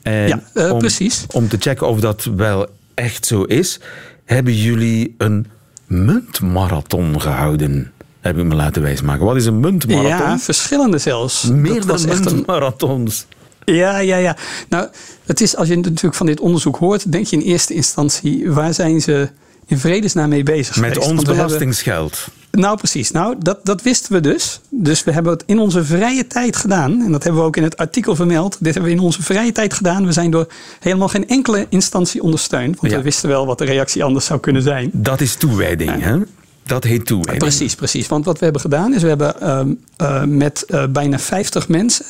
En 0.02 0.28
Ja, 0.28 0.42
eh, 0.54 0.72
om, 0.72 0.80
precies. 0.80 1.26
Om 1.32 1.48
te 1.48 1.58
checken 1.60 1.88
of 1.88 2.00
dat 2.00 2.24
wel 2.36 2.68
echt 2.94 3.26
zo 3.26 3.42
is, 3.44 3.80
hebben 4.26 4.56
jullie 4.58 5.16
een 5.18 5.48
muntmarathon 5.88 7.22
gehouden. 7.22 7.92
Heb 8.22 8.38
ik 8.38 8.44
me 8.44 8.56
laten 8.56 8.82
wijsmaken. 8.82 9.26
Wat 9.26 9.36
is 9.36 9.46
een 9.46 9.60
muntmarathon? 9.60 10.28
Ja, 10.30 10.40
verschillende 10.40 10.98
zelfs. 10.98 11.42
Dat 11.42 11.52
Meerdere 11.56 11.86
was 11.88 12.06
echt 12.06 12.26
een- 12.26 12.34
muntmarathons. 12.36 13.26
Ja, 13.66 13.98
ja, 13.98 14.18
ja. 14.18 14.38
Nou, 14.70 14.88
het 15.26 15.42
is, 15.42 15.56
als 15.56 15.68
je 15.68 15.76
natuurlijk 15.76 16.16
van 16.16 16.26
dit 16.26 16.40
onderzoek 16.40 16.76
hoort, 16.78 17.12
denk 17.12 17.26
je 17.26 17.36
in 17.36 17.42
eerste 17.42 17.74
instantie, 17.74 18.52
waar 18.52 18.74
zijn 18.74 19.02
ze 19.02 19.30
in 19.68 19.78
vredesnaam 19.78 20.30
mee 20.30 20.44
bezig 20.44 20.76
Met 20.76 20.92
geweest? 20.94 21.12
ons 21.12 21.18
hebben- 21.22 21.36
belastingsgeld. 21.36 22.28
Nou, 22.58 22.78
precies. 22.78 23.12
Nou, 23.12 23.36
dat, 23.40 23.60
dat 23.66 23.82
wisten 23.82 24.14
we 24.14 24.20
dus. 24.20 24.60
Dus 24.70 25.04
we 25.04 25.12
hebben 25.12 25.32
het 25.34 25.44
in 25.46 25.60
onze 25.60 25.84
vrije 25.84 26.28
tijd 26.28 26.56
gedaan. 26.56 27.02
En 27.02 27.12
dat 27.12 27.24
hebben 27.24 27.42
we 27.42 27.48
ook 27.48 27.58
in 27.58 27.64
het 27.64 27.78
artikel 27.78 28.16
vermeld. 28.16 28.58
Dit 28.60 28.74
hebben 28.74 28.92
we 28.92 28.98
in 28.98 29.04
onze 29.04 29.24
vrije 29.24 29.52
tijd 29.52 29.74
gedaan. 29.74 30.06
We 30.06 30.12
zijn 30.12 30.32
door 30.32 30.48
helemaal 30.80 31.08
geen 31.08 31.28
enkele 31.28 31.66
instantie 31.70 32.22
ondersteund. 32.22 32.80
Want 32.80 32.92
Ja. 32.92 32.98
we 32.98 33.04
wisten 33.04 33.30
wel 33.30 33.46
wat 33.46 33.58
de 33.58 33.66
reactie 33.66 34.04
anders 34.04 34.26
zou 34.26 34.40
kunnen 34.40 34.62
zijn. 34.62 34.90
Dat 34.94 35.22
is 35.22 35.36
toewijding, 35.36 36.02
hè? 36.02 36.18
Dat 36.64 36.84
heet 36.84 37.06
toewijding. 37.06 37.38
Precies, 37.44 37.76
precies. 37.76 38.08
Want 38.08 38.26
wat 38.26 38.38
we 38.38 38.44
hebben 38.44 38.62
gedaan 38.62 38.94
is, 38.94 39.02
we 39.02 39.08
hebben 39.08 39.42
ehm, 39.42 39.74
eh, 39.98 40.24
met 40.24 40.66
eh, 40.68 40.84
bijna 40.88 41.20
50 41.20 41.68
mensen 41.68 42.06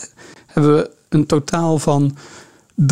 hebben 0.45 0.75
we 0.75 0.89
een 1.09 1.25
totaal 1.25 1.79
van 1.79 2.17
350.757 2.81 2.87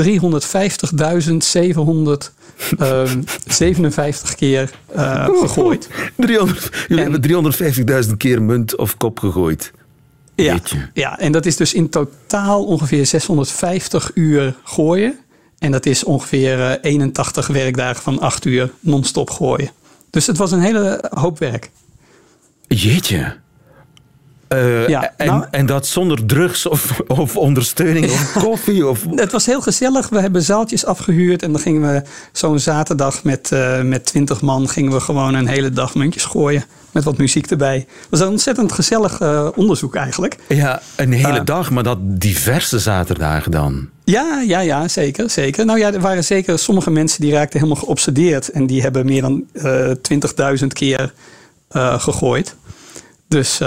keer 4.36 4.72
eh, 4.96 5.26
gegooid. 5.26 5.88
300, 6.18 6.70
jullie 6.88 7.04
En- 7.04 7.12
hebben 7.12 7.54
350.000 8.08 8.12
keer 8.18 8.42
munt 8.42 8.76
of 8.76 8.98
kop 8.98 9.20
gegooid. 9.20 9.72
Ja, 10.36 10.54
Jeetje. 10.54 10.90
ja, 10.94 11.20
en 11.20 11.32
dat 11.32 11.46
is 11.46 11.56
dus 11.56 11.74
in 11.74 11.90
totaal 11.90 12.66
ongeveer 12.66 13.06
650 13.06 14.12
uur 14.14 14.56
gooien. 14.64 15.18
En 15.60 15.72
dat 15.72 15.86
is 15.86 16.04
ongeveer 16.04 16.62
eh, 16.62 16.72
81 16.82 17.48
werkdagen 17.48 18.02
van 18.04 18.20
8 18.20 18.46
uur 18.46 18.72
non-stop 18.80 19.30
gooien. 19.30 19.72
Dus 20.10 20.28
het 20.28 20.38
was 20.38 20.52
een 20.52 20.62
hele 20.62 21.04
hoop 21.14 21.40
werk. 21.40 21.70
Jeetje. 22.68 23.36
Eh, 24.52 24.88
Ja, 24.88 25.14
en, 25.18 25.26
nou- 25.28 25.46
en 25.52 25.66
dat 25.66 25.88
zonder 25.88 26.26
drugs 26.26 26.66
of, 26.66 27.00
of 27.08 27.38
ondersteuning 27.38 28.06
of 28.06 28.32
koffie? 28.44 28.88
Of... 28.88 29.06
Het 29.16 29.32
was 29.32 29.46
heel 29.46 29.62
gezellig. 29.62 30.10
We 30.10 30.20
hebben 30.20 30.42
zaaltjes 30.42 30.86
afgehuurd. 30.86 31.44
En 31.44 31.52
dan 31.52 31.62
gingen 31.62 31.94
we 31.94 32.02
zo'n 32.32 32.60
zaterdag 32.60 33.24
met, 33.24 33.52
eh 33.52 33.82
met 33.82 34.06
20 34.06 34.42
man 34.42 34.70
gingen 34.70 34.92
we 34.92 35.00
gewoon 35.00 35.34
een 35.34 35.48
hele 35.48 35.70
dag 35.70 35.96
muntjes 35.96 36.26
gooien. 36.26 36.64
Met 36.92 37.04
wat 37.04 37.18
muziek 37.18 37.46
erbij. 37.52 37.76
Het 37.76 38.08
was 38.10 38.20
een 38.20 38.28
ontzettend 38.28 38.72
gezellig 38.72 39.20
eh, 39.20 39.48
onderzoek 39.56 39.96
eigenlijk. 39.96 40.38
Ja, 40.48 40.82
een 40.96 41.12
hele 41.14 41.44
dag, 41.44 41.70
maar 41.72 41.84
dat 41.84 41.98
diverse 42.02 42.80
zaterdagen 42.80 43.52
dan. 43.52 43.90
Ja, 44.04 44.42
ja, 44.48 44.60
ja, 44.60 44.88
zeker, 44.88 45.30
zeker. 45.30 45.66
Nou 45.66 45.80
ja, 45.80 45.94
er 45.94 46.00
waren 46.00 46.24
zeker 46.24 46.60
sommige 46.60 46.92
mensen 46.92 47.22
die 47.22 47.32
raakten 47.34 47.60
helemaal 47.60 47.84
geobsedeerd. 47.84 48.50
En 48.50 48.68
die 48.68 48.82
hebben 48.82 49.06
meer 49.06 49.22
dan 49.22 49.44
eh 49.54 49.92
20.000 50.62 50.68
keer 50.68 51.14
gegooid. 51.98 52.56
Dus 53.28 53.60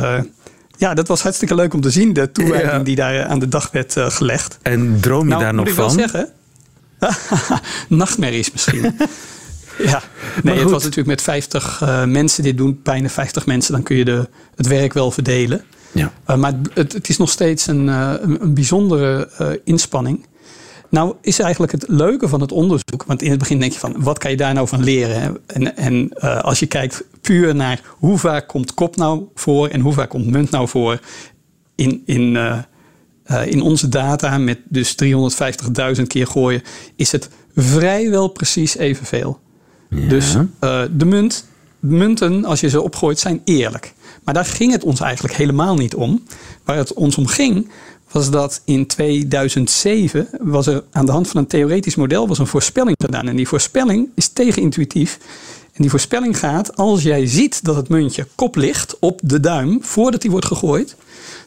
ja, 0.85 0.95
dat 0.95 1.09
was 1.09 1.23
hartstikke 1.23 1.55
leuk 1.55 1.75
om 1.75 1.81
te 1.81 1.91
zien. 1.91 2.13
De 2.13 2.33
toewijding 2.33 2.73
Ja. 2.73 2.79
die 2.79 2.97
daar 2.97 3.25
aan 3.25 3.39
de 3.39 3.49
dag 3.49 3.71
werd 3.71 3.97
eh, 3.97 4.11
gelegd. 4.11 4.59
En 4.63 5.01
droom 5.01 5.23
je 5.23 5.29
nou, 5.29 5.43
daar 5.43 5.55
moet 5.55 5.65
nog 5.65 5.69
ik 5.69 5.77
wel 5.79 5.89
van? 5.91 5.99
zeggen. 5.99 6.29
Nachtmerries 7.89 8.53
misschien. 8.53 8.81
ja, 9.93 10.03
nee, 10.43 10.59
het 10.59 10.71
was 10.71 10.83
natuurlijk 10.83 11.09
met 11.09 11.23
50 11.23 11.81
eh, 11.83 12.05
mensen 12.05 12.43
dit 12.43 12.57
doen, 12.57 12.81
bijna 12.83 13.09
50 13.09 13.47
mensen, 13.47 13.73
dan 13.73 13.83
kun 13.83 13.97
je 13.97 14.05
de, 14.05 14.29
het 14.57 14.67
werk 14.67 14.93
wel 14.93 15.11
verdelen. 15.11 15.65
Ja. 15.93 16.13
Uh, 16.31 16.37
maar 16.37 16.53
het, 16.75 16.93
het 16.93 17.09
is 17.09 17.17
nog 17.17 17.31
steeds 17.31 17.67
een, 17.67 17.87
een, 17.87 18.43
een 18.43 18.55
bijzondere 18.55 19.61
inspanning. 19.65 20.27
Nou 20.95 21.15
is 21.21 21.39
eigenlijk 21.39 21.73
het 21.73 21.85
leuke 21.89 22.29
van 22.29 22.41
het 22.41 22.53
onderzoek, 22.53 23.05
want 23.07 23.23
in 23.23 23.31
het 23.31 23.39
begin 23.39 23.61
denk 23.61 23.73
je 23.73 23.79
van 23.79 23.95
wat 23.99 24.19
kan 24.19 24.31
je 24.31 24.37
daar 24.37 24.55
nou 24.55 24.69
van 24.69 24.85
leren? 24.85 25.39
En, 25.47 25.77
en 25.77 26.11
uh, 26.19 26.41
als 26.41 26.59
je 26.59 26.67
kijkt 26.67 27.05
puur 27.21 27.55
naar 27.55 27.81
hoe 27.89 28.19
vaak 28.19 28.49
komt 28.49 28.75
kop 28.75 28.97
nou 28.97 29.25
voor 29.35 29.69
en 29.69 29.81
hoe 29.81 29.93
vaak 29.93 30.09
komt 30.09 30.27
munt 30.27 30.51
nou 30.51 30.69
voor 30.69 31.01
in, 31.75 32.03
in, 32.07 32.35
uh, 32.35 33.47
in 33.47 33.61
onze 33.61 33.89
data 33.89 34.39
met 34.39 34.59
dus 34.69 34.97
350.000 35.97 36.03
keer 36.07 36.27
gooien, 36.27 36.63
is 36.97 37.13
het 37.13 37.29
vrijwel 37.55 38.29
precies 38.29 38.77
evenveel. 38.77 39.41
Ja. 39.91 40.09
Dus 40.09 40.37
de 40.91 41.05
munt, 41.05 41.47
munten, 41.79 42.45
als 42.45 42.61
je 42.61 42.69
ze 42.69 42.83
opgooit, 42.83 43.19
zijn 43.19 43.41
eerlijk. 43.45 43.95
Maar 44.25 44.35
daar 44.35 44.45
ging 44.45 44.73
het 44.73 44.85
ons 44.85 45.01
eigenlijk 45.01 45.35
helemaal 45.35 45.75
niet 45.75 45.95
om. 45.95 46.23
Waar 46.65 46.77
het 46.77 46.93
ons 46.93 47.19
om 47.19 47.27
ging, 47.27 47.71
was 48.15 48.31
dat 48.31 48.61
in 48.65 48.87
2007 48.87 50.29
was 50.41 50.67
er 50.67 50.85
aan 50.93 51.07
de 51.07 51.13
hand 51.13 51.29
van 51.29 51.41
een 51.41 51.47
theoretisch 51.47 51.95
model 51.95 52.29
was 52.29 52.39
een 52.39 52.47
voorspelling 52.47 52.97
gedaan. 53.01 53.29
En 53.29 53.37
die 53.37 53.49
voorspelling 53.49 54.09
is 54.15 54.29
tegenintuïtief. 54.29 55.19
En 55.73 55.83
die 55.83 55.91
voorspelling 55.91 56.39
gaat, 56.39 56.77
als 56.77 57.03
jij 57.03 57.27
ziet 57.27 57.65
dat 57.65 57.77
het 57.77 57.89
muntje 57.89 58.27
kop 58.35 58.57
ligt 58.57 58.99
op 58.99 59.21
de 59.23 59.41
duim 59.41 59.79
voordat 59.83 60.21
die 60.21 60.31
wordt 60.31 60.47
gegooid, 60.47 60.97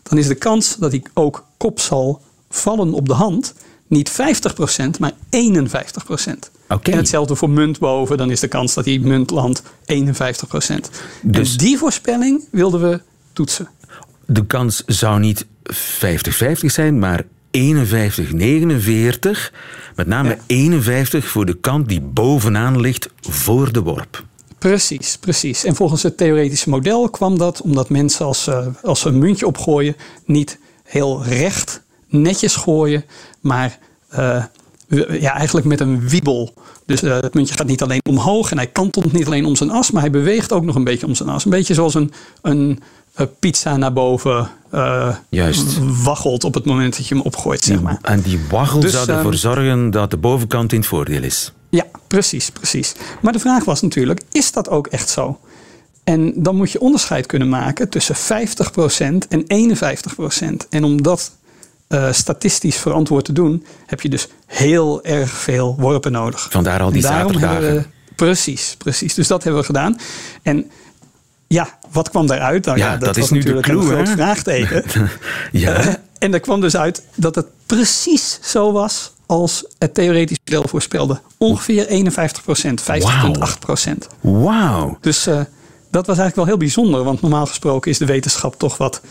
dan 0.04 0.18
is 0.18 0.28
de 0.28 0.36
kans 0.36 0.76
dat 0.76 0.92
hij 0.92 1.04
ook 1.14 1.46
kop 1.58 1.80
zal 1.80 2.22
vallen 2.50 2.94
op 2.94 3.08
de 3.08 3.14
hand 3.14 3.54
niet 3.88 4.12
50%, 4.12 4.14
maar 5.00 5.12
51%. 5.12 5.16
Okay. 6.70 6.94
En 6.94 6.98
hetzelfde 6.98 7.36
voor 7.36 7.50
munt 7.50 7.80
boven, 7.80 8.18
dan 8.18 8.32
is 8.32 8.40
de 8.40 8.48
kans 8.48 8.74
dat 8.74 8.84
die 8.84 9.02
munt 9.02 9.30
landt 9.30 9.62
51%. 9.62 9.66
Dus 11.22 11.52
en 11.52 11.58
die 11.58 11.78
voorspelling 11.78 12.44
wilden 12.52 12.90
we 12.90 13.02
toetsen. 13.34 13.70
De 14.26 14.46
kans 14.46 14.84
zou 14.86 15.20
niet 15.20 15.46
50-50 15.74 15.76
zijn, 16.66 17.00
maar 17.00 17.24
51-49. 17.24 17.60
Met 19.96 20.08
name 20.08 20.30
ja. 20.30 20.38
51 20.46 21.28
voor 21.28 21.46
de 21.46 21.58
kant 21.58 21.88
die 21.88 22.02
bovenaan 22.02 22.80
ligt 22.80 23.10
voor 23.22 23.72
de 23.72 23.82
worp. 23.82 24.26
Precies, 24.58 25.18
precies. 25.18 25.64
En 25.64 25.76
volgens 25.76 26.04
het 26.04 26.18
theoretische 26.18 26.70
model 26.70 27.10
kwam 27.10 27.38
dat 27.38 27.62
omdat 27.62 27.90
mensen 27.90 28.26
als, 28.26 28.48
uh, 28.48 28.68
als 28.84 29.00
ze 29.00 29.08
een 29.08 29.18
muntje 29.18 29.48
opgooien 29.48 29.96
niet 30.26 30.60
heel 30.84 31.24
recht 31.24 31.82
netjes 32.08 32.56
gooien, 32.56 33.06
maar 33.40 33.80
uh, 34.14 34.44
ja, 35.20 35.34
eigenlijk 35.34 35.68
met 35.68 35.80
een 35.80 36.10
wiebel. 36.10 36.54
Dus 36.86 37.04
uh, 37.04 37.20
het 37.20 37.34
muntje 37.34 37.56
gaat 37.56 37.68
niet 37.68 37.82
alleen 37.82 38.02
omhoog 38.10 38.52
en 38.52 38.58
hij 38.58 38.68
kantelt 38.68 39.14
niet 39.14 39.26
alleen 39.26 39.46
om 39.46 39.56
zijn 39.56 39.70
as, 39.70 39.92
maar 39.92 40.02
hij 40.02 40.12
beweegt 40.12 40.52
ook 40.52 40.64
nog 40.64 40.76
een 40.76 40.84
beetje 40.84 41.06
om 41.06 41.16
zijn 41.16 41.30
as. 41.30 41.46
Een 41.46 41.52
beetje 41.52 41.74
zoals 41.74 41.94
een, 41.94 42.12
een 42.42 42.80
pizza 43.40 43.78
naar 43.78 43.94
boven 43.94 44.50
uh, 44.74 45.16
Juist. 45.30 45.78
waggelt 46.04 46.44
op 46.44 46.54
het 46.54 46.66
moment 46.66 46.98
dat 46.98 47.08
je 47.08 47.16
hem 47.16 47.24
opgooit. 47.24 47.64
Zeg 47.64 47.82
maar. 47.82 47.98
En 48.02 48.22
die 48.22 48.40
waggel 48.50 48.80
dus, 48.80 48.92
zou 48.92 49.10
ervoor 49.10 49.32
um, 49.32 49.38
zorgen 49.38 49.92
dat 49.92 50.12
de 50.12 50.18
bovenkant 50.18 50.72
in 50.72 50.80
het 50.80 50.88
voordeel 50.88 51.24
is. 51.24 51.54
Ja, 51.70 51.86
precies, 52.08 52.50
precies. 52.50 52.96
Maar 53.22 53.34
de 53.34 53.40
vraag 53.40 53.64
was 53.64 53.82
natuurlijk, 53.82 54.22
is 54.32 54.52
dat 54.52 54.70
ook 54.70 54.88
echt 54.88 55.10
zo? 55.10 55.40
En 56.04 56.34
dan 56.36 56.56
moet 56.56 56.72
je 56.72 56.80
onderscheid 56.80 57.26
kunnen 57.26 57.50
maken 57.50 57.90
tussen 57.90 58.16
50% 58.16 58.20
en 59.30 59.70
51%. 60.64 60.68
En 60.70 60.84
om 60.84 61.02
dat 61.02 61.32
uh, 61.90 62.12
statistisch 62.12 62.76
verantwoord 62.76 63.26
te 63.26 63.34
doen, 63.34 63.66
heb 63.86 64.02
je 64.02 64.10
dus 64.10 64.28
heel 64.46 65.04
erg 65.04 65.32
veel 65.32 65.76
worpen 65.80 66.12
nodig. 66.12 66.48
Vandaar 66.50 66.82
al 66.82 66.92
die 66.92 67.02
zaterdagen. 67.02 67.76
We, 67.76 67.86
precies, 68.16 68.76
precies. 68.78 69.14
Dus 69.14 69.28
dat 69.28 69.44
hebben 69.44 69.62
we 69.62 69.68
gedaan. 69.68 69.98
En 70.42 70.72
ja, 71.48 71.78
wat 71.92 72.10
kwam 72.10 72.28
daaruit? 72.28 72.66
Nou, 72.66 72.78
ja, 72.78 72.86
ja, 72.86 72.92
dat, 72.92 73.06
dat 73.06 73.16
was 73.16 73.26
is 73.26 73.32
nu 73.32 73.38
natuurlijk 73.38 73.66
de 73.66 73.72
clue, 73.72 73.84
een 73.84 73.92
groot 73.92 74.10
vraagteken. 74.10 74.84
ja. 75.52 75.86
Uh, 75.86 75.94
en 76.20 76.34
er 76.34 76.40
kwam 76.40 76.62
dus 76.62 76.78
uit 76.78 77.04
dat 77.16 77.36
het 77.36 77.46
precies 77.66 78.40
zo 78.42 78.72
was 78.72 79.14
als 79.26 79.66
het 79.78 79.94
theoretisch 79.94 80.38
model 80.46 80.68
voorspelde. 80.68 81.22
Ongeveer 81.38 81.88
51 81.88 82.44
procent, 82.44 82.82
50,8 82.82 82.88
procent. 83.60 84.08
Wauw. 84.22 84.98
Dus 85.02 85.28
uh, 85.28 85.36
dat 85.92 86.08
was 86.08 86.18
eigenlijk 86.18 86.36
wel 86.36 86.46
heel 86.46 86.58
bijzonder, 86.58 87.04
want 87.04 87.22
normaal 87.22 87.46
gesproken 87.46 87.92
is 87.92 87.98
de 87.98 88.06
wetenschap 88.06 88.56
toch 88.58 88.78
wat 88.78 89.02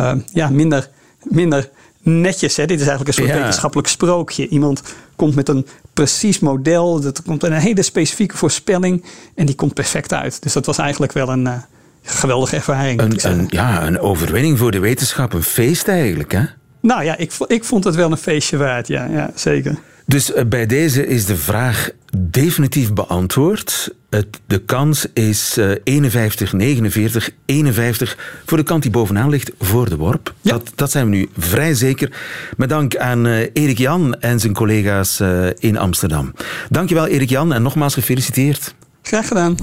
uh, 0.00 0.12
ja, 0.32 0.48
minder, 0.48 0.90
minder 1.22 1.70
netjes. 2.02 2.56
Hè? 2.56 2.66
Dit 2.66 2.80
is 2.80 2.86
eigenlijk 2.86 3.08
een 3.08 3.24
soort 3.24 3.36
ja. 3.36 3.42
wetenschappelijk 3.42 3.88
sprookje. 3.88 4.48
Iemand 4.48 4.82
komt 5.16 5.34
met 5.34 5.48
een 5.48 5.66
precies 5.94 6.38
model, 6.38 7.00
dat 7.00 7.22
komt 7.22 7.42
een 7.42 7.52
hele 7.52 7.82
specifieke 7.82 8.36
voorspelling 8.36 9.04
en 9.34 9.46
die 9.46 9.54
komt 9.54 9.74
perfect 9.74 10.12
uit. 10.12 10.42
Dus 10.42 10.52
dat 10.52 10.66
was 10.66 10.78
eigenlijk 10.78 11.12
wel 11.12 11.28
een 11.28 11.46
uh, 11.46 11.52
geweldige 12.02 12.56
ervaring. 12.56 13.00
Een, 13.00 13.18
een, 13.22 13.46
ja, 13.48 13.86
een 13.86 13.98
overwinning 13.98 14.58
voor 14.58 14.70
de 14.70 14.78
wetenschap, 14.78 15.32
een 15.32 15.42
feest 15.42 15.88
eigenlijk, 15.88 16.32
hè? 16.32 16.42
Nou 16.80 17.04
ja, 17.04 17.16
ik, 17.16 17.32
ik 17.46 17.64
vond 17.64 17.84
het 17.84 17.94
wel 17.94 18.10
een 18.10 18.16
feestje 18.16 18.56
waard, 18.56 18.86
ja, 18.86 19.04
ja 19.04 19.30
zeker. 19.34 19.78
Dus 20.06 20.34
uh, 20.34 20.44
bij 20.44 20.66
deze 20.66 21.06
is 21.06 21.24
de 21.24 21.36
vraag 21.36 21.90
definitief 22.16 22.92
beantwoord. 22.92 23.94
Het, 24.08 24.40
de 24.46 24.58
kans 24.58 25.06
is 25.12 25.58
uh, 25.58 25.70
51, 25.84 26.52
49, 26.52 27.30
51 27.46 28.16
voor 28.46 28.58
de 28.58 28.64
kant 28.64 28.82
die 28.82 28.90
bovenaan 28.90 29.30
ligt 29.30 29.50
voor 29.58 29.88
de 29.88 29.96
worp. 29.96 30.34
Ja. 30.40 30.50
Dat, 30.50 30.72
dat 30.74 30.90
zijn 30.90 31.04
we 31.04 31.10
nu 31.10 31.28
vrij 31.38 31.74
zeker. 31.74 32.12
Met 32.56 32.68
dank 32.68 32.96
aan 32.96 33.26
uh, 33.26 33.38
Erik 33.38 33.78
Jan 33.78 34.20
en 34.20 34.40
zijn 34.40 34.52
collega's 34.52 35.20
uh, 35.20 35.46
in 35.58 35.78
Amsterdam. 35.78 36.32
Dankjewel 36.70 37.06
Erik 37.06 37.28
Jan 37.28 37.52
en 37.52 37.62
nogmaals 37.62 37.94
gefeliciteerd. 37.94 38.74
Graag 39.02 39.28
gedaan. 39.28 39.56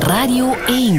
Radio 0.00 0.54
1. 0.66 0.92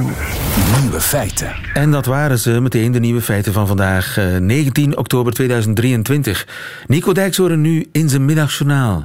Nieuwe 0.81 0.99
feiten. 0.99 1.55
En 1.73 1.91
dat 1.91 2.05
waren 2.05 2.39
ze 2.39 2.61
meteen, 2.61 2.91
de 2.91 2.99
nieuwe 2.99 3.21
feiten 3.21 3.53
van 3.53 3.67
vandaag, 3.67 4.17
19 4.39 4.91
eh, 4.91 4.97
oktober 4.97 5.33
2023. 5.33 6.47
Nico 6.87 7.13
Dijkshoorn 7.13 7.61
nu 7.61 7.87
in 7.91 8.09
zijn 8.09 8.25
middagjournaal. 8.25 9.01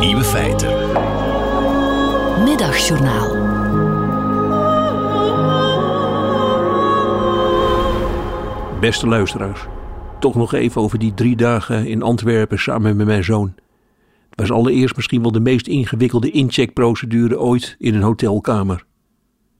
Nieuwe 0.00 0.24
feiten. 0.24 0.68
Middagjournaal. 2.44 3.36
Beste 8.80 9.06
luisteraars, 9.06 9.60
toch 10.20 10.34
nog 10.34 10.54
even 10.54 10.80
over 10.80 10.98
die 10.98 11.14
drie 11.14 11.36
dagen 11.36 11.86
in 11.86 12.02
Antwerpen 12.02 12.58
samen 12.58 12.96
met 12.96 13.06
mijn 13.06 13.24
zoon. 13.24 13.54
Was 14.34 14.50
allereerst 14.50 14.96
misschien 14.96 15.22
wel 15.22 15.32
de 15.32 15.40
meest 15.40 15.66
ingewikkelde 15.66 16.30
incheckprocedure 16.30 17.38
ooit 17.38 17.76
in 17.78 17.94
een 17.94 18.02
hotelkamer. 18.02 18.84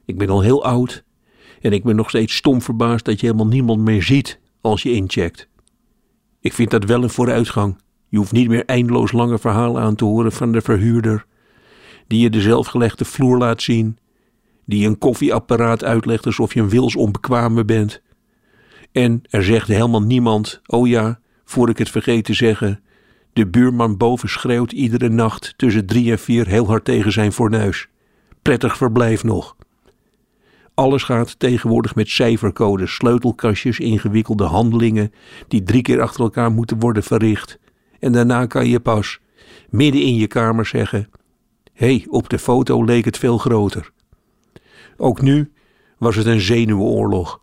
Ik 0.05 0.19
ben 0.19 0.29
al 0.29 0.41
heel 0.41 0.65
oud 0.65 1.05
en 1.61 1.73
ik 1.73 1.85
ben 1.85 1.97
nog 1.97 2.09
steeds 2.09 2.35
stom 2.35 2.63
verbaasd 2.63 3.05
dat 3.05 3.21
je 3.21 3.27
helemaal 3.27 3.47
niemand 3.47 3.81
meer 3.81 4.03
ziet 4.03 4.41
als 4.61 4.83
je 4.83 4.93
incheckt. 4.93 5.49
Ik 6.41 6.53
vind 6.53 6.71
dat 6.71 6.85
wel 6.85 7.03
een 7.03 7.11
vooruitgang. 7.11 7.77
Je 8.09 8.17
hoeft 8.17 8.33
niet 8.33 8.49
meer 8.49 8.65
eindeloos 8.65 9.13
lange 9.13 9.39
verhalen 9.39 9.83
aan 9.83 9.95
te 9.95 10.05
horen 10.05 10.33
van 10.33 10.53
de 10.53 10.61
verhuurder, 10.61 11.27
die 12.07 12.21
je 12.21 12.31
de 12.31 12.41
zelfgelegde 12.41 13.05
vloer 13.05 13.39
laat 13.39 13.63
zien, 13.63 13.99
die 14.67 14.87
een 14.87 14.99
koffieapparaat 14.99 15.85
uitlegt 15.85 16.27
alsof 16.27 16.55
je 16.55 16.61
een 16.61 16.69
wils 16.69 16.97
onbekwame 16.97 17.65
bent. 17.65 18.03
En 18.93 19.23
er 19.31 19.45
zegt 19.45 19.69
helemaal 19.69 20.03
niemand, 20.03 20.61
oh 20.67 20.89
ja, 20.89 21.21
voor 21.45 21.69
ik 21.69 21.79
het 21.79 21.91
vergeet 21.91 22.25
te 22.25 22.35
zeggen, 22.35 22.83
de 23.35 23.47
buurman 23.47 23.97
boven 23.97 24.29
schreeuwt 24.29 24.73
iedere 24.73 25.09
nacht 25.09 25.55
tussen 25.57 25.87
drie 25.87 26.11
en 26.11 26.19
vier 26.19 26.47
heel 26.47 26.67
hard 26.67 26.85
tegen 26.85 27.13
zijn 27.13 27.33
fornuis. 27.33 27.89
Prettig 28.43 28.77
verblijf 28.77 29.25
nog. 29.25 29.57
Alles 30.75 31.03
gaat 31.03 31.39
tegenwoordig 31.39 31.95
met 31.95 32.09
cijfercodes, 32.09 32.95
sleutelkastjes, 32.95 33.79
ingewikkelde 33.79 34.45
handelingen 34.45 35.13
die 35.49 35.63
drie 35.63 35.83
keer 35.83 36.01
achter 36.01 36.21
elkaar 36.21 36.53
moeten 36.53 36.79
worden 36.79 37.03
verricht. 37.03 37.59
En 38.01 38.13
daarna 38.13 38.47
kan 38.47 38.69
je 38.69 38.81
pas 38.81 39.21
midden 39.71 40.03
in 40.03 40.15
je 40.15 40.27
kamer 40.27 40.67
zeggen: 40.67 41.09
Hé, 41.73 41.87
hey, 41.87 42.07
op 42.09 42.29
de 42.29 42.39
foto 42.39 42.85
leek 42.85 43.05
het 43.05 43.19
veel 43.19 43.39
groter. 43.39 43.91
Ook 44.97 45.21
nu 45.21 45.53
was 45.99 46.17
het 46.17 46.27
een 46.27 46.41
zenuwenoorlog. 46.41 47.41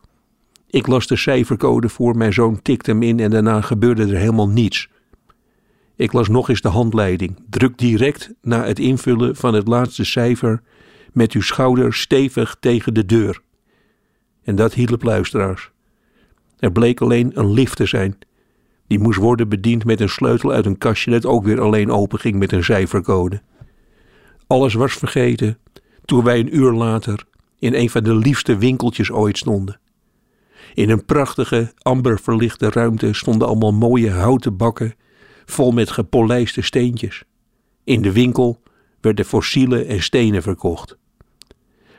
Ik 0.69 0.87
las 0.87 1.07
de 1.07 1.15
cijfercode 1.15 1.89
voor, 1.89 2.17
mijn 2.17 2.33
zoon 2.33 2.61
tikte 2.61 2.91
hem 2.91 3.03
in 3.03 3.19
en 3.19 3.29
daarna 3.29 3.61
gebeurde 3.61 4.01
er 4.01 4.17
helemaal 4.17 4.49
niets. 4.49 4.89
Ik 6.01 6.13
las 6.13 6.27
nog 6.27 6.49
eens 6.49 6.61
de 6.61 6.67
handleiding. 6.67 7.35
Druk 7.49 7.77
direct 7.77 8.33
na 8.41 8.65
het 8.65 8.79
invullen 8.79 9.35
van 9.35 9.53
het 9.53 9.67
laatste 9.67 10.05
cijfer 10.05 10.61
met 11.13 11.31
uw 11.31 11.41
schouder 11.41 11.93
stevig 11.93 12.55
tegen 12.59 12.93
de 12.93 13.05
deur. 13.05 13.41
En 14.43 14.55
dat 14.55 14.73
hielp 14.73 15.03
luisteraars. 15.03 15.71
Er 16.59 16.71
bleek 16.71 17.01
alleen 17.01 17.31
een 17.33 17.51
lift 17.51 17.75
te 17.75 17.85
zijn. 17.85 18.17
Die 18.87 18.99
moest 18.99 19.19
worden 19.19 19.49
bediend 19.49 19.85
met 19.85 19.99
een 19.99 20.09
sleutel 20.09 20.51
uit 20.51 20.65
een 20.65 20.77
kastje 20.77 21.11
dat 21.11 21.25
ook 21.25 21.43
weer 21.43 21.61
alleen 21.61 21.91
openging 21.91 22.35
met 22.35 22.51
een 22.51 22.63
cijfercode. 22.63 23.41
Alles 24.47 24.73
was 24.73 24.93
vergeten 24.93 25.57
toen 26.05 26.23
wij 26.23 26.39
een 26.39 26.55
uur 26.55 26.71
later 26.71 27.23
in 27.59 27.73
een 27.73 27.89
van 27.89 28.03
de 28.03 28.15
liefste 28.15 28.57
winkeltjes 28.57 29.11
ooit 29.11 29.37
stonden. 29.37 29.79
In 30.73 30.89
een 30.89 31.05
prachtige, 31.05 31.73
amber 31.81 32.19
verlichte 32.19 32.69
ruimte 32.69 33.13
stonden 33.13 33.47
allemaal 33.47 33.73
mooie 33.73 34.11
houten 34.11 34.57
bakken 34.57 34.93
vol 35.51 35.71
met 35.71 35.91
gepolijste 35.91 36.61
steentjes. 36.61 37.23
In 37.83 38.01
de 38.01 38.11
winkel 38.11 38.61
werden 39.01 39.25
fossielen 39.25 39.87
en 39.87 40.03
stenen 40.03 40.41
verkocht. 40.41 40.97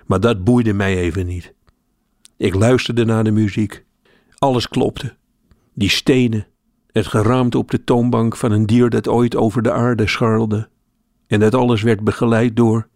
Maar 0.06 0.20
dat 0.20 0.44
boeide 0.44 0.72
mij 0.72 0.96
even 0.96 1.26
niet. 1.26 1.54
Ik 2.36 2.54
luisterde 2.54 3.04
naar 3.04 3.24
de 3.24 3.30
muziek. 3.30 3.84
Alles 4.38 4.68
klopte. 4.68 5.16
Die 5.74 5.88
stenen, 5.88 6.46
het 6.92 7.06
geraamte 7.06 7.58
op 7.58 7.70
de 7.70 7.84
toonbank 7.84 8.36
van 8.36 8.52
een 8.52 8.66
dier 8.66 8.90
dat 8.90 9.08
ooit 9.08 9.36
over 9.36 9.62
de 9.62 9.72
aarde 9.72 10.06
scharrelde. 10.06 10.68
En 11.26 11.40
dat 11.40 11.54
alles 11.54 11.82
werd 11.82 12.04
begeleid 12.04 12.56
door 12.56 12.88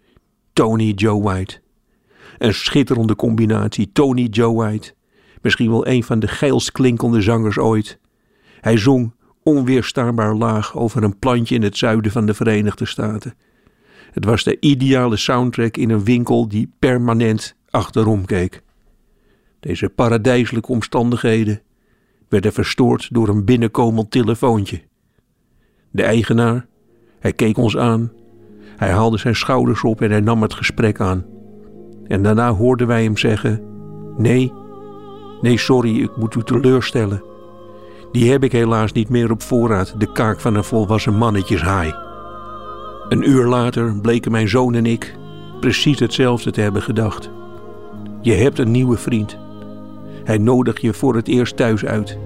Tony 0.53 0.91
Joe 0.91 1.23
White. 1.23 1.61
Een 2.39 2.55
schitterende 2.55 3.17
combinatie, 3.17 3.93
Tony 3.93 4.25
Joe 4.25 4.55
White. 4.55 4.95
Misschien 5.43 5.71
wel 5.71 5.87
een 5.87 6.05
van 6.05 6.19
de 6.19 6.29
geilst 6.29 6.73
klinkende 6.73 7.21
zangers 7.21 7.59
ooit. 7.59 7.99
Hij 8.61 8.77
zong 8.77 9.15
onweerstaanbaar 9.47 10.35
laag 10.35 10.77
over 10.77 11.03
een 11.03 11.19
plantje 11.19 11.55
in 11.55 11.63
het 11.63 11.77
zuiden 11.77 12.13
van 12.13 12.27
de 12.27 12.35
Verenigde 12.35 12.87
Staten. 12.87 13.35
Het 14.13 14.25
was 14.25 14.45
de 14.45 14.57
ideale 14.61 15.17
soundtrack 15.17 15.77
in 15.77 15.91
een 15.91 16.05
winkel 16.05 16.49
die 16.49 16.73
permanent 16.79 17.57
achterom 17.71 18.25
keek. 18.25 18.63
Deze 19.61 19.89
paradijselijke 19.89 20.73
omstandigheden 20.73 21.63
werden 22.29 22.53
verstoord 22.53 23.09
door 23.13 23.29
een 23.29 23.45
binnenkomend 23.45 24.11
telefoontje. 24.11 24.83
De 25.91 26.03
eigenaar, 26.03 26.67
hij 27.19 27.33
keek 27.33 27.57
ons 27.57 27.77
aan, 27.77 28.13
hij 28.77 28.91
haalde 28.91 29.19
zijn 29.19 29.37
schouders 29.37 29.85
op 29.85 30.01
en 30.01 30.11
hij 30.11 30.21
nam 30.21 30.43
het 30.43 30.55
gesprek 30.55 31.01
aan. 31.01 31.25
En 32.07 32.23
daarna 32.23 32.53
hoorden 32.53 32.87
wij 32.87 33.03
hem 33.03 33.17
zeggen: 33.17 33.63
Nee, 34.17 34.53
nee, 35.41 35.59
sorry, 35.59 36.03
ik 36.03 36.17
moet 36.17 36.35
u 36.35 36.43
teleurstellen. 36.43 37.23
Die 38.17 38.31
heb 38.31 38.45
ik 38.45 38.53
helaas 38.53 38.93
niet 38.93 39.09
meer 39.09 39.31
op 39.31 39.43
voorraad, 39.43 39.95
de 39.99 40.13
kaak 40.13 40.41
van 40.41 40.55
een 40.55 40.65
volwassen 40.65 41.15
mannetjeshaai. 41.15 41.95
Een 43.09 43.31
uur 43.31 43.47
later 43.47 44.01
bleken 44.01 44.31
mijn 44.31 44.49
zoon 44.49 44.75
en 44.75 44.87
ik 44.87 45.17
precies 45.61 45.99
hetzelfde 45.99 46.51
te 46.51 46.61
hebben 46.61 46.83
gedacht. 46.83 47.31
Je 48.21 48.33
hebt 48.33 48.59
een 48.59 48.71
nieuwe 48.71 48.97
vriend. 48.97 49.39
Hij 50.25 50.39
nodigt 50.39 50.81
je 50.81 50.95
voor 50.95 51.15
het 51.15 51.29
eerst 51.29 51.57
thuis 51.57 51.85
uit. 51.85 52.19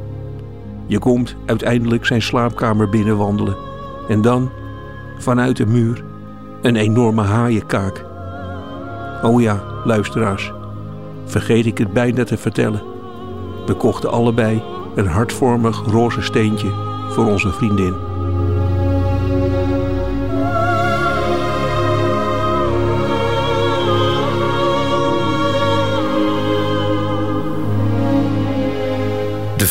Je 0.86 0.98
komt 0.98 1.36
uiteindelijk 1.46 2.06
zijn 2.06 2.22
slaapkamer 2.22 2.88
binnenwandelen. 2.88 3.56
En 4.08 4.22
dan, 4.22 4.50
vanuit 5.18 5.56
de 5.56 5.66
muur, 5.66 6.04
een 6.62 6.76
enorme 6.76 7.22
haaienkaak. 7.22 8.04
Oh 9.22 9.40
ja, 9.40 9.64
luisteraars, 9.84 10.52
vergeet 11.24 11.66
ik 11.66 11.78
het 11.78 11.92
bijna 11.92 12.24
te 12.24 12.36
vertellen. 12.36 12.82
We 13.66 13.74
kochten 13.74 14.10
allebei 14.10 14.62
een 14.94 15.06
hartvormig 15.06 15.82
roze 15.86 16.22
steentje 16.22 16.70
voor 17.10 17.26
onze 17.26 17.52
vriendin. 17.52 18.09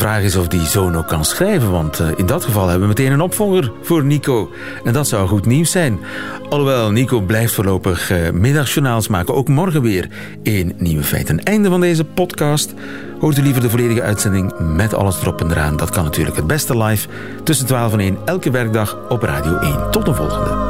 Vraag 0.00 0.22
is 0.22 0.36
of 0.36 0.48
die 0.48 0.66
zoon 0.66 0.96
ook 0.96 1.06
kan 1.06 1.24
schrijven, 1.24 1.70
want 1.70 2.00
eh, 2.00 2.08
in 2.16 2.26
dat 2.26 2.44
geval 2.44 2.68
hebben 2.68 2.88
we 2.88 2.94
meteen 2.94 3.12
een 3.12 3.20
opvolger 3.20 3.72
voor 3.82 4.04
Nico. 4.04 4.50
En 4.84 4.92
dat 4.92 5.08
zou 5.08 5.28
goed 5.28 5.46
nieuws 5.46 5.70
zijn. 5.70 6.00
Alhoewel, 6.48 6.90
Nico 6.90 7.20
blijft 7.20 7.54
voorlopig 7.54 8.10
uh, 8.10 8.30
middagjournaals 8.30 9.08
maken, 9.08 9.34
ook 9.34 9.48
morgen 9.48 9.82
weer 9.82 10.08
in 10.42 10.74
Nieuwe 10.78 11.02
Feiten. 11.02 11.42
Einde 11.42 11.68
van 11.68 11.80
deze 11.80 12.04
podcast. 12.04 12.74
Hoort 13.18 13.38
u 13.38 13.42
liever 13.42 13.62
de 13.62 13.70
volledige 13.70 14.02
uitzending 14.02 14.52
met 14.58 14.94
alles 14.94 15.20
erop 15.20 15.40
en 15.40 15.50
eraan? 15.50 15.76
Dat 15.76 15.90
kan 15.90 16.04
natuurlijk 16.04 16.36
het 16.36 16.46
beste 16.46 16.78
live 16.78 17.08
tussen 17.44 17.66
12 17.66 17.92
en 17.92 18.00
1 18.00 18.18
elke 18.24 18.50
werkdag 18.50 18.98
op 19.08 19.22
Radio 19.22 19.58
1. 19.58 19.90
Tot 19.90 20.04
de 20.04 20.14
volgende. 20.14 20.69